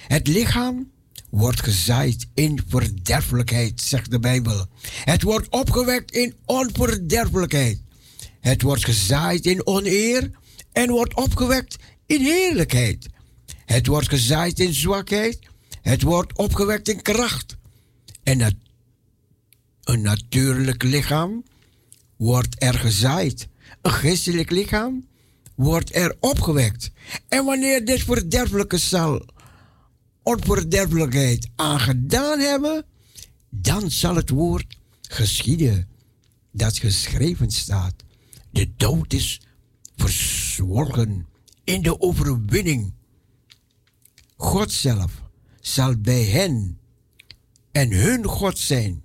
Het 0.06 0.26
lichaam 0.26 0.90
wordt 1.30 1.62
gezaaid 1.62 2.26
in 2.34 2.60
verderfelijkheid, 2.68 3.80
zegt 3.80 4.10
de 4.10 4.18
Bijbel. 4.18 4.66
Het 5.04 5.22
wordt 5.22 5.48
opgewekt 5.48 6.10
in 6.10 6.34
onverderfelijkheid. 6.44 7.82
Het 8.40 8.62
wordt 8.62 8.84
gezaaid 8.84 9.46
in 9.46 9.66
oneer 9.66 10.30
en 10.72 10.90
wordt 10.90 11.14
opgewekt 11.14 11.76
in 12.06 12.20
heerlijkheid. 12.20 13.08
Het 13.64 13.86
wordt 13.86 14.08
gezaaid 14.08 14.58
in 14.58 14.74
zwakheid. 14.74 15.38
Het 15.82 16.02
wordt 16.02 16.38
opgewekt 16.38 16.88
in 16.88 17.02
kracht. 17.02 17.56
En 18.22 18.40
het, 18.40 18.54
een 19.84 20.02
natuurlijk 20.02 20.82
lichaam 20.82 21.44
wordt 22.16 22.62
er 22.62 22.74
gezaaid. 22.74 23.48
Een 23.82 23.90
geestelijk 23.92 24.50
lichaam 24.50 25.08
wordt 25.54 25.94
er 25.94 26.16
opgewekt. 26.20 26.90
En 27.28 27.44
wanneer 27.44 27.84
dit 27.84 28.02
verderfelijke 28.02 28.78
zal 28.78 29.26
onverderfelijkheid 30.22 31.48
aangedaan 31.56 32.38
hebben, 32.38 32.84
dan 33.48 33.90
zal 33.90 34.16
het 34.16 34.30
woord 34.30 34.78
geschieden 35.00 35.88
dat 36.52 36.78
geschreven 36.78 37.50
staat. 37.50 37.94
De 38.50 38.70
dood 38.76 39.12
is 39.12 39.40
verzwolgen 39.96 41.26
in 41.64 41.82
de 41.82 42.00
overwinning. 42.00 42.92
God 44.36 44.72
zelf 44.72 45.22
zal 45.60 45.96
bij 45.96 46.24
hen 46.24 46.78
en 47.72 47.92
hun 47.92 48.24
God 48.24 48.58
zijn. 48.58 49.04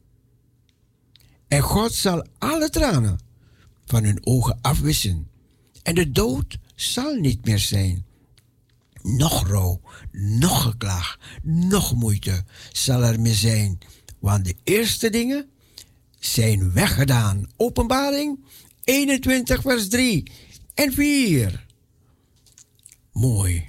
En 1.48 1.62
God 1.62 1.94
zal 1.94 2.28
alle 2.38 2.70
tranen 2.70 3.20
van 3.86 4.04
hun 4.04 4.26
ogen 4.26 4.58
afwissen. 4.62 5.28
En 5.84 5.96
de 5.96 6.12
dood 6.12 6.58
zal 6.76 7.16
niet 7.16 7.46
meer 7.46 7.60
zijn. 7.60 8.06
Nog 9.02 9.48
rouw, 9.48 9.82
nog 10.12 10.62
geklaag, 10.64 11.20
nog 11.44 11.96
moeite 11.96 12.44
zal 12.72 13.04
er 13.04 13.20
meer 13.20 13.34
zijn. 13.34 13.78
Want 14.20 14.46
de 14.46 14.56
eerste 14.64 15.10
dingen 15.10 15.50
zijn 16.20 16.74
weggedaan. 16.74 17.48
Openbaring 17.56 18.40
21, 18.84 19.62
vers 19.62 19.88
3 19.88 20.32
en 20.74 20.94
4. 20.94 21.66
Mooi. 23.12 23.66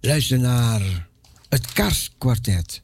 Luister 0.00 0.38
naar 0.38 1.08
het 1.48 1.72
Karskwartet. 1.72 2.82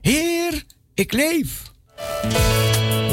Heer, 0.00 0.66
ik 0.94 1.12
leef. 1.12 1.67
Heer, 1.98 3.07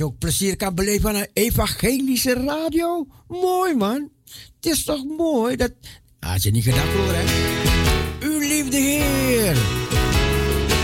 je 0.00 0.06
ook 0.06 0.18
plezier 0.18 0.56
kan 0.56 0.74
beleven 0.74 1.08
aan 1.08 1.14
een 1.14 1.28
evangelische 1.32 2.32
radio? 2.32 3.06
Mooi 3.28 3.74
man. 3.74 4.10
Het 4.56 4.72
is 4.72 4.84
toch 4.84 5.04
mooi 5.04 5.56
dat. 5.56 5.72
Had 6.20 6.42
je 6.42 6.50
niet 6.50 6.64
gedacht 6.64 6.92
hoor, 6.92 7.12
hè? 7.12 7.24
Uw 8.26 8.38
liefde 8.38 8.76
Heer. 8.76 9.56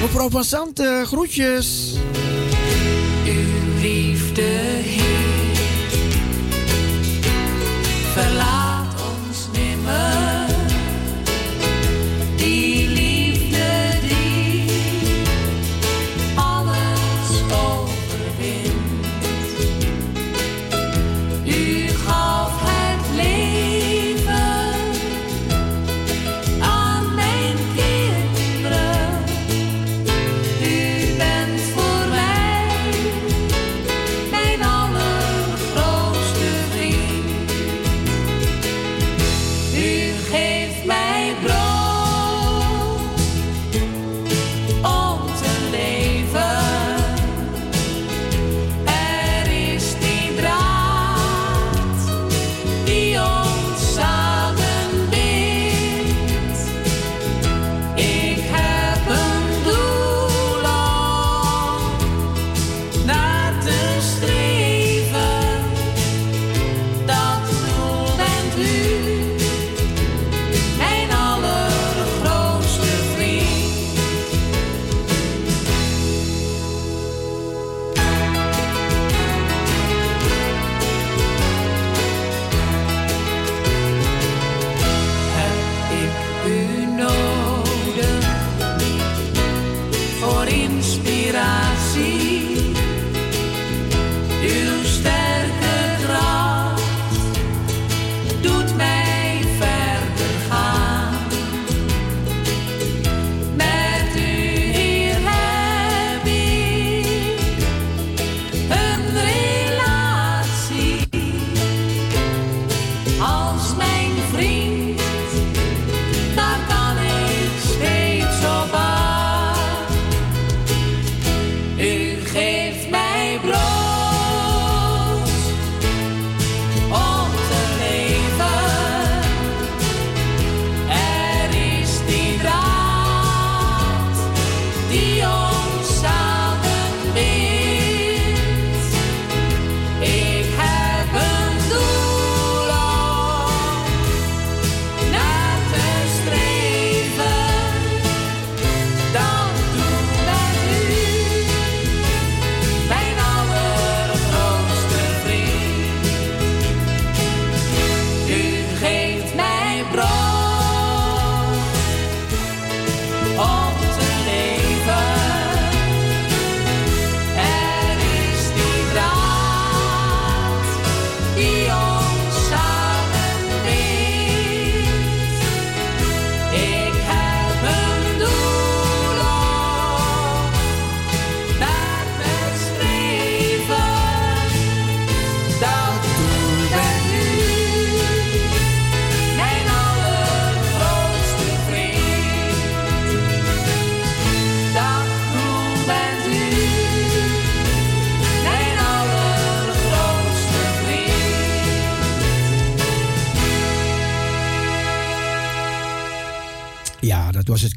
Mevrouw 0.02 0.30
van 0.30 0.44
Santen, 0.44 1.06
groetjes. 1.06 1.94
Uw 3.26 3.80
liefde, 3.80 4.42
Heer, 4.42 5.56
verlaat 8.12 8.55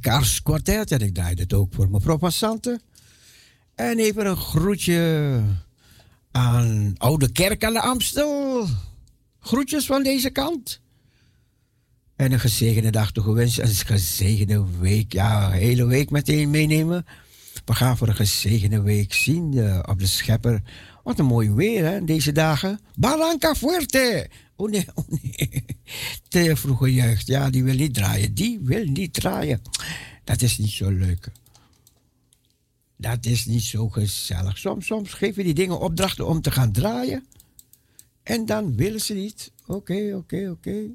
dat 0.10 0.20
was 0.20 0.34
het 0.34 0.44
Kars 0.44 0.64
Quartet 0.64 0.92
en 0.92 1.08
ik 1.08 1.14
draaide 1.14 1.42
het 1.42 1.54
ook 1.54 1.74
voor 1.74 1.90
mevrouw 1.90 2.18
van 2.18 2.32
Santen. 2.32 2.82
En 3.76 4.00
even 4.00 4.26
een 4.26 4.38
groetje 4.38 5.42
aan 6.32 6.94
Oude 6.98 7.32
Kerk 7.32 7.64
aan 7.64 7.74
de 7.74 7.82
Amstel. 7.82 8.68
Groetjes 9.40 9.86
van 9.86 10.04
deze 10.04 10.30
kant. 10.30 10.82
En 12.16 12.32
een 12.32 12.40
gezegende 12.40 12.90
dag 12.90 13.12
toegewenst. 13.12 13.58
En 13.58 13.68
een 13.68 13.76
gezegende 13.76 14.66
week. 14.80 15.14
Ja, 15.14 15.46
een 15.46 15.52
hele 15.60 15.86
week 15.86 16.10
meteen 16.10 16.50
meenemen. 16.50 17.06
We 17.66 17.74
gaan 17.76 17.98
voor 17.98 18.08
een 18.08 18.16
gezegende 18.16 18.82
week 18.82 19.14
zien 19.14 19.58
eh, 19.58 19.80
op 19.86 20.00
de 20.00 20.08
schepper. 20.08 20.62
Wat 21.04 21.20
een 21.20 21.26
mooi 21.26 21.52
weer 21.52 21.86
hè, 21.86 22.04
deze 22.04 22.32
dagen. 22.32 22.80
Barranca 22.96 23.56
Fuerte. 23.56 24.30
Oh 24.60 24.70
nee, 24.70 24.86
oh 24.94 25.08
nee. 25.08 25.66
Te 26.28 26.56
vroege 26.56 26.94
jeugd. 26.94 27.28
Ja, 27.28 27.50
die 27.50 27.64
wil 27.64 27.76
niet 27.76 27.94
draaien. 27.94 28.34
Die 28.34 28.60
wil 28.62 28.86
niet 28.86 29.14
draaien. 29.14 29.62
Dat 30.24 30.42
is 30.42 30.58
niet 30.58 30.70
zo 30.70 30.90
leuk. 30.90 31.32
Dat 32.96 33.26
is 33.26 33.46
niet 33.46 33.62
zo 33.62 33.90
gezellig. 33.90 34.58
Soms, 34.58 34.86
soms 34.86 35.20
je 35.20 35.34
die 35.34 35.54
dingen 35.54 35.80
opdrachten 35.80 36.28
om 36.28 36.42
te 36.42 36.52
gaan 36.52 36.72
draaien. 36.72 37.26
En 38.24 38.46
dan 38.46 38.76
willen 38.76 39.02
ze 39.02 39.14
niet. 39.14 39.52
Oké, 39.66 40.16
oké, 40.16 40.50
oké. 40.50 40.92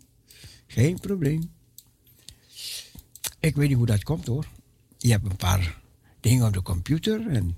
Geen 0.67 1.01
probleem. 1.01 1.53
Ik 3.41 3.57
weet 3.57 3.69
niet 3.69 3.77
hoe 3.77 3.87
dat 3.87 4.03
komt 4.03 4.27
hoor. 4.27 4.49
Je 4.99 5.11
hebt 5.11 5.27
een 5.27 5.37
paar 5.37 5.81
dingen 6.21 6.47
op 6.47 6.53
de 6.53 6.63
computer 6.63 7.27
en 7.27 7.57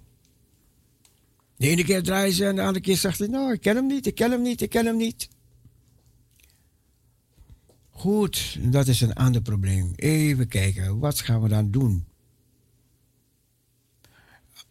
de 1.57 1.69
ene 1.69 1.85
keer 1.85 2.03
draaien 2.03 2.35
ze 2.35 2.47
en 2.47 2.55
de 2.55 2.63
andere 2.63 2.81
keer 2.81 2.97
zegt 2.97 3.19
hij, 3.19 3.29
nou, 3.29 3.53
ik 3.53 3.61
ken 3.61 3.77
hem 3.77 3.87
niet, 3.87 4.07
ik 4.07 4.15
ken 4.15 4.31
hem 4.31 4.43
niet, 4.43 4.61
ik 4.63 4.71
ken 4.71 4.87
hem 4.87 4.97
niet. 4.97 5.29
Goed, 7.97 8.59
dat 8.61 8.87
is 8.87 9.01
een 9.01 9.13
ander 9.13 9.43
probleem. 9.43 9.93
Even 9.97 10.49
kijken, 10.49 10.99
wat 10.99 11.21
gaan 11.21 11.43
we 11.43 11.49
dan 11.49 11.71
doen? 11.71 12.05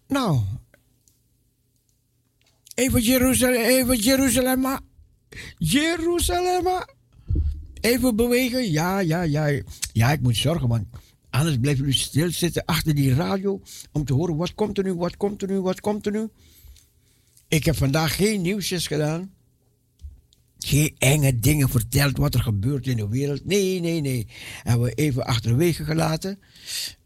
Nou, 0.08 0.42
even 2.76 3.02
Jeruzalem, 3.02 3.62
even 3.62 3.98
Jeruzalem, 3.98 4.80
Jeruzalem. 5.58 6.84
Even 7.82 8.16
bewegen, 8.16 8.72
ja, 8.72 9.00
ja, 9.00 9.22
ja. 9.22 9.62
Ja, 9.94 10.12
ik 10.12 10.22
moet 10.22 10.38
zorgen, 10.38 10.68
want 10.68 10.88
anders 11.30 11.58
blijven 11.58 11.84
jullie 11.86 12.00
stilzitten 12.00 12.66
achter 12.66 12.96
die 12.96 13.14
radio 13.14 13.62
om 13.92 14.06
te 14.06 14.14
horen 14.14 14.36
wat 14.36 14.54
komt 14.54 14.78
er 14.78 14.84
nu, 14.84 14.94
wat 14.94 15.18
komt 15.18 15.42
er 15.42 15.48
nu, 15.48 15.60
wat 15.62 15.80
komt 15.80 16.06
er 16.06 16.12
nu. 16.12 16.30
Ik 17.48 17.66
heb 17.66 17.76
vandaag 17.76 18.16
geen 18.16 18.42
nieuwsjes 18.42 18.88
gedaan. 18.88 19.35
Geen 20.66 20.96
enge 20.98 21.40
dingen 21.40 21.70
verteld 21.70 22.18
wat 22.18 22.34
er 22.34 22.40
gebeurt 22.40 22.88
in 22.88 22.98
de 22.98 23.08
wereld. 23.08 23.46
Nee, 23.46 23.80
nee, 23.80 24.02
nee. 24.02 24.28
Hebben 24.64 24.88
we 24.88 24.94
even 24.94 25.26
achterwege 25.26 25.84
gelaten. 25.84 26.40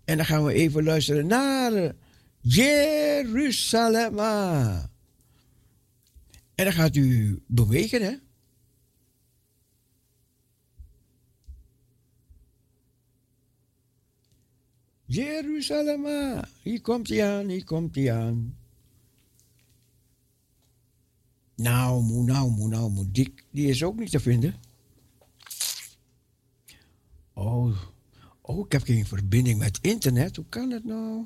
En 0.06 0.18
dan 0.18 0.26
gaan 0.26 0.46
we 0.46 0.54
even 0.54 0.84
luisteren 0.84 1.28
naar 1.28 1.96
Jeruzalem. 2.40 4.20
En 4.20 4.90
dan 6.56 6.74
gaat 6.74 6.96
u 6.96 7.40
bewegen, 7.48 8.02
hè? 8.02 8.16
Jeruzalem, 15.06 16.06
hier 16.62 16.82
komt 16.82 17.10
hij 17.10 17.26
aan, 17.26 17.48
hier 17.48 17.64
komt 17.64 17.96
hij 17.96 18.14
aan. 18.14 18.59
Nou, 21.60 22.04
moe, 22.04 22.24
nou, 22.24 22.52
moe, 22.52 22.68
nou, 22.68 22.92
moe. 22.92 23.12
Die, 23.12 23.34
die 23.52 23.68
is 23.68 23.84
ook 23.84 23.96
niet 23.96 24.12
te 24.12 24.20
vinden. 24.20 24.56
Oh, 27.34 27.78
oh, 28.42 28.66
ik 28.66 28.72
heb 28.72 28.84
geen 28.84 29.06
verbinding 29.06 29.60
met 29.60 29.80
internet. 29.82 30.36
Hoe 30.36 30.46
kan 30.50 30.70
dat 30.70 30.84
nou? 30.84 31.26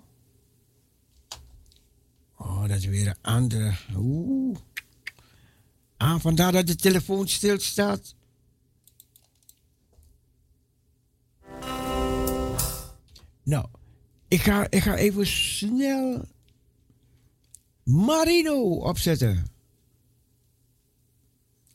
Oh, 2.38 2.62
dat 2.62 2.78
is 2.78 2.86
weer 2.86 3.08
een 3.08 3.22
andere. 3.22 3.78
Oeh. 3.96 4.58
Ah, 5.98 6.20
vandaar 6.20 6.52
dat 6.52 6.68
de 6.68 6.76
telefoon 6.76 7.28
stilstaat. 7.28 8.16
Nou, 13.44 13.66
ik 14.28 14.42
ga, 14.42 14.70
ik 14.70 14.82
ga 14.82 14.96
even 14.96 15.28
snel 15.28 16.26
Marino 17.84 18.76
opzetten. 18.76 19.53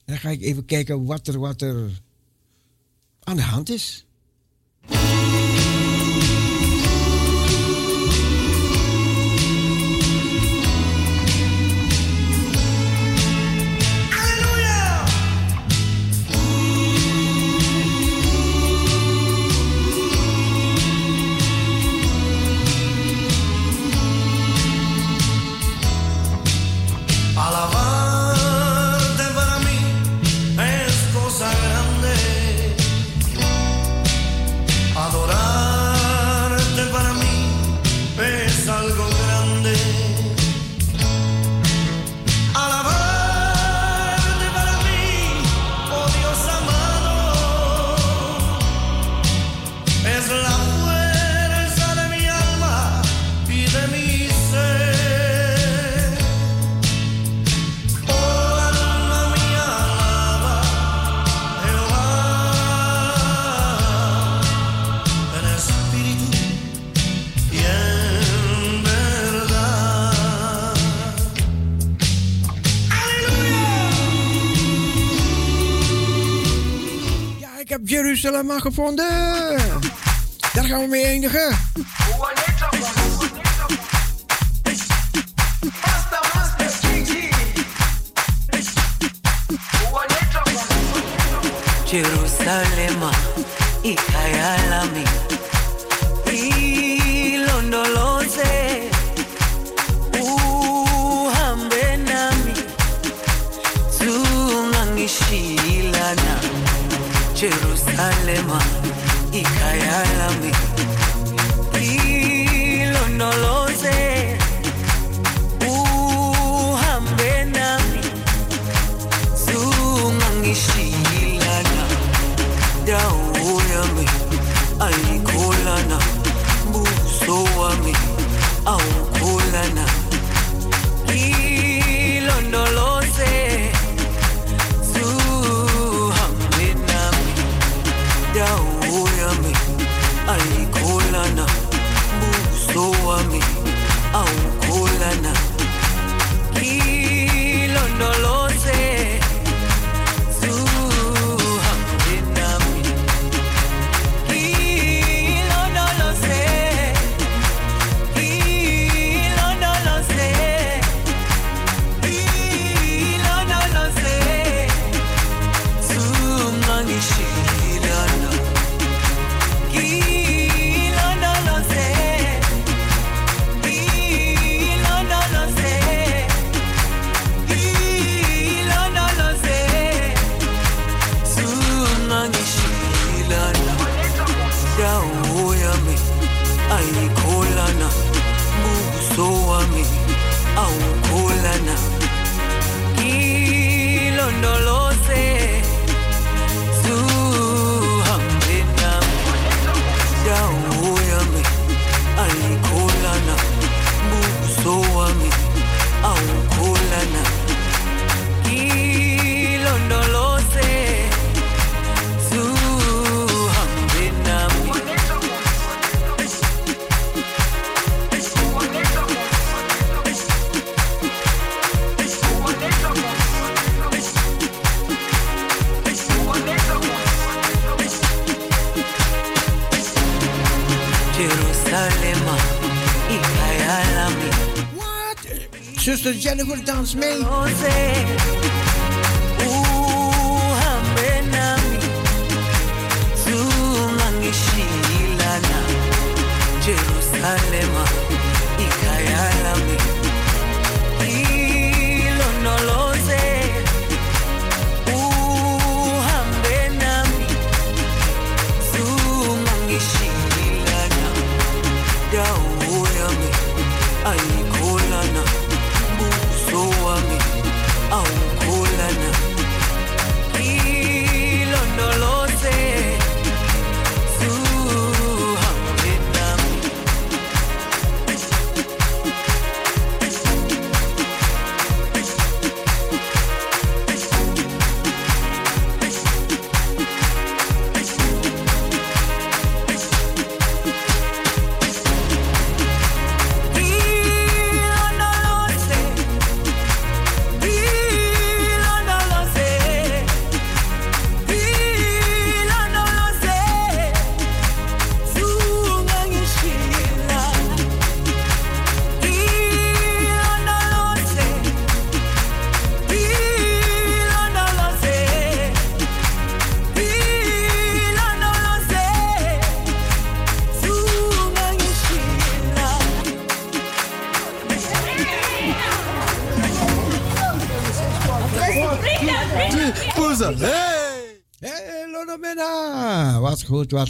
Dan 0.08 0.18
ga 0.18 0.30
ik 0.30 0.42
even 0.42 0.64
kijken 0.64 1.04
wat 1.04 1.26
er, 1.26 1.38
wat 1.38 1.62
er 1.62 1.90
aan 3.22 3.36
de 3.36 3.42
hand 3.42 3.70
is. 3.70 4.06
Jeruzalem 78.20 78.46
maar 78.46 78.60
gevonden. 78.60 79.06
Daar 80.52 80.64
gaan 80.64 80.80
we 80.80 80.86
mee 80.86 81.04
eindigen. 81.04 81.56
Jerusalema 91.84 93.10
ikayalami 93.82 94.27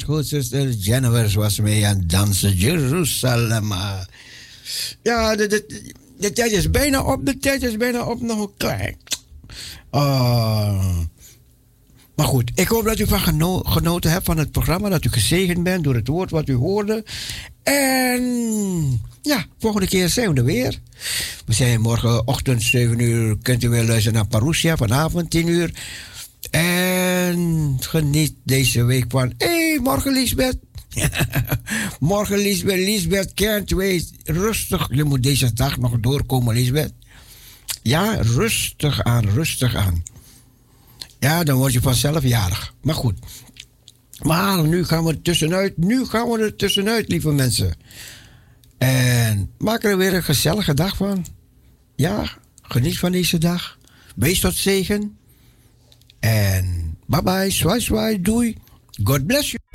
goed. 0.04 0.26
Zuster 0.26 0.70
Jennifer 0.70 1.40
was 1.40 1.60
mee 1.60 1.86
aan 1.86 1.96
het 1.98 2.10
dansen. 2.10 2.54
Jeruzalem. 2.54 3.72
Ja, 5.02 5.36
de, 5.36 5.64
de, 6.18 6.32
tijd 6.32 6.52
is 6.52 6.70
bijna 6.70 7.02
op. 7.02 7.26
De 7.26 7.38
tijd 7.38 7.62
is 7.62 7.76
bijna 7.76 8.04
op. 8.04 8.20
Nog 8.20 8.40
een 8.40 8.50
klein. 8.56 8.96
Ah. 9.90 10.98
maar 12.16 12.26
goed, 12.26 12.50
ik 12.54 12.68
hoop 12.68 12.84
dat 12.84 12.98
u 12.98 13.06
van 13.06 13.20
geno- 13.20 13.62
genoten 13.62 14.10
hebt 14.10 14.24
van 14.24 14.38
het 14.38 14.50
programma. 14.50 14.88
Dat 14.88 15.04
u 15.04 15.08
gezegend 15.08 15.62
bent 15.62 15.84
door 15.84 15.94
het 15.94 16.08
woord 16.08 16.30
wat 16.30 16.48
u 16.48 16.54
hoorde. 16.54 17.04
En 17.62 18.22
ja, 19.22 19.46
volgende 19.58 19.86
keer 19.86 20.08
zijn 20.08 20.32
we 20.32 20.38
er 20.38 20.44
weer. 20.44 20.80
We 21.46 21.52
zijn 21.52 21.80
morgenochtend 21.80 22.62
7 22.62 23.00
uur. 23.00 23.36
Kunt 23.42 23.62
u 23.64 23.68
weer 23.68 23.84
luisteren 23.84 24.12
naar 24.12 24.26
Parousia. 24.26 24.76
Vanavond 24.76 25.30
10 25.30 25.48
uur. 25.48 25.70
En 26.50 27.76
geniet 27.80 28.34
deze 28.44 28.84
week 28.84 29.04
van. 29.08 29.32
Morgen 29.82 30.12
Lisbeth. 30.12 30.58
morgen 32.00 32.38
Lisbeth. 32.38 32.78
Lisbeth, 32.78 33.70
wait. 33.70 34.12
Rustig. 34.24 34.88
Je 34.90 35.04
moet 35.04 35.22
deze 35.22 35.52
dag 35.52 35.78
nog 35.78 36.00
doorkomen, 36.00 36.54
Lisbeth. 36.54 36.92
Ja, 37.82 38.14
rustig 38.14 39.02
aan, 39.02 39.28
rustig 39.28 39.74
aan. 39.74 40.02
Ja, 41.18 41.44
dan 41.44 41.56
word 41.56 41.72
je 41.72 41.80
vanzelf 41.80 42.22
jarig. 42.22 42.74
Maar 42.82 42.94
goed. 42.94 43.18
Maar 44.22 44.64
nu 44.64 44.84
gaan 44.84 45.04
we 45.04 45.10
er 45.10 45.22
tussenuit. 45.22 45.76
Nu 45.76 46.06
gaan 46.06 46.30
we 46.30 46.38
er 46.38 46.56
tussenuit, 46.56 47.08
lieve 47.08 47.30
mensen. 47.30 47.76
En 48.78 49.50
maak 49.58 49.84
er 49.84 49.96
weer 49.96 50.14
een 50.14 50.24
gezellige 50.24 50.74
dag 50.74 50.96
van. 50.96 51.26
Ja, 51.96 52.38
geniet 52.62 52.98
van 52.98 53.12
deze 53.12 53.38
dag. 53.38 53.78
Wees 54.16 54.40
tot 54.40 54.54
zegen. 54.54 55.18
En 56.20 56.96
bye 57.06 57.22
bye, 57.22 57.50
swai 57.50 57.80
swai, 57.80 58.20
doei. 58.20 58.56
God 59.04 59.26
bless 59.26 59.50
you. 59.50 59.67